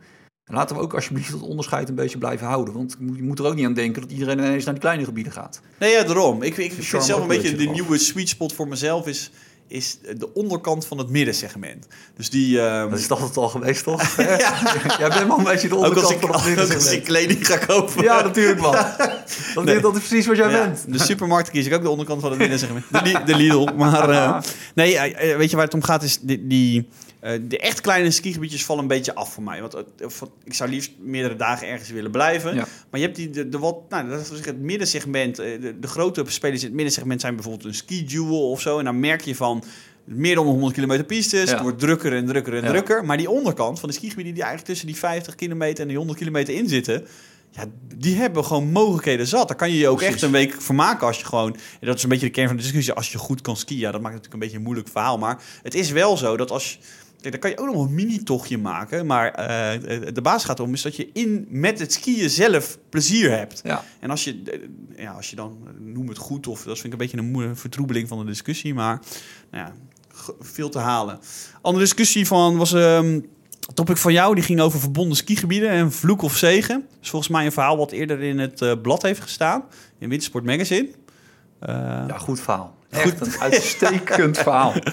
En 0.45 0.55
laten 0.55 0.75
we 0.75 0.81
ook 0.81 0.93
alsjeblieft 0.93 1.31
dat 1.31 1.41
onderscheid 1.41 1.89
een 1.89 1.95
beetje 1.95 2.17
blijven 2.17 2.47
houden. 2.47 2.73
Want 2.73 2.95
je 3.15 3.23
moet 3.23 3.39
er 3.39 3.45
ook 3.45 3.55
niet 3.55 3.65
aan 3.65 3.73
denken 3.73 4.01
dat 4.01 4.11
iedereen 4.11 4.37
ineens 4.37 4.63
naar 4.63 4.73
die 4.73 4.83
kleine 4.83 5.03
gebieden 5.03 5.33
gaat. 5.33 5.61
Nee, 5.79 5.91
ja, 5.91 6.03
daarom. 6.03 6.41
Ik, 6.41 6.57
ik, 6.57 6.73
vind 6.73 7.03
zelf 7.03 7.21
een 7.21 7.27
beetje 7.27 7.55
de 7.55 7.63
nieuwe 7.65 7.97
sweet 7.97 8.29
spot 8.29 8.53
voor 8.53 8.67
mezelf 8.67 9.07
is, 9.07 9.31
is 9.67 9.97
de 10.17 10.33
onderkant 10.33 10.85
van 10.85 10.97
het 10.97 11.09
middensegment. 11.09 11.87
Dus 12.15 12.29
die... 12.29 12.59
Um... 12.61 12.89
Dat 12.89 12.99
is 12.99 13.07
toch 13.07 13.21
het 13.21 13.37
al 13.37 13.49
geweest, 13.49 13.83
toch? 13.83 14.17
ja. 14.17 14.35
Jij 14.97 15.09
bent 15.09 15.27
wel 15.27 15.37
een 15.37 15.43
beetje 15.43 15.67
de 15.67 15.75
onderkant 15.75 16.09
ik, 16.09 16.19
van 16.19 16.31
het 16.31 16.45
middensegment. 16.45 16.85
als 16.85 16.91
ik 16.91 17.03
kleding 17.03 17.47
ga 17.47 17.57
kopen. 17.57 18.03
Ja, 18.03 18.21
natuurlijk 18.21 18.59
man. 18.59 18.71
Dat, 19.55 19.63
nee. 19.63 19.79
dat 19.79 19.95
is 19.95 20.07
precies 20.07 20.27
wat 20.27 20.37
jij 20.37 20.49
ja, 20.49 20.65
bent. 20.65 20.85
De 20.87 20.99
supermarkt 20.99 21.49
kies 21.49 21.65
ik 21.65 21.73
ook 21.73 21.81
de 21.81 21.89
onderkant 21.89 22.21
van 22.21 22.29
het 22.29 22.39
middensegment. 22.39 22.85
De, 22.91 23.21
de 23.25 23.35
Lidl. 23.35 23.69
Maar 23.77 24.09
uh, 24.09 24.39
nee, 24.75 24.97
eh, 24.97 25.37
weet 25.37 25.49
je 25.49 25.55
waar 25.55 25.65
het 25.65 25.73
om 25.73 25.83
gaat 25.83 26.03
is 26.03 26.19
die... 26.21 26.47
die 26.47 26.87
uh, 27.25 27.31
de 27.41 27.59
echt 27.59 27.81
kleine 27.81 28.11
skigebiedjes 28.11 28.65
vallen 28.65 28.81
een 28.81 28.87
beetje 28.87 29.15
af 29.15 29.33
voor 29.33 29.43
mij. 29.43 29.61
Want 29.61 29.75
uh, 29.75 30.07
ik 30.43 30.53
zou 30.53 30.69
liefst 30.69 30.91
meerdere 30.99 31.35
dagen 31.35 31.67
ergens 31.67 31.89
willen 31.89 32.11
blijven. 32.11 32.55
Maar 32.55 32.99
je 32.99 33.01
hebt 33.01 33.15
die, 33.15 33.29
de, 33.29 33.49
de 33.49 33.59
wat, 33.59 33.77
nou, 33.89 34.09
dat 34.09 34.31
is 34.31 34.45
het 34.45 34.59
middensegment. 34.59 35.39
Uh, 35.39 35.61
de, 35.61 35.79
de, 35.79 35.87
grote 35.87 36.23
spelers 36.27 36.61
in 36.61 36.67
het 36.67 36.75
middensegment 36.75 37.21
zijn 37.21 37.35
bijvoorbeeld 37.35 37.65
een 37.65 37.73
ski 37.73 38.05
duel 38.05 38.49
of 38.49 38.61
zo. 38.61 38.79
En 38.79 38.85
dan 38.85 38.99
merk 38.99 39.21
je 39.21 39.35
van 39.35 39.63
meer 40.03 40.35
dan 40.35 40.45
100 40.45 40.73
kilometer 40.73 41.05
pistes. 41.05 41.51
Het 41.51 41.61
wordt 41.61 41.79
drukker 41.79 42.13
en 42.13 42.25
drukker 42.25 42.53
en 42.53 42.65
drukker. 42.65 43.05
Maar 43.05 43.17
die 43.17 43.29
onderkant 43.29 43.79
van 43.79 43.89
de 43.89 43.95
skigebieden 43.95 44.33
die 44.33 44.43
eigenlijk 44.43 44.71
tussen 44.71 44.87
die 44.87 44.97
50 44.97 45.35
kilometer 45.35 45.81
en 45.81 45.87
die 45.87 45.97
100 45.97 46.17
kilometer 46.17 46.53
in 46.53 46.69
zitten. 46.69 47.07
Ja, 47.51 47.65
die 47.95 48.15
hebben 48.15 48.45
gewoon 48.45 48.71
mogelijkheden 48.71 49.27
zat. 49.27 49.47
Daar 49.47 49.57
kan 49.57 49.71
je 49.71 49.77
je 49.77 49.87
ook 49.87 50.01
echt 50.01 50.21
een 50.21 50.31
week 50.31 50.61
vermaken 50.61 51.07
als 51.07 51.19
je 51.19 51.25
gewoon... 51.25 51.53
En 51.79 51.87
dat 51.87 51.95
is 51.95 52.03
een 52.03 52.09
beetje 52.09 52.25
de 52.25 52.31
kern 52.31 52.47
van 52.47 52.55
de 52.57 52.61
discussie. 52.63 52.93
Als 52.93 53.11
je 53.11 53.17
goed 53.17 53.41
kan 53.41 53.57
skiën, 53.57 53.79
ja, 53.79 53.91
dat 53.91 54.01
maakt 54.01 54.13
natuurlijk 54.13 54.33
een 54.33 54.39
beetje 54.39 54.57
een 54.57 54.63
moeilijk 54.63 54.87
verhaal. 54.87 55.17
Maar 55.17 55.41
het 55.61 55.73
is 55.73 55.91
wel 55.91 56.17
zo 56.17 56.37
dat 56.37 56.51
als 56.51 56.71
je 56.71 56.77
Kijk, 57.29 57.41
dan 57.41 57.51
kan 57.51 57.65
je 57.65 57.69
ook 57.69 57.75
nog 57.75 57.87
een 57.87 57.95
mini-tochtje 57.95 58.57
maken. 58.57 59.05
Maar 59.05 59.39
uh, 59.39 60.13
de 60.13 60.21
basis 60.21 60.43
gaat 60.43 60.59
om 60.59 60.73
is 60.73 60.81
dat 60.81 60.95
je 60.95 61.09
in, 61.13 61.45
met 61.49 61.79
het 61.79 61.93
skiën 61.93 62.29
zelf 62.29 62.77
plezier 62.89 63.31
hebt. 63.31 63.61
Ja. 63.63 63.83
En 63.99 64.09
als 64.09 64.23
je, 64.23 64.41
eh, 64.45 65.03
ja, 65.03 65.11
als 65.11 65.29
je 65.29 65.35
dan, 65.35 65.57
noem 65.79 66.07
het 66.07 66.17
goed, 66.17 66.47
of 66.47 66.63
dat 66.63 66.79
vind 66.79 66.85
ik 66.85 66.91
een 66.91 66.97
beetje 66.97 67.17
een 67.17 67.57
vertroebeling 67.57 68.07
van 68.07 68.19
de 68.19 68.25
discussie. 68.25 68.73
Maar 68.73 69.01
nou 69.51 69.65
ja, 69.65 69.73
veel 70.39 70.69
te 70.69 70.79
halen. 70.79 71.19
Andere 71.61 71.83
discussie 71.83 72.27
van 72.27 72.57
was... 72.57 72.71
Um, 72.71 73.33
topic 73.73 73.97
van 73.97 74.13
jou, 74.13 74.35
die 74.35 74.43
ging 74.43 74.59
over 74.59 74.79
verbonden 74.79 75.17
skigebieden 75.17 75.69
en 75.69 75.91
vloek 75.91 76.21
of 76.21 76.37
zegen. 76.37 76.87
Dus 76.99 77.09
volgens 77.09 77.31
mij 77.31 77.45
een 77.45 77.51
verhaal 77.51 77.77
wat 77.77 77.91
eerder 77.91 78.21
in 78.21 78.39
het 78.39 78.61
uh, 78.61 78.71
blad 78.81 79.01
heeft 79.01 79.21
gestaan. 79.21 79.63
In 79.99 80.09
Wintersport 80.09 80.45
Magazine. 80.45 80.87
Uh, 80.87 81.69
ja, 82.07 82.17
goed 82.17 82.39
verhaal. 82.39 82.75
Echt 82.89 83.21
een 83.21 83.39
uitstekend 83.39 84.37
verhaal. 84.37 84.73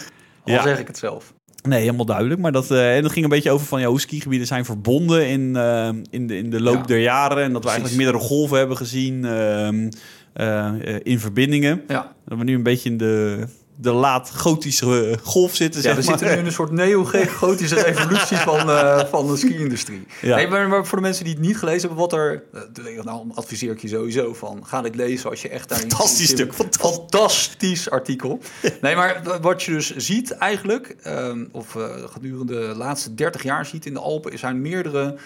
Al 0.45 0.53
ja. 0.53 0.63
zeg 0.63 0.79
ik 0.79 0.87
het 0.87 0.99
zelf. 0.99 1.33
Nee, 1.63 1.81
helemaal 1.81 2.05
duidelijk. 2.05 2.41
Maar 2.41 2.53
dat, 2.53 2.71
uh, 2.71 2.97
en 2.97 3.03
dat 3.03 3.13
ging 3.13 3.25
een 3.25 3.31
beetje 3.31 3.51
over 3.51 3.67
van 3.67 3.81
ja, 3.81 3.87
hoe 3.87 4.01
skigebieden 4.01 4.47
zijn 4.47 4.65
verbonden 4.65 5.29
in, 5.29 5.53
uh, 5.57 5.89
in, 6.11 6.27
de, 6.27 6.37
in 6.37 6.51
de 6.51 6.61
loop 6.61 6.87
der 6.87 6.99
jaren. 6.99 7.43
En 7.43 7.53
dat 7.53 7.63
we 7.63 7.69
eigenlijk 7.69 7.99
meerdere 7.99 8.25
golven 8.25 8.59
hebben 8.59 8.77
gezien 8.77 9.25
uh, 9.25 10.99
in 11.03 11.19
verbindingen. 11.19 11.83
Ja. 11.89 12.15
Dat 12.27 12.39
we 12.39 12.45
nu 12.45 12.55
een 12.55 12.63
beetje 12.63 12.91
in 12.91 12.97
de 12.97 13.47
de 13.77 13.91
laat 13.91 14.31
gotische 14.35 15.11
eh, 15.11 15.17
golf 15.23 15.55
zitten. 15.55 15.83
Ja, 15.83 15.95
we 15.95 16.03
zitten 16.03 16.27
nu 16.27 16.33
in 16.33 16.47
een 16.47 16.53
soort 16.53 16.71
neo-gotische 16.71 17.83
revolutie 17.91 18.37
van, 18.37 18.69
uh, 18.69 19.05
van 19.05 19.27
de 19.27 19.37
ski-industrie. 19.37 20.07
Ja. 20.21 20.37
Nee, 20.37 20.49
maar, 20.49 20.87
voor 20.87 20.99
de 20.99 21.05
mensen 21.05 21.25
die 21.25 21.33
het 21.33 21.43
niet 21.43 21.57
gelezen 21.57 21.81
hebben, 21.81 21.99
wat 21.99 22.13
er. 22.13 22.43
Uh, 22.87 23.03
nou, 23.03 23.27
adviseer 23.35 23.71
ik 23.71 23.81
je 23.81 23.89
sowieso 23.89 24.35
van. 24.35 24.67
Ga 24.67 24.83
dit 24.83 24.95
lezen 24.95 25.31
als 25.31 25.43
je 25.43 25.49
echt 25.49 25.69
daar. 25.69 25.79
Fantastisch 25.79 26.29
stuk. 26.29 26.55
Fantastisch 26.55 27.91
artikel. 27.91 28.41
Nee, 28.81 28.97
maar 28.97 29.23
wat 29.41 29.63
je 29.63 29.73
dus 29.73 29.97
ziet 29.97 30.31
eigenlijk, 30.31 30.97
um, 31.07 31.49
of 31.53 31.75
uh, 31.75 31.85
gedurende 32.05 32.55
de 32.55 32.75
laatste 32.77 33.15
30 33.15 33.43
jaar 33.43 33.67
ziet 33.67 33.87
in 33.87 33.95
de 33.95 34.01
Alpen, 34.01 34.39
zijn 34.39 34.61
meerdere 34.61 35.17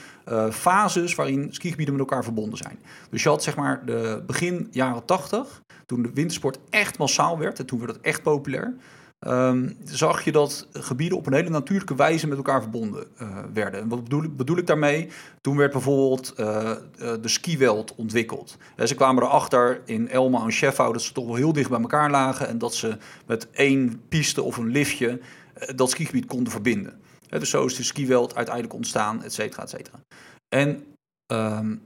fases 0.50 1.14
waarin 1.14 1.48
skigebieden 1.50 1.94
met 1.94 2.02
elkaar 2.08 2.24
verbonden 2.24 2.58
zijn. 2.58 2.78
Dus 3.10 3.22
je 3.22 3.28
had 3.28 3.42
zeg 3.42 3.56
maar 3.56 3.84
de 3.86 4.22
begin 4.26 4.68
jaren 4.70 5.04
80 5.04 5.62
toen 5.86 6.02
de 6.02 6.10
wintersport 6.14 6.58
echt 6.70 6.98
massaal 6.98 7.38
werd 7.38 7.58
en 7.58 7.66
toen 7.66 7.78
werd 7.78 7.92
het 7.92 8.00
echt 8.00 8.22
populair. 8.22 8.74
ehm, 9.18 9.68
zag 9.84 10.22
je 10.24 10.32
dat 10.32 10.68
gebieden 10.72 11.18
op 11.18 11.26
een 11.26 11.32
hele 11.32 11.48
natuurlijke 11.50 11.94
wijze 11.94 12.26
met 12.26 12.36
elkaar 12.36 12.60
verbonden 12.62 13.04
eh, 13.16 13.28
werden. 13.52 13.80
En 13.80 13.88
wat 13.88 14.02
bedoel, 14.02 14.22
ik- 14.22 14.36
bedoel 14.36 14.56
ik 14.56 14.66
daarmee? 14.66 15.08
Toen 15.40 15.56
werd 15.56 15.72
bijvoorbeeld 15.72 16.32
eh, 16.36 16.70
eh, 16.70 16.76
de 16.98 17.28
skiweld 17.28 17.94
ontwikkeld. 17.94 18.56
Eh, 18.76 18.86
ze 18.86 18.94
kwamen 18.94 19.22
erachter 19.22 19.80
in 19.84 20.08
Elma 20.08 20.44
en 20.44 20.52
Scheffau 20.52 20.92
dat 20.92 21.02
ze 21.02 21.12
toch 21.12 21.26
wel 21.26 21.34
heel 21.34 21.52
dicht 21.52 21.70
bij 21.70 21.80
elkaar 21.80 22.10
lagen 22.10 22.48
en 22.48 22.58
dat 22.58 22.74
ze 22.74 22.96
met 23.26 23.50
één 23.50 24.00
piste 24.08 24.42
of 24.42 24.56
een 24.56 24.70
liftje 24.70 25.20
eh, 25.54 25.76
dat 25.76 25.90
skigebied 25.90 26.26
konden 26.26 26.52
verbinden. 26.52 27.00
Dus 27.28 27.50
zo 27.50 27.64
is 27.64 27.74
de 27.74 27.82
skiweld 27.82 28.34
uiteindelijk 28.34 28.74
ontstaan, 28.74 29.22
et 29.22 29.32
cetera, 29.32 29.62
et 29.62 29.70
cetera. 29.70 30.00
En 30.48 30.84
ehm, 31.26 31.76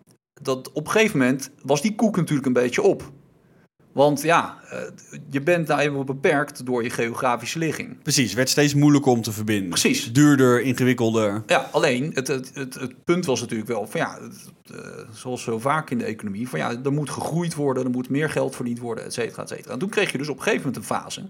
dat 0.43 0.73
op 0.73 0.87
een 0.87 0.93
gegeven 0.93 1.19
moment 1.19 1.51
was 1.63 1.83
die 1.83 1.95
koek 1.95 2.17
natuurlijk 2.17 2.47
een 2.47 2.53
beetje 2.53 2.83
op. 2.83 3.13
Want 3.93 4.23
ja, 4.23 4.59
eh, 4.71 4.79
je 5.31 5.41
bent 5.41 5.67
nou 5.69 5.81
eenmaal 5.81 6.05
beperkt 6.05 6.67
door 6.67 6.83
je 6.83 6.91
geografische 6.91 7.59
ligging. 7.59 8.03
Precies, 8.03 8.27
het 8.27 8.35
werd 8.35 8.49
steeds 8.49 8.75
moeilijker 8.75 9.13
om 9.13 9.23
te 9.23 9.33
verbinden. 9.33 9.69
Precies. 9.69 10.13
Duurder, 10.13 10.61
ingewikkelder. 10.61 11.43
Ja, 11.47 11.69
alleen 11.73 12.11
het, 12.15 12.27
het, 12.29 12.51
het, 12.55 12.75
het 12.75 13.05
punt 13.05 13.27
was 13.27 13.41
natuurlijk 13.41 13.69
wel 13.69 13.87
van 13.87 14.01
ja, 14.01 14.19
eh, 14.19 14.79
zoals 15.13 15.43
zo 15.43 15.59
vaak 15.59 15.91
in 15.91 15.99
de 15.99 16.05
economie, 16.05 16.49
van 16.49 16.59
ja, 16.59 16.75
er 16.85 16.93
moet 16.93 17.11
gegroeid 17.11 17.55
worden, 17.55 17.85
er 17.85 17.91
moet 17.91 18.09
meer 18.09 18.31
geld 18.31 18.57
verdiend 18.57 18.79
worden, 18.79 19.05
et 19.05 19.13
cetera, 19.13 19.43
et 19.43 19.49
cetera. 19.49 19.73
En 19.73 19.79
toen 19.79 19.89
kreeg 19.89 20.13
je 20.13 20.19
dus 20.19 20.29
op 20.29 20.37
een 20.37 20.43
gegeven 20.43 20.67
moment 20.67 20.91
een 20.91 20.97
fase 20.97 21.29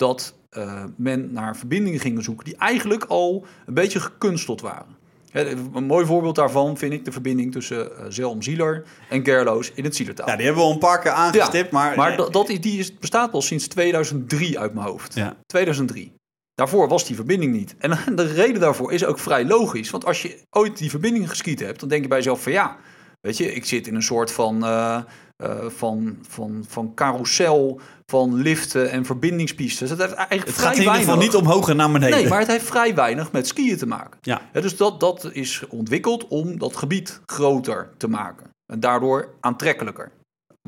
dat 0.00 0.34
eh, 0.50 0.84
men 0.96 1.32
naar 1.32 1.56
verbindingen 1.56 2.00
ging 2.00 2.24
zoeken 2.24 2.44
die 2.44 2.56
eigenlijk 2.56 3.04
al 3.04 3.46
een 3.66 3.74
beetje 3.74 4.00
gekunsteld 4.00 4.60
waren. 4.60 4.98
Een 5.32 5.84
mooi 5.84 6.06
voorbeeld 6.06 6.34
daarvan 6.34 6.76
vind 6.76 6.92
ik 6.92 7.04
de 7.04 7.12
verbinding 7.12 7.52
tussen 7.52 7.90
uh, 7.90 8.04
Zelm-Zieler 8.08 8.84
en 9.08 9.24
Gerloos 9.24 9.72
in 9.74 9.84
het 9.84 9.96
Zielertaal. 9.96 10.28
Ja, 10.28 10.36
die 10.36 10.44
hebben 10.44 10.62
we 10.62 10.68
al 10.68 10.74
een 10.74 10.80
paar 10.80 11.00
keer 11.00 11.10
aangestipt, 11.10 11.70
maar... 11.70 11.96
Maar 11.96 12.16
dat, 12.16 12.32
dat 12.32 12.48
is, 12.48 12.60
die 12.60 12.78
is, 12.78 12.98
bestaat 12.98 13.32
al 13.32 13.42
sinds 13.42 13.68
2003 13.68 14.58
uit 14.58 14.74
mijn 14.74 14.86
hoofd. 14.86 15.14
Ja. 15.14 15.36
2003. 15.46 16.12
Daarvoor 16.54 16.88
was 16.88 17.06
die 17.06 17.16
verbinding 17.16 17.52
niet. 17.52 17.74
En 17.78 17.98
de 18.16 18.32
reden 18.32 18.60
daarvoor 18.60 18.92
is 18.92 19.04
ook 19.04 19.18
vrij 19.18 19.44
logisch. 19.44 19.90
Want 19.90 20.04
als 20.04 20.22
je 20.22 20.42
ooit 20.50 20.78
die 20.78 20.90
verbinding 20.90 21.28
geskiet 21.28 21.60
hebt, 21.60 21.80
dan 21.80 21.88
denk 21.88 22.02
je 22.02 22.08
bij 22.08 22.18
jezelf 22.18 22.42
van 22.42 22.52
ja, 22.52 22.76
weet 23.20 23.36
je, 23.36 23.54
ik 23.54 23.64
zit 23.64 23.86
in 23.86 23.94
een 23.94 24.02
soort 24.02 24.32
van, 24.32 24.64
uh, 24.64 25.00
uh, 25.42 25.64
van, 25.68 26.18
van, 26.28 26.64
van 26.68 26.94
carousel 26.94 27.80
van 28.06 28.34
liften 28.34 28.90
en 28.90 29.04
verbindingspistes. 29.04 29.88
Heeft 29.88 30.00
eigenlijk 30.00 30.46
het 30.46 30.56
vrij 30.56 30.66
gaat 30.66 30.76
in 30.76 30.82
ieder 30.82 30.94
geval 30.94 31.16
niet 31.16 31.34
omhoog 31.34 31.68
en 31.68 31.76
naar 31.76 31.92
beneden. 31.92 32.18
Nee, 32.18 32.28
maar 32.28 32.38
het 32.38 32.48
heeft 32.48 32.64
vrij 32.64 32.94
weinig 32.94 33.32
met 33.32 33.46
skiën 33.46 33.76
te 33.76 33.86
maken. 33.86 34.18
Ja. 34.22 34.40
Ja, 34.52 34.60
dus 34.60 34.76
dat, 34.76 35.00
dat 35.00 35.30
is 35.32 35.64
ontwikkeld 35.68 36.28
om 36.28 36.58
dat 36.58 36.76
gebied 36.76 37.20
groter 37.26 37.90
te 37.96 38.08
maken. 38.08 38.46
En 38.66 38.80
daardoor 38.80 39.28
aantrekkelijker. 39.40 40.12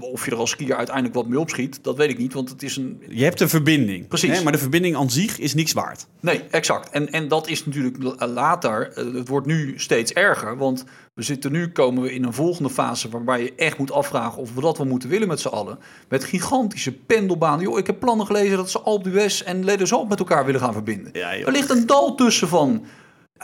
Of 0.01 0.25
je 0.25 0.31
er 0.31 0.37
als 0.37 0.51
skier 0.51 0.77
uiteindelijk 0.77 1.15
wat 1.15 1.27
mee 1.27 1.41
opschiet, 1.41 1.85
dat 1.85 1.97
weet 1.97 2.11
ik 2.11 2.19
niet, 2.19 2.33
want 2.33 2.49
het 2.49 2.63
is 2.63 2.77
een... 2.77 3.03
Je 3.09 3.25
hebt 3.25 3.41
een 3.41 3.49
verbinding. 3.49 4.09
Precies. 4.09 4.37
Hè? 4.37 4.43
Maar 4.43 4.53
de 4.53 4.59
verbinding 4.59 4.97
aan 4.97 5.11
zich 5.11 5.39
is 5.39 5.55
niks 5.55 5.73
waard. 5.73 6.07
Nee, 6.21 6.43
exact. 6.51 6.91
En, 6.91 7.13
en 7.13 7.29
dat 7.29 7.49
is 7.49 7.65
natuurlijk 7.65 7.97
later, 8.19 8.93
eh, 8.93 9.15
het 9.15 9.29
wordt 9.29 9.47
nu 9.47 9.75
steeds 9.77 10.13
erger, 10.13 10.57
want 10.57 10.85
we 11.15 11.23
zitten 11.23 11.53
nu, 11.53 11.69
komen 11.69 12.03
we 12.03 12.15
in 12.15 12.25
een 12.25 12.33
volgende 12.33 12.71
fase 12.71 13.09
waarbij 13.09 13.43
je 13.43 13.55
echt 13.55 13.79
moet 13.79 13.93
afvragen 13.93 14.43
of 14.43 14.55
we 14.55 14.61
dat 14.61 14.79
wel 14.79 14.87
moeten 14.87 15.09
willen 15.09 15.29
met 15.29 15.41
z'n 15.41 15.49
allen. 15.49 15.79
Met 16.09 16.25
gigantische 16.25 16.93
pendelbanen. 16.93 17.65
Joh, 17.65 17.79
ik 17.79 17.87
heb 17.87 18.01
plannen 18.01 18.27
gelezen 18.27 18.57
dat 18.57 18.71
ze 18.71 18.81
Alpe 18.81 19.11
d'Huez 19.11 19.41
en 19.41 19.65
Lederzalp 19.65 20.09
met 20.09 20.19
elkaar 20.19 20.45
willen 20.45 20.61
gaan 20.61 20.73
verbinden. 20.73 21.13
Ja, 21.13 21.35
er 21.35 21.53
ligt 21.53 21.71
een 21.71 21.87
dal 21.87 22.15
tussen 22.15 22.49
van... 22.49 22.85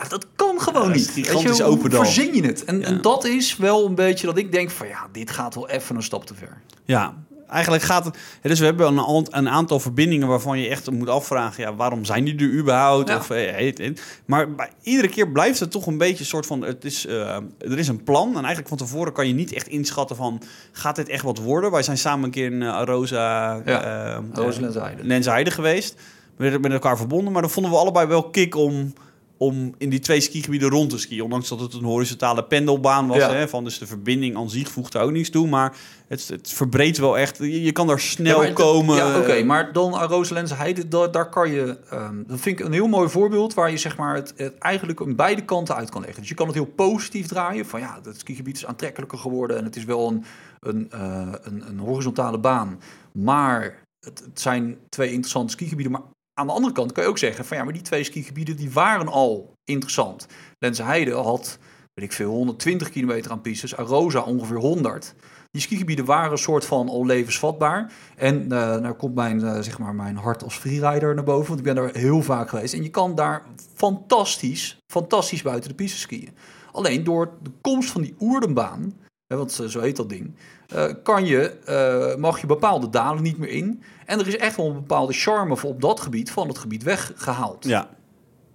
Ja, 0.01 0.07
dat 0.07 0.25
kan 0.35 0.61
gewoon 0.61 0.87
Ja, 0.87 0.95
niet. 0.95 1.11
je, 1.15 1.23
gigantisch 1.23 1.59
hoe 1.59 1.69
open 1.69 1.89
dal. 1.89 2.03
verzin 2.03 2.35
je 2.35 2.45
het? 2.45 2.65
En, 2.65 2.79
Ja. 2.79 2.85
en 2.85 3.01
dat 3.01 3.25
is 3.25 3.57
wel 3.57 3.85
een 3.85 3.95
beetje 3.95 4.27
dat 4.27 4.37
ik 4.37 4.51
denk 4.51 4.69
van 4.69 4.87
ja, 4.87 5.07
dit 5.11 5.31
gaat 5.31 5.55
wel 5.55 5.69
even 5.69 5.95
een 5.95 6.03
stap 6.03 6.25
te 6.25 6.33
ver. 6.35 6.61
Ja, 6.83 7.13
eigenlijk 7.49 7.83
gaat 7.83 8.05
het... 8.05 8.17
Dus 8.41 8.59
we 8.59 8.65
hebben 8.65 8.97
een, 8.97 9.27
een 9.29 9.49
aantal 9.49 9.79
verbindingen 9.79 10.27
waarvan 10.27 10.59
je 10.59 10.67
echt 10.69 10.91
moet 10.91 11.09
afvragen... 11.09 11.63
Ja, 11.63 11.75
waarom 11.75 12.05
zijn 12.05 12.23
die 12.23 12.35
er 12.37 12.51
überhaupt? 12.51 13.09
Ja. 13.09 13.17
Of, 13.17 13.29
eh. 13.29 13.93
Maar 14.25 14.55
bij, 14.55 14.69
iedere 14.81 15.07
keer 15.07 15.31
blijft 15.31 15.59
het 15.59 15.71
toch 15.71 15.85
een 15.87 15.97
beetje 15.97 16.19
een 16.19 16.25
soort 16.25 16.45
van... 16.45 16.61
Het 16.61 16.85
is, 16.85 17.05
eh, 17.05 17.35
er 17.59 17.77
is 17.77 17.87
een 17.87 18.03
plan 18.03 18.27
en 18.29 18.37
eigenlijk 18.37 18.67
van 18.67 18.77
tevoren 18.77 19.13
kan 19.13 19.27
je 19.27 19.33
niet 19.33 19.53
echt 19.53 19.67
inschatten 19.67 20.15
van... 20.15 20.41
Gaat 20.71 20.95
dit 20.95 21.09
echt 21.09 21.23
wat 21.23 21.37
worden? 21.37 21.71
Wij 21.71 21.83
zijn 21.83 21.97
samen 21.97 22.23
een 22.25 22.31
keer 22.31 22.45
in 22.45 22.61
uh, 22.61 22.73
Arosa... 22.73 23.61
Ja, 23.65 23.83
eh, 23.83 24.17
Arosa 24.33 24.57
eh, 24.57 24.61
Lensheide. 24.61 25.03
Lensheide 25.03 25.51
geweest. 25.51 25.93
We 26.35 26.43
werden 26.43 26.61
met 26.61 26.71
elkaar 26.71 26.97
verbonden, 26.97 27.33
maar 27.33 27.41
dan 27.41 27.51
vonden 27.51 27.71
we 27.71 27.77
allebei 27.77 28.07
wel 28.07 28.29
kick 28.29 28.55
om... 28.55 28.93
Om 29.41 29.73
in 29.77 29.89
die 29.89 29.99
twee 29.99 30.21
skigebieden 30.21 30.69
rond 30.69 30.89
te 30.89 30.97
skiën. 30.97 31.21
Ondanks 31.21 31.49
dat 31.49 31.59
het 31.59 31.73
een 31.73 31.83
horizontale 31.83 32.43
pendelbaan 32.43 33.07
was. 33.07 33.17
Ja. 33.17 33.33
Hè, 33.33 33.47
van, 33.47 33.63
dus 33.63 33.77
de 33.77 33.87
verbinding 33.87 34.35
aan 34.37 34.49
zich 34.49 34.69
voegt 34.69 34.93
er 34.93 35.01
ook 35.01 35.11
niets 35.11 35.29
toe. 35.29 35.47
Maar 35.47 35.77
het, 36.07 36.27
het 36.27 36.51
verbreedt 36.51 36.97
wel 36.97 37.17
echt. 37.17 37.37
Je, 37.37 37.61
je 37.61 37.71
kan 37.71 37.87
daar 37.87 37.99
snel 37.99 38.53
komen. 38.53 38.95
Ja, 38.95 39.19
oké, 39.19 39.43
maar 39.43 39.73
dan 39.73 40.01
Rooslense 40.03 40.55
Heide, 40.55 40.87
daar, 40.87 41.11
daar 41.11 41.29
kan 41.29 41.51
je... 41.51 41.77
ehm, 41.89 42.23
dat 42.27 42.39
vind 42.39 42.59
ik 42.59 42.65
een 42.65 42.71
heel 42.71 42.87
mooi 42.87 43.09
voorbeeld 43.09 43.53
waar 43.53 43.71
je 43.71 43.77
zeg 43.77 43.97
maar 43.97 44.15
het, 44.15 44.33
het 44.35 44.57
eigenlijk 44.57 45.01
aan 45.01 45.15
beide 45.15 45.45
kanten 45.45 45.75
uit 45.75 45.89
kan 45.89 46.01
leggen. 46.01 46.19
Dus 46.19 46.29
je 46.29 46.35
kan 46.35 46.47
het 46.47 46.55
heel 46.55 46.73
positief 46.75 47.27
draaien. 47.27 47.65
Van 47.65 47.79
ja, 47.79 47.99
het 48.03 48.19
skigebied 48.19 48.55
is 48.55 48.65
aantrekkelijker 48.65 49.17
geworden 49.17 49.57
en 49.57 49.63
het 49.63 49.75
is 49.75 49.83
wel 49.83 50.07
een, 50.07 50.23
een, 50.59 50.91
eh, 50.91 51.31
een, 51.41 51.67
een 51.67 51.79
horizontale 51.79 52.37
baan. 52.39 52.79
Maar 53.11 53.83
het, 53.99 54.19
het 54.19 54.39
zijn 54.41 54.77
twee 54.89 55.11
interessante 55.11 55.51
skigebieden. 55.51 55.91
Maar 55.91 56.01
aan 56.39 56.47
de 56.47 56.53
andere 56.53 56.73
kant 56.73 56.91
kan 56.91 57.03
je 57.03 57.09
ook 57.09 57.17
zeggen 57.17 57.45
van 57.45 57.57
ja, 57.57 57.63
maar 57.63 57.73
die 57.73 57.81
twee 57.81 58.03
skigebieden 58.03 58.55
die 58.55 58.71
waren 58.71 59.07
al 59.07 59.53
interessant. 59.63 60.27
Lense 60.59 60.83
Heide 60.83 61.13
had, 61.13 61.57
weet 61.93 62.05
ik 62.05 62.13
veel, 62.13 62.31
120 62.31 62.89
kilometer 62.89 63.31
aan 63.31 63.41
pistes. 63.41 63.77
Arosa 63.77 64.21
ongeveer 64.21 64.57
100. 64.57 65.15
Die 65.51 65.61
skigebieden 65.61 66.05
waren 66.05 66.31
een 66.31 66.37
soort 66.37 66.65
van 66.65 66.89
al 66.89 67.05
levensvatbaar. 67.05 67.91
En 68.15 68.43
eh 68.43 68.49
daar 68.81 68.93
komt 68.93 69.15
mijn, 69.15 69.43
eh, 69.43 69.61
zeg 69.61 69.79
maar 69.79 69.95
mijn 69.95 70.17
hart 70.17 70.43
als 70.43 70.57
freerider 70.57 71.15
naar 71.15 71.23
boven. 71.23 71.47
Want 71.47 71.59
ik 71.59 71.65
ben 71.65 71.75
daar 71.75 71.93
heel 71.93 72.21
vaak 72.21 72.49
geweest. 72.49 72.73
En 72.73 72.83
je 72.83 72.89
kan 72.89 73.15
daar 73.15 73.45
fantastisch, 73.73 74.77
fantastisch 74.87 75.41
buiten 75.41 75.69
de 75.69 75.75
piste 75.75 75.97
skiën. 75.97 76.35
Alleen 76.71 77.03
door 77.03 77.33
de 77.43 77.51
komst 77.61 77.91
van 77.91 78.01
die 78.01 78.15
Oerdenbaan, 78.19 78.93
hè, 79.29 79.37
want 79.37 79.59
eh, 79.59 79.67
zo 79.67 79.79
heet 79.79 79.95
dat 79.95 80.09
ding, 80.09 80.35
eh, 80.67 80.85
kan 81.03 81.25
je, 81.25 81.49
eh, 81.65 82.15
mag 82.15 82.41
je 82.41 82.47
bepaalde 82.47 82.89
dalen 82.89 83.23
niet 83.23 83.37
meer 83.37 83.49
in. 83.49 83.83
En 84.05 84.19
er 84.19 84.27
is 84.27 84.37
echt 84.37 84.55
wel 84.55 84.67
een 84.67 84.73
bepaalde 84.73 85.13
charme 85.13 85.57
voor 85.57 85.69
op 85.69 85.81
dat 85.81 85.99
gebied 85.99 86.31
van 86.31 86.47
het 86.47 86.57
gebied 86.57 86.83
weggehaald. 86.83 87.65
Ja. 87.65 87.89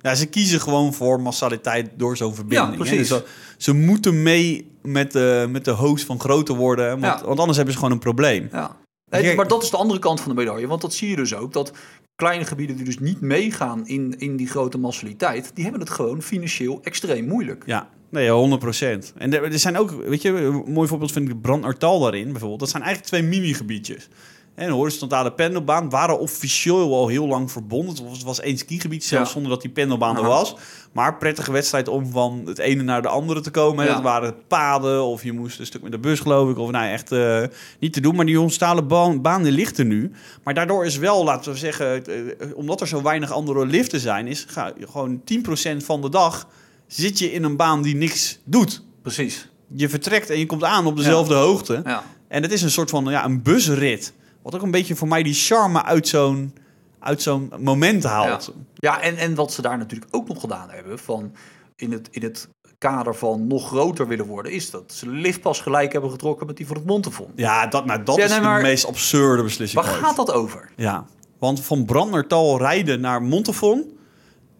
ja, 0.01 0.15
ze 0.15 0.27
kiezen 0.27 0.61
gewoon 0.61 0.95
voor 0.95 1.21
massaliteit 1.21 1.91
door 1.97 2.17
zo'n 2.17 2.35
verbinding. 2.35 2.65
Ja, 2.65 2.71
hè. 2.71 2.77
precies. 2.77 3.09
Dus 3.09 3.19
ze, 3.19 3.25
ze 3.57 3.73
moeten 3.73 4.23
mee 4.23 4.71
met 4.83 5.13
de, 5.13 5.47
met 5.51 5.65
de 5.65 5.71
host 5.71 6.05
van 6.05 6.21
groter 6.21 6.55
worden. 6.55 7.01
Want, 7.01 7.21
Ja. 7.21 7.27
want 7.27 7.39
anders 7.39 7.57
hebben 7.57 7.75
ze 7.75 7.81
gewoon 7.81 7.95
een 7.95 8.03
probleem. 8.03 8.49
Ja. 8.53 8.77
Nee, 9.11 9.35
maar 9.35 9.49
dat 9.49 9.63
is 9.63 9.71
de 9.71 9.77
andere 9.77 10.01
kant 10.01 10.21
van 10.21 10.29
de 10.35 10.37
medaille. 10.37 10.67
Want 10.67 10.81
dat 10.81 10.95
zie 10.95 11.09
je 11.09 11.17
dus 11.17 11.35
ook. 11.35 11.53
Dat 11.53 11.73
kleine 12.15 12.45
gebieden 12.45 12.77
die 12.77 12.85
dus 12.85 12.99
niet 12.99 13.21
meegaan 13.21 13.87
in, 13.87 14.19
in 14.19 14.37
die 14.37 14.47
grote 14.47 14.79
massaliteit... 14.79 15.51
die 15.55 15.63
hebben 15.65 15.81
het 15.81 15.91
gewoon 15.91 16.23
financieel 16.23 16.81
extreem 16.83 17.27
moeilijk. 17.27 17.63
Ja, 17.67 17.89
nee, 18.15 18.31
100 18.31 18.61
procent. 18.61 19.13
En 19.17 19.43
er, 19.43 19.59
zijn 19.59 19.79
ook, 19.79 19.91
weet 20.07 20.23
je, 20.23 20.29
een 20.29 20.65
mooi 20.73 20.89
voorbeeld 20.89 21.13
vind 21.13 21.29
ik 21.29 21.41
Brandnertal 21.41 22.01
daarin 22.01 22.31
bijvoorbeeld. 22.31 22.61
Dat 22.61 22.71
zijn 22.71 22.83
eigenlijk 22.83 23.13
twee 23.13 23.23
mini-gebiedjes. 23.41 24.09
En 24.55 24.67
een 24.67 24.73
horizontale 24.73 25.33
pendelbaan 25.33 25.91
waren 25.91 26.19
officieel 26.19 26.95
al 26.95 27.09
heel 27.09 27.27
lang 27.27 27.51
verbonden. 27.51 27.95
Het 27.95 28.05
was, 28.05 28.13
het 28.13 28.23
was 28.23 28.41
één 28.41 28.59
skigebied, 28.59 29.05
zelfs 29.05 29.27
Ja. 29.27 29.33
zonder 29.33 29.51
dat 29.51 29.61
die 29.61 29.71
pendelbaan 29.71 30.17
er 30.17 30.23
was. 30.23 30.57
Maar 30.93 31.17
prettige 31.17 31.53
wedstrijd 31.53 31.89
om 31.89 32.07
van 32.11 32.43
het 32.45 32.59
ene 32.59 32.83
naar 32.83 33.03
de 33.03 33.09
andere 33.09 33.41
te 33.41 33.51
komen. 33.51 33.85
Ja. 33.85 33.95
Het 33.95 34.03
waren 34.03 34.35
paden 34.49 35.05
of 35.05 35.23
je 35.23 35.33
moest 35.33 35.59
een 35.59 35.67
stuk 35.67 35.83
met 35.83 35.93
de 35.93 35.99
bus, 35.99 36.21
geloof 36.21 36.51
ik. 36.51 36.59
Of 36.59 36.71
nou, 36.71 36.87
echt 36.87 37.13
eh, 37.13 37.43
niet 37.79 37.93
te 37.93 38.01
doen. 38.01 38.17
Maar 38.17 38.27
die 38.27 38.37
horizontale 38.37 38.83
baan, 38.83 39.23
baan 39.23 39.43
die 39.43 39.53
ligt 39.53 39.79
er 39.79 39.85
nu. 39.85 40.13
Maar 40.45 40.55
daardoor 40.55 40.85
is 40.85 40.97
wel, 40.97 41.25
laten 41.25 41.53
we 41.53 41.59
zeggen, 41.59 42.07
eh, 42.07 42.47
omdat 42.55 42.81
er 42.81 42.89
zo 42.89 43.03
weinig 43.03 43.33
andere 43.33 43.67
liften 43.67 44.01
zijn... 44.01 44.27
is 44.27 44.47
ga, 44.49 44.73
gewoon 44.81 45.23
10% 45.25 45.85
van 45.85 46.01
de 46.01 46.09
dag 46.09 46.47
zit 46.95 47.19
je 47.19 47.33
in 47.33 47.45
een 47.45 47.57
baan 47.57 47.83
die 47.83 47.97
niks 47.97 48.39
doet. 48.45 48.83
Precies. 49.03 49.49
Je 49.75 49.89
vertrekt 49.89 50.31
en 50.31 50.39
je 50.39 50.47
komt 50.47 50.65
aan 50.65 50.87
op 50.87 50.97
dezelfde 50.97 51.35
hoogte. 51.35 51.81
Ja. 51.85 52.05
En 52.29 52.43
het 52.43 52.53
is 52.53 52.63
een 52.63 52.71
soort 52.71 52.91
van 52.91 53.05
ja, 53.05 53.25
een 53.25 53.43
busrit. 53.43 54.13
Wat 54.43 54.55
ook 54.55 54.63
een 54.63 54.71
beetje 54.71 54.97
voor 54.97 55.09
mij 55.09 55.23
die 55.23 55.35
charme 55.35 55.85
uit 55.85 56.09
zo'n, 56.09 56.55
uit 56.99 57.23
zo'n 57.23 57.53
moment 57.59 58.05
haalt. 58.05 58.53
Ja, 58.75 59.01
en, 59.01 59.17
en 59.17 59.35
wat 59.35 59.53
ze 59.53 59.63
daar 59.63 59.79
natuurlijk 59.79 60.15
ook 60.17 60.29
nog 60.29 60.41
gedaan 60.41 60.71
hebben... 60.71 60.99
van 60.99 61.33
in 61.77 61.93
het, 61.93 62.09
in 62.11 62.23
het 62.23 62.49
kader 62.79 63.15
van 63.15 63.47
nog 63.47 63.67
groter 63.67 64.09
willen 64.09 64.27
worden... 64.27 64.53
is 64.53 64.71
dat 64.71 64.93
ze 64.93 65.09
liftpas 65.09 65.61
gelijk 65.61 65.93
hebben 65.93 66.11
getrokken 66.11 66.47
met 66.47 66.57
die 66.57 66.67
van 66.67 66.77
het 66.77 66.87
Montefon. 66.87 67.31
Ja, 67.35 67.67
dat, 67.67 67.85
nou, 67.85 68.03
dat 68.03 68.17
Ja, 68.17 68.25
is 68.25 68.35
de 68.35 68.59
meest 68.63 68.87
absurde 68.87 69.43
beslissing 69.43 69.83
Waar 69.83 69.93
ooit. 69.93 70.03
gaat 70.03 70.17
dat 70.17 70.33
over? 70.33 70.71
Ja, 70.77 71.07
want 71.39 71.61
van 71.65 71.85
Brandnertal 71.85 72.59
rijden 72.59 73.01
naar 73.01 73.23
Montefon... 73.23 73.99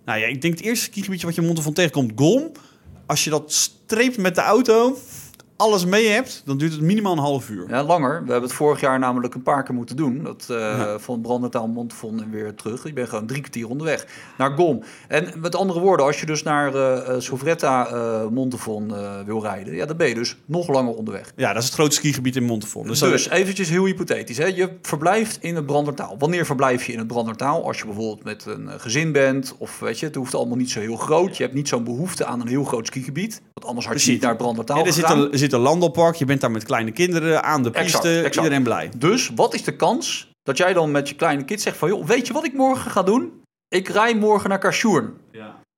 Nou 0.05 0.19
ja, 0.19 0.27
ik 0.27 0.43
denk 0.43 0.55
het 0.55 0.67
eerste 0.67 0.85
skigebiedje 0.85 1.27
wat 1.27 1.35
je 1.35 1.41
in 1.41 1.47
Montefon 1.47 1.73
tegenkomt, 1.73 2.13
Golm. 2.17 2.53
Als 3.07 3.25
je 3.25 3.31
dat 3.31 3.53
streept 3.53 4.17
met 4.17 4.35
de 4.35 4.41
auto... 4.41 4.99
alles 5.57 5.85
mee 5.85 6.07
hebt, 6.09 6.43
dan 6.45 6.59
duurt 6.59 6.73
het 6.73 6.81
minimaal 6.81 7.13
een 7.13 7.19
half 7.19 7.51
uur. 7.51 7.69
Ja, 7.69 7.83
langer. 7.85 8.11
We 8.25 8.31
hebben 8.31 8.49
het 8.49 8.53
vorig 8.59 8.81
jaar 8.81 8.99
namelijk 8.99 9.35
een 9.35 9.43
paar 9.43 9.63
keer 9.63 9.75
moeten 9.75 9.97
doen. 9.97 10.23
Dat, 10.23 10.47
eh 10.51 10.57
Ja. 10.57 10.99
Van 10.99 11.21
Brandertaal, 11.21 11.69
Montfon 11.69 12.23
en 12.23 12.31
weer 12.31 12.55
terug. 12.55 12.85
Ik 12.85 12.95
ben 12.95 13.09
gewoon 13.09 13.27
drie 13.27 13.41
kwartier 13.41 13.69
onderweg 13.69 14.07
naar 14.39 14.51
Gom. 14.51 14.83
En 15.09 15.33
met 15.41 15.55
andere 15.57 15.81
woorden, 15.81 16.07
als 16.07 16.21
je 16.21 16.27
dus 16.27 16.43
naar 16.43 16.75
eh, 16.75 17.15
Sovretta, 17.21 17.87
eh 17.87 18.27
Montefon 18.31 18.93
wil 19.27 19.43
rijden... 19.43 19.75
Ja, 19.75 19.87
dan 19.87 19.97
ben 19.97 20.09
je 20.09 20.15
dus 20.15 20.37
nog 20.45 20.69
langer 20.69 20.95
onderweg. 20.95 21.33
Ja, 21.37 21.49
dat 21.53 21.63
is 21.63 21.69
het 21.69 21.75
grootste 21.79 22.01
skigebied 22.01 22.37
in 22.37 22.45
Montefon. 22.45 22.87
Dus, 22.87 22.99
Dus, 22.99 23.25
dat- 23.25 23.33
eventjes 23.33 23.69
heel 23.69 23.85
hypothetisch. 23.85 24.39
Hè? 24.39 24.47
Je 24.47 24.69
verblijft 24.83 25.39
in 25.41 25.55
het 25.57 25.67
Brandertaal. 25.67 26.17
Wanneer 26.19 26.47
verblijf 26.47 26.85
je 26.87 26.93
in 26.93 26.99
het 26.99 27.07
Brandertaal? 27.07 27.65
Als 27.67 27.79
je 27.79 27.85
bijvoorbeeld 27.85 28.25
met 28.25 28.45
een 28.47 28.81
gezin 28.81 29.13
bent. 29.13 29.55
Of 29.59 29.79
weet 29.79 29.99
je, 29.99 30.07
het 30.07 30.15
hoeft 30.15 30.35
allemaal 30.35 30.57
niet 30.57 30.71
zo 30.71 30.81
heel 30.81 30.97
groot. 30.97 31.37
Je 31.37 31.43
hebt 31.43 31.55
niet 31.55 31.69
zo'n 31.69 31.85
behoefte 31.85 32.25
aan 32.25 32.41
een 32.41 32.49
heel 32.49 32.65
groot 32.65 32.87
skigebied. 32.87 33.43
Want 33.55 33.67
anders 33.67 33.87
had 33.87 33.95
je 33.95 34.01
Precies. 34.01 34.09
niet 34.13 34.21
naar 34.21 34.31
het 34.31 34.39
Brandertaal 34.39 34.79
Ja, 34.79 34.85
er, 34.85 34.93
zit 34.93 35.11
een, 35.11 35.39
zit 35.45 35.53
een 35.53 35.61
landelpark, 35.61 36.15
je 36.15 36.25
bent 36.25 36.41
daar 36.41 36.51
met 36.51 36.65
kleine 36.65 36.91
kinderen 36.91 37.43
aan 37.45 37.63
de 37.63 37.71
piste, 37.71 37.87
Exact, 37.97 38.05
exact. 38.05 38.37
iedereen 38.37 38.63
blij. 38.63 38.91
Dus 38.97 39.31
wat 39.35 39.55
is 39.55 39.65
de 39.65 39.77
kans 39.77 40.33
dat 40.43 40.57
jij 40.57 40.73
dan 40.73 40.91
met 40.91 41.09
je 41.09 41.15
kleine 41.15 41.45
kind 41.45 41.61
zegt 41.61 41.77
van... 41.77 41.89
joh, 41.89 42.07
weet 42.07 42.27
je 42.27 42.33
wat 42.33 42.45
ik 42.45 42.53
morgen 42.55 42.91
ga 42.91 43.03
doen? 43.03 43.33
Ik 43.69 43.89
rij 43.89 44.15
morgen 44.17 44.49
naar 44.49 44.59
Kasjoen. 44.59 45.13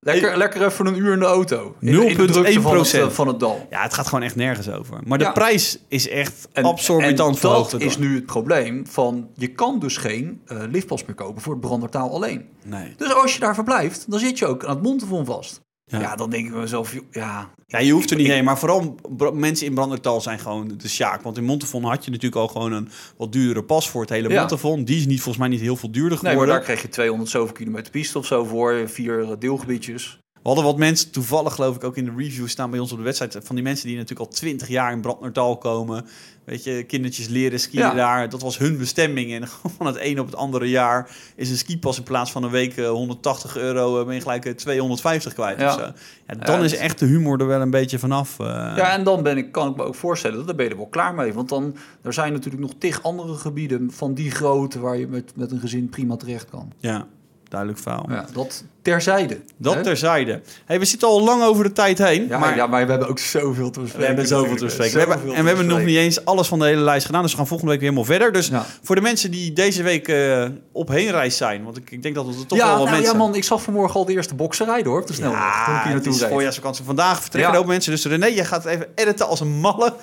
Lekker, 0.00 0.36
lekker 0.36 0.64
even 0.66 0.86
een 0.86 0.96
uur 0.98 1.12
in 1.12 1.18
de 1.18 1.24
auto. 1.24 1.74
In, 1.80 1.88
in 1.88 2.16
de 2.16 2.24
drukte 2.24 2.60
van 2.60 2.76
het, 2.78 2.94
0,1%. 2.94 2.98
eh, 3.00 3.08
van 3.08 3.26
het 3.28 3.40
dal. 3.40 3.66
Ja, 3.70 3.82
het 3.82 3.94
gaat 3.94 4.06
gewoon 4.06 4.22
echt 4.22 4.36
nergens 4.36 4.70
over. 4.70 4.98
Maar 5.04 5.18
de 5.18 5.24
Ja. 5.24 5.32
prijs 5.32 5.78
is 5.88 6.08
echt 6.08 6.48
En, 6.52 6.64
absorbitant 6.64 7.34
en 7.34 7.40
verhoogd. 7.40 7.70
dat 7.70 7.80
is 7.80 7.98
nu 7.98 8.14
het 8.14 8.26
probleem 8.26 8.86
van... 8.86 9.28
je 9.34 9.46
kan 9.48 9.78
dus 9.78 9.96
geen 9.96 10.40
eh 10.46 10.56
liftpas 10.70 11.04
meer 11.04 11.14
kopen 11.14 11.42
voor 11.42 11.52
het 11.52 11.60
Brandertaal 11.62 12.10
alleen. 12.10 12.48
Nee. 12.64 12.94
Dus 12.96 13.14
als 13.14 13.34
je 13.34 13.40
daar 13.40 13.54
verblijft, 13.54 14.10
dan 14.10 14.18
zit 14.18 14.38
je 14.38 14.46
ook 14.46 14.64
aan 14.64 14.74
het 14.74 14.82
Montefon 14.82 15.24
vast. 15.24 15.60
Ja. 15.88 16.00
Ja, 16.00 16.16
dan 16.16 16.30
denk 16.30 16.46
ik 16.46 16.54
mezelf, 16.54 16.94
ja, 17.10 17.50
Ja, 17.66 17.78
je 17.78 17.92
hoeft 17.92 18.10
er 18.10 18.16
niet 18.16 18.26
heen. 18.26 18.44
Maar 18.44 18.58
vooral 18.58 18.96
mensen 19.32 19.66
in 19.66 19.74
Brandertal 19.74 20.20
zijn 20.20 20.38
gewoon 20.38 20.72
de 20.76 20.88
sjaak. 20.88 21.22
Want 21.22 21.36
in 21.36 21.44
Montefon 21.44 21.84
had 21.84 22.04
je 22.04 22.10
natuurlijk 22.10 22.42
al 22.42 22.48
gewoon 22.48 22.72
een 22.72 22.88
wat 23.16 23.32
duurdere 23.32 23.64
pas 23.64 23.90
voor 23.90 24.00
het 24.00 24.10
hele 24.10 24.28
Ja. 24.28 24.38
Montefon. 24.40 24.84
Die 24.84 24.96
is 24.96 25.06
niet, 25.06 25.20
volgens 25.20 25.38
mij 25.38 25.48
niet 25.48 25.60
heel 25.60 25.76
veel 25.76 25.90
duurder 25.90 26.12
nee, 26.12 26.22
maar 26.22 26.30
geworden. 26.32 26.54
daar 26.54 26.64
kreeg 26.64 26.82
je 26.82 26.88
200 26.88 27.30
zoveel 27.30 27.54
kilometer 27.54 27.90
piste 27.90 28.18
of 28.18 28.26
zo 28.26 28.44
voor, 28.44 28.82
vier 28.88 29.36
deelgebiedjes. 29.38 30.18
We 30.46 30.52
hadden 30.52 30.70
wat 30.70 30.78
mensen, 30.80 31.10
toevallig 31.10 31.54
geloof 31.54 31.76
ik 31.76 31.84
ook 31.84 31.96
in 31.96 32.04
de 32.04 32.12
review 32.16 32.48
staan 32.48 32.70
bij 32.70 32.78
ons 32.78 32.92
op 32.92 32.98
de 32.98 33.04
wedstrijd. 33.04 33.38
Van 33.42 33.54
die 33.54 33.64
mensen 33.64 33.86
die 33.86 33.96
natuurlijk 33.96 34.28
al 34.30 34.34
twintig 34.36 34.68
jaar 34.68 34.92
in 34.92 35.00
Brandnertal 35.00 35.58
komen. 35.58 36.06
Weet 36.44 36.64
je, 36.64 36.82
kindertjes 36.82 37.28
leren 37.28 37.60
skiën 37.60 37.80
Ja. 37.82 37.94
daar. 37.94 38.28
Dat 38.28 38.42
was 38.42 38.58
hun 38.58 38.78
bestemming. 38.78 39.32
En 39.32 39.48
van 39.76 39.86
het 39.86 39.96
een 40.00 40.20
op 40.20 40.26
het 40.26 40.34
andere 40.36 40.68
jaar 40.68 41.10
is 41.36 41.50
een 41.50 41.56
skipas 41.56 41.96
in 41.96 42.02
plaats 42.02 42.32
van 42.32 42.42
een 42.42 42.50
week 42.50 42.76
eh, 42.76 42.88
180 42.88 43.56
euro... 43.56 44.00
eh, 44.00 44.06
ben 44.06 44.14
je 44.14 44.20
gelijk 44.20 44.44
eh, 44.44 44.52
250 44.54 45.32
kwijt 45.34 45.58
Ja. 45.60 45.66
of 45.66 45.72
zo. 45.80 45.86
Ja, 46.26 46.34
dan 46.34 46.58
Ja, 46.58 46.64
is 46.64 46.76
echt 46.76 46.98
de 46.98 47.06
humor 47.06 47.40
er 47.40 47.46
wel 47.46 47.60
een 47.60 47.70
beetje 47.70 47.98
vanaf. 47.98 48.38
eh. 48.38 48.46
Ja, 48.76 48.92
en 48.92 49.04
dan 49.04 49.22
ben 49.22 49.36
ik, 49.36 49.52
kan 49.52 49.70
ik 49.70 49.76
me 49.76 49.82
ook 49.82 49.94
voorstellen, 49.94 50.46
daar 50.46 50.54
ben 50.54 50.64
je 50.64 50.70
er 50.70 50.76
wel 50.76 50.86
klaar 50.86 51.14
mee. 51.14 51.32
Want 51.32 51.48
dan, 51.48 51.76
er 52.02 52.12
zijn 52.12 52.32
natuurlijk 52.32 52.62
nog 52.62 52.72
tig 52.78 53.02
andere 53.02 53.34
gebieden 53.34 53.90
van 53.92 54.14
die 54.14 54.30
grootte... 54.30 54.80
waar 54.80 54.96
je 54.96 55.06
met, 55.06 55.32
met 55.36 55.50
een 55.50 55.60
gezin 55.60 55.88
prima 55.88 56.16
terecht 56.16 56.50
kan. 56.50 56.72
ja, 56.78 57.06
duidelijk 57.48 57.80
verhaal. 57.80 58.06
Ja, 58.08 58.26
dat 58.32 58.64
terzijde. 58.90 59.40
Dat 59.56 59.74
hè? 59.74 59.82
terzijde. 59.82 60.40
Hey, 60.64 60.78
we 60.78 60.84
zitten 60.84 61.08
al 61.08 61.22
lang 61.22 61.42
over 61.42 61.64
de 61.64 61.72
tijd 61.72 61.98
heen. 61.98 62.26
Ja, 62.28 62.38
maar 62.38 62.56
ja, 62.56 62.66
maar 62.66 62.84
we 62.84 62.90
hebben 62.90 63.08
ook 63.08 63.18
zoveel 63.18 63.70
te 63.70 63.80
bespreken. 63.80 64.00
we 64.00 64.06
hebben 64.06 64.26
zoveel 64.26 64.56
te 64.56 64.64
bespreken. 64.64 64.92
We 64.94 64.98
hebben, 64.98 65.34
en 65.34 65.42
we 65.42 65.48
hebben 65.48 65.66
nog 65.66 65.82
niet 65.82 65.96
eens 65.96 66.24
alles 66.24 66.48
van 66.48 66.58
de 66.58 66.64
hele 66.64 66.80
lijst 66.80 67.06
gedaan. 67.06 67.22
Dus 67.22 67.30
we 67.30 67.36
gaan 67.36 67.46
volgende 67.46 67.72
week 67.72 67.80
weer 67.80 67.90
helemaal 67.90 68.10
verder. 68.16 68.32
Dus 68.32 68.48
Ja. 68.48 68.66
voor 68.82 68.94
de 68.94 69.00
mensen 69.00 69.30
die 69.30 69.52
deze 69.52 69.82
week 69.82 70.08
eh, 70.08 70.44
op 70.72 70.88
heenreis 70.88 71.36
zijn. 71.36 71.64
Want 71.64 71.76
ik, 71.76 71.90
ik 71.90 72.02
denk 72.02 72.14
dat 72.14 72.26
er 72.26 72.46
toch 72.46 72.58
ja, 72.58 72.66
wel 72.66 72.74
wat 72.76 72.84
nou, 72.84 72.96
mensen 72.96 73.12
ja, 73.18 73.18
man, 73.18 73.34
ik 73.34 73.44
zag 73.44 73.62
vanmorgen 73.62 74.00
al 74.00 74.04
de 74.04 74.12
eerste 74.12 74.34
boksen 74.34 74.66
rijden 74.66 74.90
hoor, 74.90 75.00
op 75.00 75.06
de 75.06 75.12
snelweg. 75.12 75.40
toen 75.40 75.74
Ja, 75.74 75.80
het 75.82 75.92
naartoe 75.92 76.12
is 76.14 76.24
voorjaarsvakantie. 76.24 76.84
Vandaag 76.84 77.20
vertrekken 77.20 77.50
Ja. 77.52 77.56
er 77.56 77.62
ook 77.62 77.70
mensen. 77.70 77.92
Dus 77.92 78.04
René, 78.04 78.26
je 78.26 78.44
gaat 78.44 78.64
even 78.64 78.86
editen 78.94 79.26
als 79.26 79.40
een 79.40 79.60
malle 79.60 79.94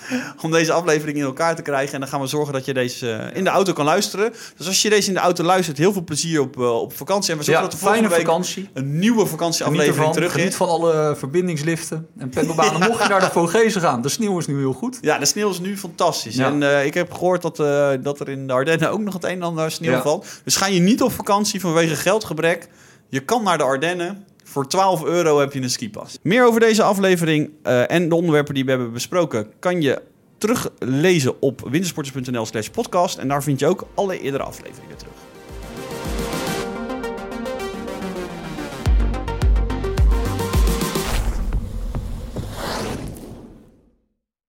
om 0.41 0.51
deze 0.51 0.73
aflevering 0.73 1.17
in 1.17 1.23
elkaar 1.23 1.55
te 1.55 1.61
krijgen. 1.61 1.93
En 1.93 1.99
dan 1.99 2.09
gaan 2.09 2.21
we 2.21 2.27
zorgen 2.27 2.53
dat 2.53 2.65
je 2.65 2.73
deze 2.73 3.11
eh, 3.11 3.37
in 3.37 3.43
de 3.43 3.49
auto 3.49 3.73
kan 3.73 3.85
luisteren. 3.85 4.33
Dus 4.57 4.67
als 4.67 4.81
je 4.81 4.89
deze 4.89 5.07
in 5.07 5.13
de 5.13 5.19
auto 5.19 5.43
luistert, 5.43 5.77
heel 5.77 5.93
veel 5.93 6.03
plezier 6.03 6.41
op, 6.41 6.57
eh, 6.59 6.81
op 6.81 6.93
vakantie. 6.97 7.31
En 7.31 7.37
we 7.37 7.43
zorgen 7.43 7.63
dat 7.63 7.73
er 7.73 7.79
volgende 7.79 8.03
fijne 8.03 8.17
week 8.17 8.27
vakantie. 8.27 8.69
Een 8.73 8.99
nieuwe 8.99 9.25
vakantieaflevering 9.25 9.95
ervan, 9.97 10.11
terug 10.13 10.31
geniet 10.31 10.47
is. 10.47 10.55
van 10.55 10.67
alle 10.67 11.15
verbindingsliften 11.17 12.07
en 12.17 12.29
pendelbanen. 12.29 12.89
Mocht 12.89 13.03
je 13.03 13.09
naar 13.09 13.19
de 13.19 13.29
Vogezen 13.31 13.81
gaan, 13.81 14.01
de 14.01 14.09
sneeuw 14.09 14.37
is 14.37 14.47
nu 14.47 14.57
heel 14.57 14.73
goed. 14.73 14.97
Ja, 15.01 15.17
de 15.17 15.25
sneeuw 15.25 15.49
is 15.49 15.59
nu 15.59 15.77
fantastisch. 15.77 16.35
Ja. 16.35 16.47
En 16.47 16.63
eh, 16.63 16.85
ik 16.85 16.93
heb 16.93 17.11
gehoord 17.13 17.41
dat, 17.41 17.59
eh, 17.59 17.89
dat 18.01 18.19
er 18.19 18.29
in 18.29 18.47
de 18.47 18.53
Ardennen 18.53 18.91
ook 18.91 18.99
nog 18.99 19.13
het 19.13 19.23
een 19.23 19.29
en 19.29 19.41
ander 19.41 19.71
sneeuw 19.71 19.91
Ja. 19.91 20.01
valt. 20.01 20.25
Dus 20.43 20.55
ga 20.55 20.67
je 20.67 20.79
niet 20.79 21.01
op 21.01 21.11
vakantie 21.11 21.59
vanwege 21.59 21.95
geldgebrek. 21.95 22.67
Je 23.09 23.19
kan 23.19 23.43
naar 23.43 23.57
de 23.57 23.63
Ardennen. 23.63 24.25
Voor 24.43 24.67
12 24.67 25.03
euro 25.03 25.39
heb 25.39 25.53
je 25.53 25.61
een 25.61 25.69
skipas. 25.69 26.17
Meer 26.21 26.45
over 26.45 26.59
deze 26.59 26.83
aflevering 26.83 27.49
eh, 27.63 27.91
en 27.91 28.09
de 28.09 28.15
onderwerpen 28.15 28.53
die 28.53 28.63
we 28.65 28.69
hebben 28.69 28.93
besproken... 28.93 29.47
kan 29.59 29.81
je 29.81 30.01
teruglezen 30.37 31.41
op 31.41 31.61
wintersporters.nl 31.69 32.45
slash 32.45 32.67
podcast. 32.67 33.17
En 33.17 33.27
daar 33.27 33.43
vind 33.43 33.59
je 33.59 33.67
ook 33.67 33.85
alle 33.93 34.19
eerdere 34.19 34.43
afleveringen 34.43 34.97
terug. 34.97 35.13